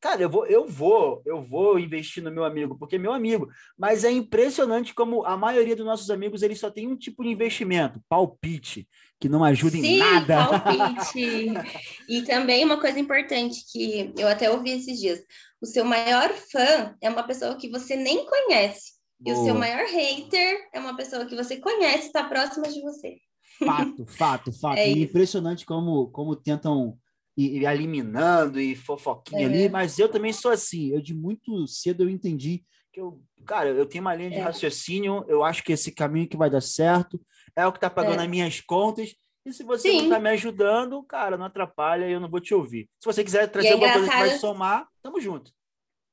Cara, 0.00 0.22
eu 0.22 0.30
vou, 0.30 0.46
eu 0.46 0.66
vou, 0.66 1.22
eu 1.26 1.42
vou 1.42 1.76
investir 1.76 2.22
no 2.22 2.30
meu 2.30 2.44
amigo, 2.44 2.78
porque 2.78 2.96
é 2.96 2.98
meu 2.98 3.12
amigo. 3.12 3.48
Mas 3.76 4.04
é 4.04 4.10
impressionante 4.10 4.94
como 4.94 5.24
a 5.24 5.36
maioria 5.36 5.74
dos 5.74 5.84
nossos 5.84 6.08
amigos 6.08 6.42
eles 6.42 6.60
só 6.60 6.70
tem 6.70 6.86
um 6.86 6.96
tipo 6.96 7.24
de 7.24 7.30
investimento, 7.30 8.00
palpite, 8.08 8.88
que 9.18 9.28
não 9.28 9.42
ajuda 9.42 9.72
Sim, 9.72 9.86
em 9.86 9.98
nada. 9.98 10.46
Palpite. 10.46 11.52
e 12.08 12.22
também 12.22 12.64
uma 12.64 12.80
coisa 12.80 12.98
importante 12.98 13.64
que 13.72 14.12
eu 14.16 14.28
até 14.28 14.48
ouvi 14.48 14.70
esses 14.70 15.00
dias: 15.00 15.20
o 15.60 15.66
seu 15.66 15.84
maior 15.84 16.32
fã 16.32 16.94
é 17.02 17.10
uma 17.10 17.24
pessoa 17.24 17.56
que 17.56 17.68
você 17.68 17.96
nem 17.96 18.24
conhece. 18.24 18.92
Boa. 19.18 19.36
E 19.36 19.40
o 19.40 19.44
seu 19.44 19.54
maior 19.54 19.84
hater 19.84 20.68
é 20.72 20.78
uma 20.78 20.96
pessoa 20.96 21.26
que 21.26 21.34
você 21.34 21.56
conhece, 21.56 22.06
está 22.06 22.22
próxima 22.22 22.68
de 22.68 22.80
você. 22.80 23.16
Fato, 23.58 24.06
fato, 24.06 24.52
fato. 24.52 24.78
É 24.78 24.88
impressionante 24.88 25.66
como, 25.66 26.08
como 26.10 26.36
tentam 26.36 26.96
e, 27.38 27.60
e 27.60 27.66
eliminando 27.66 28.60
e 28.60 28.74
fofoquinha 28.74 29.42
é. 29.42 29.44
ali, 29.44 29.68
mas 29.68 29.96
eu 29.96 30.08
também 30.08 30.32
sou 30.32 30.50
assim. 30.50 30.92
Eu 30.92 31.00
de 31.00 31.14
muito 31.14 31.68
cedo 31.68 32.02
eu 32.02 32.10
entendi 32.10 32.64
que 32.92 33.00
eu, 33.00 33.22
cara, 33.46 33.68
eu 33.68 33.86
tenho 33.86 34.02
uma 34.02 34.12
linha 34.12 34.30
de 34.30 34.38
é. 34.38 34.40
raciocínio, 34.40 35.24
eu 35.28 35.44
acho 35.44 35.62
que 35.62 35.72
esse 35.72 35.92
caminho 35.92 36.28
que 36.28 36.36
vai 36.36 36.50
dar 36.50 36.60
certo 36.60 37.20
é 37.54 37.64
o 37.64 37.70
que 37.70 37.78
está 37.78 37.88
pagando 37.88 38.18
é. 38.18 38.24
as 38.24 38.28
minhas 38.28 38.60
contas. 38.60 39.14
E 39.46 39.52
se 39.52 39.62
você 39.62 39.88
Sim. 39.88 39.96
não 39.98 40.04
está 40.06 40.18
me 40.18 40.30
ajudando, 40.30 41.00
cara, 41.04 41.36
não 41.36 41.46
atrapalha, 41.46 42.10
eu 42.10 42.18
não 42.18 42.28
vou 42.28 42.40
te 42.40 42.52
ouvir. 42.52 42.90
Se 42.98 43.06
você 43.06 43.22
quiser 43.22 43.46
trazer 43.46 43.68
é 43.68 43.72
alguma 43.74 43.92
coisa 43.92 44.10
que 44.10 44.16
vai 44.16 44.38
somar, 44.38 44.88
tamo 45.00 45.20
junto. 45.20 45.52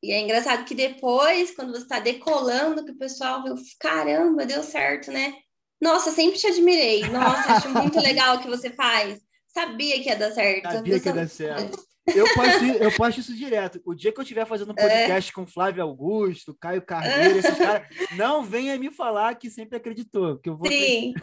E 0.04 0.12
é 0.12 0.22
engraçado 0.22 0.64
que 0.64 0.76
depois, 0.76 1.56
quando 1.56 1.72
você 1.72 1.82
está 1.82 2.00
decolando, 2.00 2.86
que 2.86 2.92
o 2.92 2.98
pessoal 3.00 3.42
vê, 3.42 3.50
caramba, 3.80 4.46
deu 4.46 4.62
certo, 4.62 5.12
né? 5.12 5.34
Nossa, 5.82 6.12
sempre 6.12 6.38
te 6.38 6.46
admirei. 6.46 7.10
Nossa, 7.10 7.54
acho 7.54 7.70
muito 7.70 7.98
legal 8.00 8.36
o 8.36 8.42
que 8.42 8.48
você 8.48 8.70
faz 8.70 9.26
sabia 9.56 10.04
que 10.04 10.10
ia 10.10 10.16
dar 10.16 10.32
certo. 10.32 10.72
Sabia 10.72 11.00
que 11.00 11.08
ia 11.08 11.14
dar 11.14 11.30
certo. 11.30 11.86
Eu 12.06 12.26
posto, 12.36 12.66
eu 12.66 12.92
posto 12.92 13.20
isso 13.20 13.36
direto. 13.36 13.82
O 13.84 13.96
dia 13.96 14.12
que 14.12 14.20
eu 14.20 14.24
estiver 14.24 14.46
fazendo 14.46 14.74
é. 14.78 14.82
podcast 14.82 15.32
é. 15.32 15.34
com 15.34 15.48
Flávio 15.48 15.82
Augusto, 15.82 16.56
Caio 16.60 16.82
Carneiro, 16.82 17.40
esses 17.40 17.58
caras, 17.58 17.88
não 18.16 18.44
venha 18.44 18.78
me 18.78 18.92
falar 18.92 19.34
que 19.36 19.50
sempre 19.50 19.78
acreditou. 19.78 20.38
Que 20.38 20.50
eu 20.50 20.58
vou 20.58 20.68
Sim. 20.68 21.16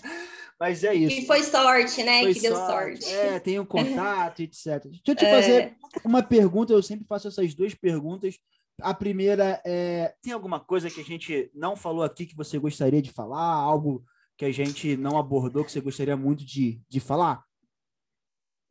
Mas 0.58 0.84
é 0.84 0.94
isso. 0.94 1.20
E 1.20 1.26
foi 1.26 1.42
sorte, 1.42 2.02
né? 2.02 2.22
Foi 2.22 2.34
que 2.34 2.40
deu 2.40 2.56
sorte. 2.56 3.04
É, 3.12 3.38
tem 3.40 3.58
um 3.60 3.66
contato, 3.66 4.40
etc. 4.42 4.82
Deixa 4.84 5.02
eu 5.08 5.16
te 5.16 5.24
é. 5.24 5.30
fazer 5.30 5.76
uma 6.02 6.22
pergunta. 6.22 6.72
Eu 6.72 6.82
sempre 6.82 7.06
faço 7.06 7.28
essas 7.28 7.54
duas 7.54 7.74
perguntas. 7.74 8.38
A 8.80 8.94
primeira 8.94 9.60
é: 9.66 10.14
tem 10.22 10.32
alguma 10.32 10.60
coisa 10.60 10.88
que 10.88 11.00
a 11.00 11.04
gente 11.04 11.50
não 11.52 11.76
falou 11.76 12.04
aqui 12.04 12.24
que 12.24 12.36
você 12.36 12.58
gostaria 12.58 13.02
de 13.02 13.10
falar? 13.10 13.52
Algo 13.52 14.02
que 14.38 14.46
a 14.46 14.52
gente 14.52 14.96
não 14.96 15.18
abordou 15.18 15.64
que 15.64 15.70
você 15.70 15.80
gostaria 15.80 16.16
muito 16.16 16.44
de, 16.44 16.80
de 16.88 17.00
falar? 17.00 17.42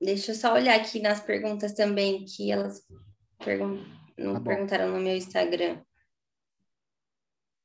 Deixa 0.01 0.31
eu 0.31 0.35
só 0.35 0.53
olhar 0.53 0.79
aqui 0.79 0.99
nas 0.99 1.19
perguntas 1.19 1.73
também 1.73 2.25
que 2.25 2.51
elas 2.51 2.83
pergun 3.37 3.83
não 4.17 4.33
tá 4.35 4.41
perguntaram 4.41 4.91
no 4.91 4.99
meu 4.99 5.15
Instagram. 5.15 5.79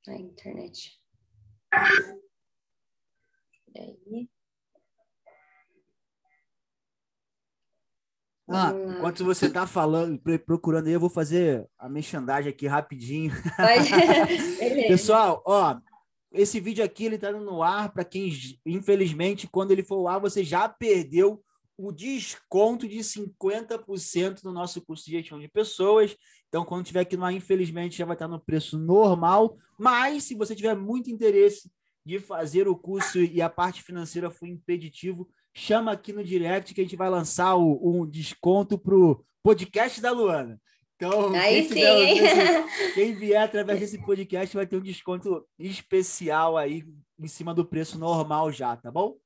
Na 0.07 0.17
internet. 0.17 1.01
Peraí. 3.73 4.31
Ah, 8.49 8.73
enquanto 8.97 9.25
você 9.25 9.47
está 9.47 9.67
falando, 9.67 10.21
procurando 10.47 10.87
aí, 10.87 10.93
eu 10.93 11.01
vou 11.01 11.11
fazer 11.11 11.69
a 11.77 11.89
mexandagem 11.89 12.49
aqui 12.49 12.67
rapidinho. 12.69 13.33
Pessoal, 14.87 15.43
ó, 15.45 15.81
esse 16.31 16.61
vídeo 16.61 16.85
aqui 16.85 17.07
ele 17.07 17.19
tá 17.19 17.33
no 17.33 17.63
ar 17.63 17.93
para 17.93 18.05
quem, 18.05 18.31
infelizmente, 18.65 19.49
quando 19.49 19.73
ele 19.73 19.83
for 19.83 19.97
ao 19.97 20.09
ar, 20.09 20.21
você 20.21 20.45
já 20.45 20.69
perdeu 20.69 21.43
o 21.79 21.93
desconto 21.93 22.89
de 22.89 22.99
50% 22.99 24.43
no 24.45 24.53
nosso 24.53 24.81
curso 24.81 25.05
de 25.05 25.13
gestão 25.13 25.39
de 25.39 25.49
pessoas. 25.49 26.17
Então, 26.49 26.65
quando 26.65 26.87
tiver 26.87 27.01
aqui 27.01 27.17
no 27.17 27.25
ar, 27.25 27.33
infelizmente, 27.33 27.99
já 27.99 28.05
vai 28.05 28.15
estar 28.15 28.29
no 28.29 28.41
preço 28.41 28.79
normal. 28.79 29.57
Mas, 29.79 30.25
se 30.25 30.35
você 30.35 30.55
tiver 30.55 30.75
muito 30.75 31.11
interesse 31.11 31.71
de 32.05 32.19
fazer 32.19 32.69
o 32.69 32.77
curso 32.77 33.19
e 33.19 33.43
a 33.43 33.51
parte 33.51 33.83
financeira 33.83 34.31
for 34.31 34.47
impeditivo, 34.47 35.29
chama 35.55 35.93
aqui 35.93 36.13
no 36.13 36.25
direct 36.25 36.73
que 36.73 36.81
a 36.81 36.85
gente 36.85 36.97
vai 36.97 37.11
lançar 37.11 37.57
o, 37.57 37.81
um 37.83 38.07
desconto 38.07 38.79
para 38.79 38.95
o 38.95 39.25
podcast 39.43 40.01
da 40.01 40.13
Luana. 40.13 40.61
Então, 40.95 41.33
quem, 41.33 41.67
tiver, 41.67 42.65
quem, 42.95 43.15
vier 43.15 43.43
através 43.43 43.81
desse 43.81 44.03
podcast 44.03 44.57
vai 44.57 44.67
ter 44.67 44.77
um 44.77 44.83
desconto 44.83 45.47
especial 45.59 46.57
aí 46.57 46.83
em 47.19 47.29
cima 47.29 47.53
do 47.53 47.67
preço 47.67 47.99
normal 47.99 48.51
já, 48.51 48.77
tá 48.77 48.91
bom? 48.91 49.17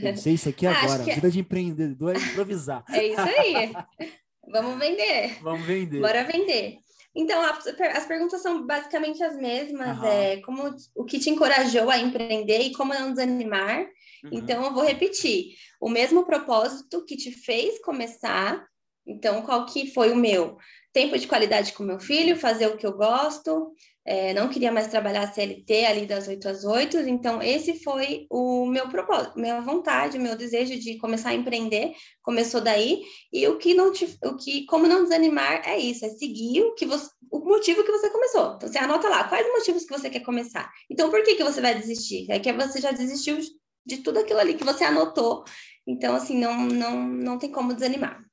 Pensei 0.00 0.34
isso 0.34 0.48
aqui 0.48 0.66
agora. 0.66 1.02
Que... 1.02 1.14
Vida 1.14 1.30
de 1.30 1.40
empreendedor 1.40 2.14
é 2.14 2.18
improvisar. 2.18 2.84
É 2.90 3.06
isso 3.06 3.20
aí. 3.20 3.72
Vamos 4.48 4.78
vender. 4.78 5.38
Vamos 5.42 5.66
vender. 5.66 6.00
Bora 6.00 6.22
vender. 6.24 6.78
Então, 7.14 7.42
as 7.42 8.06
perguntas 8.06 8.42
são 8.42 8.64
basicamente 8.66 9.22
as 9.24 9.36
mesmas. 9.36 9.98
Uhum. 9.98 10.04
É, 10.04 10.36
como 10.42 10.76
o 10.94 11.04
que 11.04 11.18
te 11.18 11.30
encorajou 11.30 11.90
a 11.90 11.98
empreender 11.98 12.60
e 12.60 12.72
como 12.72 12.94
não 12.94 13.10
desanimar. 13.10 13.80
Uhum. 13.80 14.30
Então, 14.30 14.64
eu 14.64 14.72
vou 14.72 14.84
repetir. 14.84 15.54
O 15.80 15.88
mesmo 15.88 16.24
propósito 16.24 17.04
que 17.04 17.16
te 17.16 17.32
fez 17.32 17.80
começar. 17.82 18.64
Então, 19.06 19.42
qual 19.42 19.66
que 19.66 19.92
foi 19.92 20.12
o 20.12 20.16
meu? 20.16 20.58
Tempo 20.92 21.18
de 21.18 21.26
qualidade 21.26 21.72
com 21.72 21.82
meu 21.82 21.98
filho, 21.98 22.36
fazer 22.36 22.66
o 22.68 22.76
que 22.76 22.86
eu 22.86 22.92
gosto, 22.92 23.72
é, 24.06 24.32
não 24.32 24.48
queria 24.48 24.70
mais 24.70 24.86
trabalhar 24.86 25.26
CLT 25.34 25.84
ali 25.84 26.06
das 26.06 26.28
8 26.28 26.48
às 26.48 26.64
8, 26.64 26.98
então 27.08 27.42
esse 27.42 27.82
foi 27.82 28.24
o 28.30 28.64
meu 28.64 28.88
propósito, 28.88 29.38
minha 29.38 29.60
vontade, 29.60 30.16
meu 30.16 30.36
desejo 30.36 30.78
de 30.78 30.96
começar 30.96 31.30
a 31.30 31.34
empreender, 31.34 31.92
começou 32.22 32.60
daí, 32.60 33.02
e 33.32 33.48
o 33.48 33.58
que 33.58 33.74
não 33.74 33.92
te, 33.92 34.16
o 34.24 34.36
que, 34.36 34.64
como 34.66 34.86
não 34.86 35.02
desanimar 35.02 35.60
é 35.68 35.76
isso, 35.76 36.04
é 36.06 36.10
seguir 36.10 36.62
o 36.62 36.74
que 36.74 36.86
você, 36.86 37.10
o 37.32 37.40
motivo 37.40 37.82
que 37.82 37.90
você 37.90 38.08
começou. 38.08 38.54
Então 38.54 38.68
você 38.68 38.78
anota 38.78 39.08
lá, 39.08 39.24
quais 39.24 39.46
motivos 39.48 39.84
que 39.84 39.98
você 39.98 40.08
quer 40.08 40.20
começar. 40.20 40.70
Então 40.88 41.10
por 41.10 41.24
que 41.24 41.34
que 41.34 41.44
você 41.44 41.60
vai 41.60 41.74
desistir? 41.74 42.30
É 42.30 42.38
que 42.38 42.52
você 42.52 42.80
já 42.80 42.92
desistiu 42.92 43.38
de 43.84 43.96
tudo 43.98 44.20
aquilo 44.20 44.38
ali 44.38 44.54
que 44.54 44.64
você 44.64 44.84
anotou. 44.84 45.42
Então 45.86 46.14
assim, 46.14 46.38
não 46.38 46.56
não 46.56 46.96
não 47.08 47.38
tem 47.38 47.50
como 47.50 47.74
desanimar. 47.74 48.24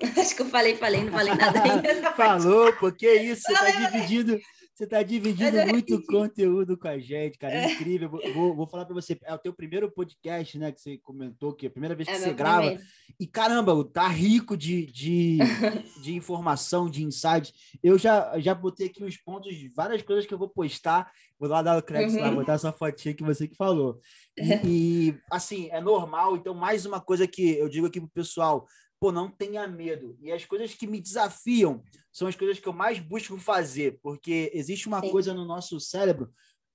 Acho 0.20 0.36
que 0.36 0.42
eu 0.42 0.46
falei, 0.46 0.76
falei, 0.76 1.04
não 1.04 1.12
falei 1.12 1.34
nada 1.34 1.62
ainda. 1.62 2.12
Falou, 2.12 2.72
porque 2.74 3.10
isso, 3.14 3.42
você 3.42 3.54
tá 3.54 3.70
dividindo 3.70 4.38
você 4.76 4.84
está 4.84 5.02
dividindo 5.02 5.56
muito 5.68 6.04
conteúdo 6.04 6.76
com 6.76 6.86
a 6.86 6.98
gente, 6.98 7.38
cara. 7.38 7.54
É, 7.54 7.64
é. 7.64 7.72
incrível. 7.72 8.10
Vou, 8.34 8.54
vou 8.54 8.66
falar 8.66 8.84
para 8.84 8.94
você. 8.94 9.18
É 9.22 9.32
o 9.32 9.38
teu 9.38 9.50
primeiro 9.50 9.90
podcast, 9.90 10.58
né? 10.58 10.70
Que 10.70 10.78
você 10.78 10.98
comentou 10.98 11.54
que 11.54 11.64
é 11.64 11.68
a 11.70 11.72
primeira 11.72 11.94
vez 11.94 12.06
que 12.06 12.14
é 12.14 12.18
você 12.18 12.34
grava. 12.34 12.66
Primeiro. 12.66 12.82
E 13.18 13.26
caramba, 13.26 13.84
tá 13.86 14.06
rico 14.06 14.54
de, 14.54 14.84
de, 14.84 15.38
de 16.02 16.14
informação, 16.14 16.90
de 16.90 17.02
insights. 17.02 17.54
Eu 17.82 17.96
já, 17.96 18.38
já 18.38 18.54
botei 18.54 18.88
aqui 18.88 19.02
os 19.02 19.16
pontos 19.16 19.56
de 19.56 19.66
várias 19.70 20.02
coisas 20.02 20.26
que 20.26 20.34
eu 20.34 20.38
vou 20.38 20.50
postar. 20.50 21.10
Vou 21.38 21.48
lá 21.48 21.62
dar 21.62 21.78
o 21.78 21.82
crédito 21.82 22.18
uhum. 22.18 22.24
lá, 22.24 22.30
botar 22.30 22.52
essa 22.52 22.70
fotinha 22.70 23.14
que 23.14 23.24
você 23.24 23.48
que 23.48 23.56
falou. 23.56 23.98
E, 24.36 24.42
e, 25.08 25.18
assim, 25.30 25.70
é 25.70 25.80
normal. 25.80 26.36
Então, 26.36 26.52
mais 26.52 26.84
uma 26.84 27.00
coisa 27.00 27.26
que 27.26 27.56
eu 27.56 27.70
digo 27.70 27.86
aqui 27.86 27.98
pro 27.98 28.10
pessoal 28.10 28.66
pô, 28.98 29.12
não 29.12 29.30
tenha 29.30 29.66
medo. 29.66 30.16
E 30.20 30.32
as 30.32 30.44
coisas 30.44 30.74
que 30.74 30.86
me 30.86 31.00
desafiam 31.00 31.82
são 32.12 32.28
as 32.28 32.34
coisas 32.34 32.58
que 32.58 32.66
eu 32.66 32.72
mais 32.72 32.98
busco 32.98 33.36
fazer, 33.38 33.98
porque 34.02 34.50
existe 34.54 34.88
uma 34.88 35.00
Sim. 35.00 35.10
coisa 35.10 35.34
no 35.34 35.44
nosso 35.44 35.78
cérebro. 35.80 36.32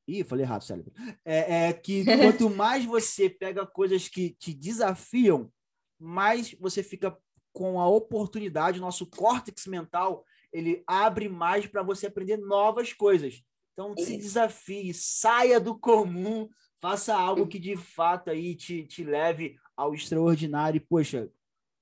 Ih, 0.07 0.23
falei 0.23 0.45
errado, 0.45 0.63
cérebro. 0.63 0.91
É, 1.25 1.67
é 1.67 1.73
que 1.73 2.03
quanto 2.19 2.49
mais 2.49 2.85
você 2.85 3.29
pega 3.29 3.65
coisas 3.65 4.07
que 4.07 4.31
te 4.31 4.53
desafiam, 4.53 5.51
mais 5.99 6.53
você 6.59 6.83
fica 6.83 7.17
com 7.53 7.79
a 7.79 7.87
oportunidade, 7.87 8.79
o 8.79 8.81
nosso 8.81 9.05
córtex 9.05 9.67
mental, 9.67 10.25
ele 10.53 10.83
abre 10.87 11.27
mais 11.27 11.67
para 11.67 11.83
você 11.83 12.07
aprender 12.07 12.37
novas 12.37 12.93
coisas. 12.93 13.43
Então, 13.73 13.95
se 13.97 14.17
desafie, 14.17 14.93
saia 14.93 15.59
do 15.59 15.77
comum, 15.77 16.49
faça 16.79 17.15
algo 17.15 17.47
que 17.47 17.59
de 17.59 17.75
fato 17.75 18.29
aí 18.29 18.55
te, 18.55 18.85
te 18.85 19.03
leve 19.03 19.55
ao 19.75 19.93
extraordinário. 19.93 20.77
E, 20.77 20.79
poxa, 20.79 21.29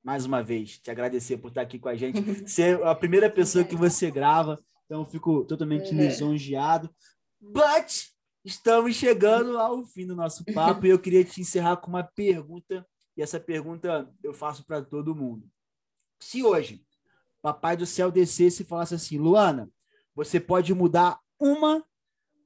mais 0.03 0.25
uma 0.25 0.41
vez, 0.41 0.79
te 0.79 0.89
agradecer 0.89 1.37
por 1.37 1.49
estar 1.49 1.61
aqui 1.61 1.77
com 1.77 1.89
a 1.89 1.95
gente, 1.95 2.19
ser 2.49 2.81
a 2.83 2.95
primeira 2.95 3.29
pessoa 3.29 3.63
que 3.63 3.75
você 3.75 4.09
grava, 4.09 4.59
então 4.85 5.05
fico 5.05 5.45
totalmente 5.45 5.91
uhum. 5.91 5.97
lisonjeado. 5.97 6.89
But 7.39 7.91
estamos 8.43 8.95
chegando 8.95 9.57
ao 9.57 9.85
fim 9.85 10.05
do 10.05 10.15
nosso 10.15 10.43
papo 10.53 10.85
e 10.85 10.89
eu 10.89 10.99
queria 10.99 11.23
te 11.23 11.41
encerrar 11.41 11.77
com 11.77 11.89
uma 11.89 12.03
pergunta, 12.03 12.85
e 13.15 13.21
essa 13.21 13.39
pergunta 13.39 14.09
eu 14.23 14.33
faço 14.33 14.65
para 14.65 14.81
todo 14.81 15.15
mundo. 15.15 15.47
Se 16.19 16.43
hoje 16.43 16.83
Papai 17.41 17.77
do 17.77 17.85
Céu 17.85 18.11
descesse 18.11 18.63
e 18.63 18.65
falasse 18.65 18.95
assim, 18.95 19.17
Luana, 19.17 19.69
você 20.13 20.39
pode 20.39 20.73
mudar 20.73 21.19
uma 21.39 21.83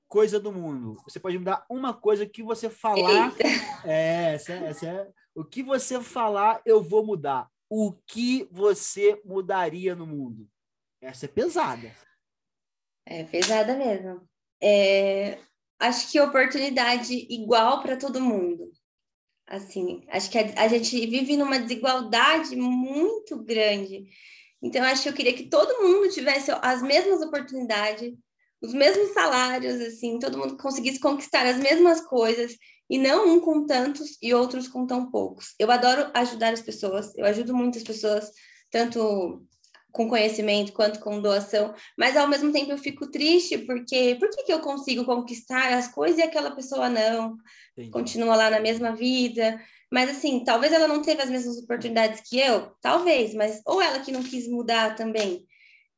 coisa 0.07 0.39
do 0.39 0.51
mundo. 0.51 0.95
Você 1.07 1.19
pode 1.19 1.37
mudar 1.39 1.65
uma 1.67 1.93
coisa 1.93 2.25
que 2.25 2.43
você 2.43 2.69
falar. 2.69 3.33
É, 3.83 4.35
essa, 4.35 4.53
essa 4.53 4.85
é. 4.87 5.11
O 5.35 5.43
que 5.43 5.63
você 5.63 6.01
falar, 6.01 6.61
eu 6.65 6.81
vou 6.83 7.05
mudar. 7.05 7.49
O 7.69 7.93
que 8.05 8.47
você 8.51 9.19
mudaria 9.25 9.95
no 9.95 10.05
mundo? 10.05 10.47
Essa 11.01 11.25
é 11.25 11.27
pesada. 11.27 11.91
É 13.05 13.23
pesada 13.23 13.75
mesmo. 13.75 14.21
É, 14.61 15.39
acho 15.79 16.11
que 16.11 16.19
oportunidade 16.19 17.13
igual 17.29 17.81
para 17.81 17.97
todo 17.97 18.21
mundo. 18.21 18.71
Assim, 19.47 20.05
acho 20.07 20.29
que 20.29 20.37
a, 20.37 20.63
a, 20.63 20.67
gente 20.67 21.05
vive 21.07 21.35
numa 21.35 21.59
desigualdade 21.59 22.55
muito 22.55 23.43
grande. 23.43 24.05
Então, 24.61 24.83
acho 24.83 25.03
que 25.03 25.09
eu 25.09 25.13
queria 25.13 25.33
que 25.33 25.49
todo 25.49 25.81
mundo 25.81 26.09
tivesse 26.09 26.49
as 26.61 26.81
mesmas 26.81 27.21
oportunidades, 27.21 28.13
os 28.61 28.73
mesmos 28.73 29.09
salários, 29.09 29.81
assim, 29.81 30.17
todo 30.19 30.37
mundo 30.37 30.55
conseguisse 30.57 30.99
conquistar 30.99 31.45
as 31.45 31.57
mesmas 31.57 31.99
coisas 31.99 32.55
e 32.89 32.97
não 32.97 33.27
um 33.27 33.39
com 33.39 33.65
tantos 33.65 34.17
e 34.21 34.33
outros 34.33 34.67
com 34.67 34.85
tão 34.85 35.09
poucos. 35.09 35.53
Eu 35.59 35.71
adoro 35.71 36.11
ajudar 36.13 36.53
as 36.53 36.61
pessoas, 36.61 37.15
eu 37.17 37.25
ajudo 37.25 37.55
muitas 37.55 37.83
pessoas, 37.83 38.31
tanto 38.69 39.45
com 39.91 40.09
conhecimento 40.09 40.73
quanto 40.73 40.99
com 40.99 41.21
doação, 41.21 41.73
mas 41.97 42.17
ao 42.17 42.27
mesmo 42.27 42.51
tempo 42.51 42.71
eu 42.71 42.77
fico 42.77 43.11
triste 43.11 43.59
porque 43.59 44.15
por 44.19 44.27
que, 44.29 44.43
que 44.43 44.53
eu 44.53 44.59
consigo 44.59 45.05
conquistar 45.05 45.71
as 45.73 45.87
coisas 45.87 46.17
e 46.17 46.23
aquela 46.23 46.51
pessoa 46.51 46.89
não? 46.89 47.37
Entendi. 47.73 47.91
Continua 47.91 48.35
lá 48.35 48.49
na 48.49 48.59
mesma 48.59 48.95
vida. 48.95 49.61
Mas 49.91 50.09
assim, 50.09 50.43
talvez 50.43 50.73
ela 50.73 50.87
não 50.87 51.03
teve 51.03 51.21
as 51.21 51.29
mesmas 51.29 51.57
oportunidades 51.59 52.27
que 52.27 52.39
eu, 52.39 52.71
talvez, 52.81 53.35
mas 53.35 53.61
ou 53.63 53.79
ela 53.79 53.99
que 53.99 54.11
não 54.11 54.23
quis 54.23 54.47
mudar 54.47 54.95
também. 54.95 55.45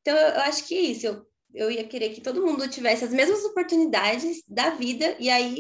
Então 0.02 0.16
eu, 0.18 0.28
eu 0.34 0.42
acho 0.42 0.66
que 0.68 0.76
é 0.76 0.82
isso, 0.82 1.08
eu 1.08 1.26
eu 1.56 1.72
ia 1.72 1.86
querer 1.86 2.10
que 2.10 2.22
todo 2.22 2.46
mundo 2.46 2.68
tivesse 2.68 3.06
as 3.06 3.12
mesmas 3.12 3.44
oportunidades 3.46 4.44
da 4.48 4.72
vida, 4.72 5.16
e 5.20 5.30
aí, 5.30 5.60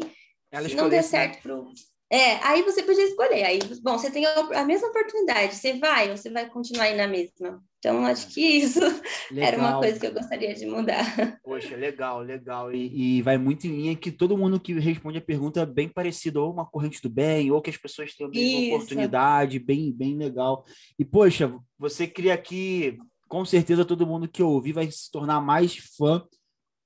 Ela 0.55 0.69
não 0.69 0.89
der 0.89 0.97
né? 0.97 1.01
certo 1.01 1.41
pro. 1.41 1.71
É, 2.09 2.35
aí 2.45 2.61
você 2.61 2.83
podia 2.83 3.03
escolher. 3.03 3.43
Aí, 3.43 3.59
bom, 3.81 3.97
você 3.97 4.11
tem 4.11 4.25
a 4.25 4.63
mesma 4.63 4.87
oportunidade, 4.89 5.55
você 5.55 5.73
vai 5.73 6.11
ou 6.11 6.17
você 6.17 6.29
vai 6.29 6.47
continuar 6.47 6.85
aí 6.85 6.95
na 6.95 7.07
mesma? 7.07 7.63
Então, 7.79 8.05
acho 8.05 8.27
que 8.27 8.41
isso 8.41 8.79
legal. 8.79 8.93
era 9.47 9.57
uma 9.57 9.79
coisa 9.79 9.99
que 9.99 10.07
eu 10.07 10.13
gostaria 10.13 10.53
de 10.53 10.65
mudar. 10.65 11.03
Poxa, 11.43 11.75
legal, 11.75 12.21
legal. 12.21 12.73
E, 12.73 13.17
e, 13.17 13.21
vai 13.21 13.37
muito 13.37 13.67
em 13.67 13.71
linha 13.71 13.95
que 13.95 14.11
todo 14.11 14.37
mundo 14.37 14.59
que 14.59 14.73
responde 14.79 15.17
a 15.17 15.21
pergunta 15.21 15.59
é 15.59 15.65
bem 15.65 15.89
parecido, 15.89 16.41
ou 16.41 16.53
uma 16.53 16.65
corrente 16.65 17.01
do 17.01 17.09
bem, 17.09 17.51
ou 17.51 17.61
que 17.61 17.69
as 17.69 17.77
pessoas 17.77 18.15
têm 18.15 18.25
a 18.25 18.29
mesma 18.29 18.59
isso. 18.59 18.75
oportunidade, 18.75 19.59
bem, 19.59 19.91
bem 19.91 20.15
legal. 20.15 20.63
E, 20.97 21.03
poxa, 21.03 21.51
você 21.77 22.07
cria 22.07 22.33
aqui 22.33 22.97
com 23.27 23.43
certeza 23.43 23.83
todo 23.83 24.07
mundo 24.07 24.27
que 24.27 24.41
ouvir 24.41 24.73
vai 24.73 24.89
se 24.89 25.11
tornar 25.11 25.41
mais 25.41 25.75
fã. 25.97 26.23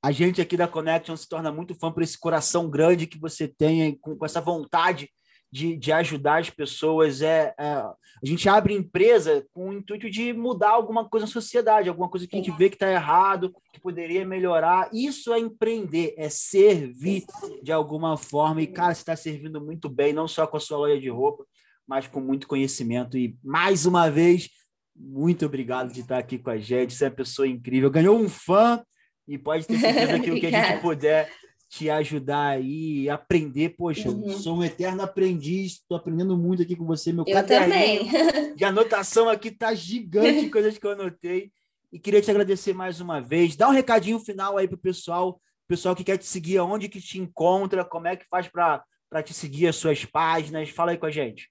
A 0.02 0.12
gente 0.12 0.42
aqui 0.42 0.56
da 0.56 0.68
Connection 0.68 1.16
se 1.18 1.28
torna 1.28 1.52
muito 1.52 1.76
fã 1.76 1.92
por 1.92 2.02
esse 2.02 2.18
coração 2.18 2.70
grande 2.70 3.08
que 3.08 3.20
você 3.20 3.48
tem, 3.48 3.98
com, 4.00 4.16
com 4.16 4.26
essa 4.26 4.40
vontade 4.40 5.10
de, 5.52 5.76
de 5.76 5.92
ajudar 5.92 6.40
as 6.40 6.50
pessoas. 6.50 7.22
É, 7.22 7.54
é, 7.60 7.66
a 7.66 7.96
gente 8.24 8.48
abre 8.48 8.74
empresa 8.74 9.46
com 9.52 9.70
o 9.70 9.74
intuito 9.74 10.10
de 10.10 10.32
mudar 10.32 10.70
alguma 10.70 11.08
coisa 11.08 11.26
na 11.26 11.32
sociedade, 11.32 11.90
alguma 11.90 12.10
coisa 12.10 12.28
que 12.28 12.36
a 12.36 12.40
gente 12.40 12.56
vê 12.58 12.70
que 12.70 12.76
está 12.76 12.90
errado, 12.90 13.54
que 13.74 13.82
poderia 13.82 14.26
melhorar. 14.26 14.90
Isso 14.94 15.34
é 15.34 15.40
empreender, 15.40 16.14
é 16.18 16.30
servir 16.30 17.26
de 17.62 17.72
alguma 17.72 18.16
forma. 18.16 18.62
E, 18.62 18.68
cara, 18.68 18.94
você 18.94 19.02
está 19.02 19.16
servindo 19.16 19.60
muito 19.60 19.90
bem, 19.90 20.14
não 20.14 20.28
só 20.28 20.48
com 20.48 20.58
a 20.58 20.62
sua 20.62 20.78
loja 20.78 21.00
de 21.00 21.10
roupa, 21.10 21.46
mas 21.88 22.08
com 22.08 22.22
muito 22.22 22.48
conhecimento. 22.48 23.18
E, 23.18 23.38
mais 23.44 23.86
uma 23.86 24.10
vez, 24.10 24.50
muito 24.96 25.46
obrigado 25.46 25.92
de 25.92 26.02
estar 26.02 26.20
aqui 26.20 26.38
com 26.38 26.52
a 26.52 26.58
gente. 26.58 26.94
Você 26.94 27.06
é 27.06 27.08
uma 27.10 27.16
pessoa 27.16 27.48
incrível. 27.48 27.90
Ganhou 27.90 28.18
um 28.18 28.30
fã 28.30 28.82
e 29.30 29.38
pode 29.38 29.68
ter 29.68 29.78
certeza 29.78 30.20
que 30.20 30.32
o 30.32 30.40
que 30.40 30.48
a 30.48 30.50
gente 30.50 30.82
puder 30.82 31.32
te 31.70 31.88
ajudar 31.88 32.48
aí, 32.48 33.08
aprender. 33.08 33.70
Poxa, 33.70 34.10
uhum. 34.10 34.32
sou 34.32 34.58
um 34.58 34.64
eterno 34.64 35.04
aprendiz, 35.04 35.74
estou 35.74 35.96
aprendendo 35.96 36.36
muito 36.36 36.64
aqui 36.64 36.76
com 36.76 36.86
você. 36.86 37.14
Meu 37.14 37.24
eu 37.28 37.46
também. 37.46 38.10
de 38.56 38.66
anotação 38.66 39.30
aqui 39.30 39.52
tá 39.52 39.74
gigante, 39.76 40.50
coisas 40.52 40.78
que 40.80 40.86
eu 40.86 40.92
anotei. 40.92 41.52
E 41.92 42.00
queria 42.00 42.22
te 42.22 42.32
agradecer 42.32 42.74
mais 42.74 43.00
uma 43.00 43.22
vez. 43.22 43.56
Dá 43.56 43.70
um 43.70 43.74
recadinho 43.74 44.20
final 44.20 44.58
aí 44.58 44.68
pro 44.68 44.78
pessoal, 44.78 45.40
pessoal 45.68 45.96
que 45.96 46.04
quer 46.04 46.18
te 46.18 46.26
seguir, 46.26 46.58
aonde 46.58 46.90
que 46.90 47.00
te 47.00 47.20
encontra, 47.20 47.86
como 47.86 48.08
é 48.08 48.16
que 48.16 48.28
faz 48.28 48.48
para 48.48 48.84
te 49.24 49.34
seguir 49.34 49.68
as 49.68 49.76
suas 49.76 50.04
páginas. 50.06 50.70
Fala 50.70 50.92
aí 50.92 50.98
com 50.98 51.06
a 51.06 51.12
gente. 51.12 51.50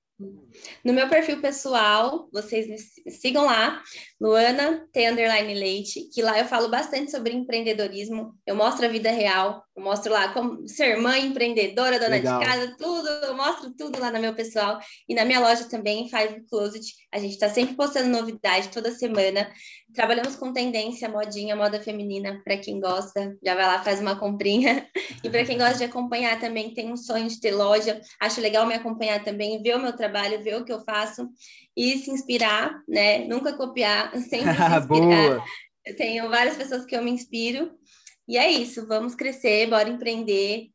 No 0.85 0.93
meu 0.93 1.09
perfil 1.09 1.41
pessoal, 1.41 2.29
vocês 2.33 2.67
me 2.67 2.77
sigam 3.11 3.45
lá, 3.45 3.81
Luana 4.21 4.85
T 4.93 5.09
underline 5.09 5.55
Leite, 5.55 6.09
que 6.13 6.21
lá 6.21 6.37
eu 6.39 6.45
falo 6.45 6.69
bastante 6.69 7.13
sobre 7.13 7.33
empreendedorismo. 7.33 8.35
Eu 8.45 8.57
mostro 8.57 8.85
a 8.85 8.89
vida 8.89 9.13
real, 9.13 9.63
eu 9.77 9.83
mostro 9.83 10.13
lá 10.13 10.33
como 10.33 10.67
ser 10.67 10.97
mãe, 10.97 11.27
empreendedora, 11.27 12.01
dona 12.01 12.17
Legal. 12.17 12.41
de 12.41 12.47
casa, 12.47 12.77
tudo, 12.77 13.09
eu 13.09 13.37
mostro 13.37 13.73
tudo 13.77 14.01
lá 14.01 14.11
no 14.11 14.19
meu 14.19 14.35
pessoal. 14.35 14.81
E 15.09 15.15
na 15.15 15.25
minha 15.25 15.39
loja 15.39 15.69
também, 15.69 16.09
Five 16.09 16.45
Closet, 16.51 16.85
a 17.13 17.19
gente 17.19 17.35
está 17.35 17.49
sempre 17.49 17.77
postando 17.77 18.09
novidade 18.09 18.71
toda 18.71 18.91
semana. 18.91 19.49
Trabalhamos 19.95 20.35
com 20.35 20.53
tendência, 20.53 21.09
modinha, 21.09 21.55
moda 21.55 21.81
feminina, 21.81 22.43
para 22.45 22.57
quem 22.57 22.81
gosta, 22.81 23.37
já 23.43 23.55
vai 23.55 23.67
lá, 23.67 23.85
faz 23.85 24.01
uma 24.01 24.19
comprinha. 24.19 24.85
E 25.23 25.31
para 25.31 25.45
quem 25.45 25.59
gosta 25.59 25.79
de 25.79 25.85
acompanhar 25.85 26.39
também, 26.39 26.73
tem 26.73 26.93
um 26.93 26.97
sonho 26.97 27.29
de 27.29 27.41
ter 27.41 27.53
loja, 27.53 28.01
acho 28.21 28.41
legal 28.41 28.67
me 28.67 28.75
acompanhar 28.75 29.23
também, 29.25 29.63
ver 29.63 29.77
o 29.77 29.81
meu 29.81 29.95
trabalho, 29.95 30.43
ver 30.43 30.57
o 30.57 30.65
que 30.65 30.73
eu 30.73 30.81
faço 30.85 31.29
e 31.77 31.99
se 31.99 32.11
inspirar, 32.11 32.83
né? 32.89 33.25
Nunca 33.27 33.57
copiar, 33.57 34.11
sempre 34.19 34.55
se 34.55 34.63
inspirar. 34.63 34.81
Boa. 34.87 35.45
Eu 35.85 35.97
tenho 35.97 36.29
várias 36.29 36.57
pessoas 36.57 36.85
que 36.85 36.95
eu 36.95 37.03
me 37.03 37.11
inspiro. 37.11 37.71
E 38.29 38.37
é 38.37 38.51
isso, 38.51 38.87
vamos 38.87 39.15
crescer, 39.15 39.71
bora 39.71 39.89
empreender. 39.89 40.67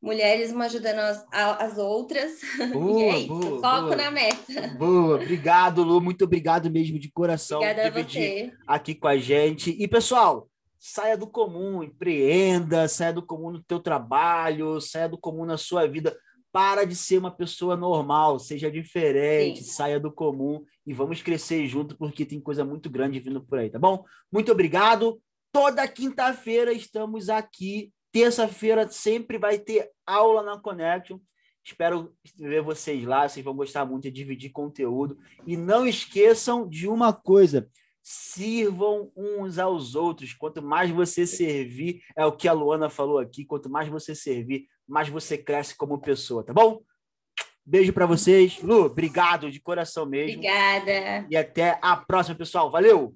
mulheres 0.00 0.50
uma 0.50 0.64
ajudando 0.64 0.98
as, 0.98 1.26
as 1.30 1.76
outras. 1.76 2.40
Boa, 2.72 3.00
e 3.00 3.02
é 3.02 3.18
isso, 3.18 3.28
boa, 3.28 3.60
foco 3.60 3.82
boa. 3.88 3.96
na 3.96 4.10
meta. 4.10 4.68
Boa, 4.78 5.16
obrigado, 5.16 5.82
Lu. 5.82 6.00
Muito 6.00 6.24
obrigado 6.24 6.70
mesmo 6.70 6.98
de 6.98 7.10
coração 7.10 7.58
Obrigada 7.58 7.86
a 7.86 7.90
dividir 7.90 8.56
aqui 8.66 8.94
com 8.94 9.08
a 9.08 9.18
gente. 9.18 9.70
E, 9.78 9.86
pessoal, 9.86 10.48
saia 10.84 11.16
do 11.16 11.28
comum, 11.28 11.80
empreenda, 11.80 12.88
saia 12.88 13.12
do 13.12 13.22
comum 13.22 13.52
no 13.52 13.62
teu 13.62 13.78
trabalho, 13.78 14.80
saia 14.80 15.08
do 15.08 15.16
comum 15.16 15.44
na 15.44 15.56
sua 15.56 15.86
vida. 15.86 16.18
Para 16.50 16.84
de 16.84 16.96
ser 16.96 17.18
uma 17.18 17.30
pessoa 17.30 17.76
normal, 17.76 18.40
seja 18.40 18.68
diferente, 18.68 19.62
Sim. 19.62 19.70
saia 19.70 20.00
do 20.00 20.12
comum 20.12 20.64
e 20.84 20.92
vamos 20.92 21.22
crescer 21.22 21.66
junto, 21.68 21.96
porque 21.96 22.26
tem 22.26 22.40
coisa 22.40 22.64
muito 22.64 22.90
grande 22.90 23.20
vindo 23.20 23.40
por 23.40 23.60
aí, 23.60 23.70
tá 23.70 23.78
bom? 23.78 24.04
Muito 24.30 24.50
obrigado. 24.50 25.22
Toda 25.52 25.86
quinta-feira 25.86 26.72
estamos 26.72 27.30
aqui. 27.30 27.92
Terça-feira 28.10 28.86
sempre 28.88 29.38
vai 29.38 29.60
ter 29.60 29.88
aula 30.04 30.42
na 30.42 30.58
Connection. 30.58 31.18
Espero 31.64 32.12
ver 32.36 32.60
vocês 32.60 33.04
lá, 33.04 33.26
vocês 33.26 33.44
vão 33.44 33.54
gostar 33.54 33.86
muito 33.86 34.02
de 34.02 34.10
dividir 34.10 34.50
conteúdo. 34.50 35.16
E 35.46 35.56
não 35.56 35.86
esqueçam 35.86 36.68
de 36.68 36.88
uma 36.88 37.12
coisa: 37.12 37.70
sirvam 38.02 39.12
uns 39.16 39.58
aos 39.58 39.94
outros. 39.94 40.34
Quanto 40.34 40.60
mais 40.60 40.90
você 40.90 41.26
servir, 41.26 42.02
é 42.16 42.26
o 42.26 42.32
que 42.32 42.48
a 42.48 42.52
Luana 42.52 42.90
falou 42.90 43.18
aqui, 43.18 43.44
quanto 43.44 43.70
mais 43.70 43.88
você 43.88 44.14
servir, 44.14 44.66
mais 44.86 45.08
você 45.08 45.38
cresce 45.38 45.76
como 45.76 46.00
pessoa, 46.00 46.44
tá 46.44 46.52
bom? 46.52 46.82
Beijo 47.64 47.92
para 47.92 48.06
vocês. 48.06 48.60
Lu, 48.60 48.86
obrigado 48.86 49.50
de 49.50 49.60
coração 49.60 50.04
mesmo. 50.04 50.38
Obrigada. 50.38 51.26
E 51.30 51.36
até 51.36 51.78
a 51.80 51.96
próxima, 51.96 52.34
pessoal. 52.34 52.70
Valeu! 52.70 53.14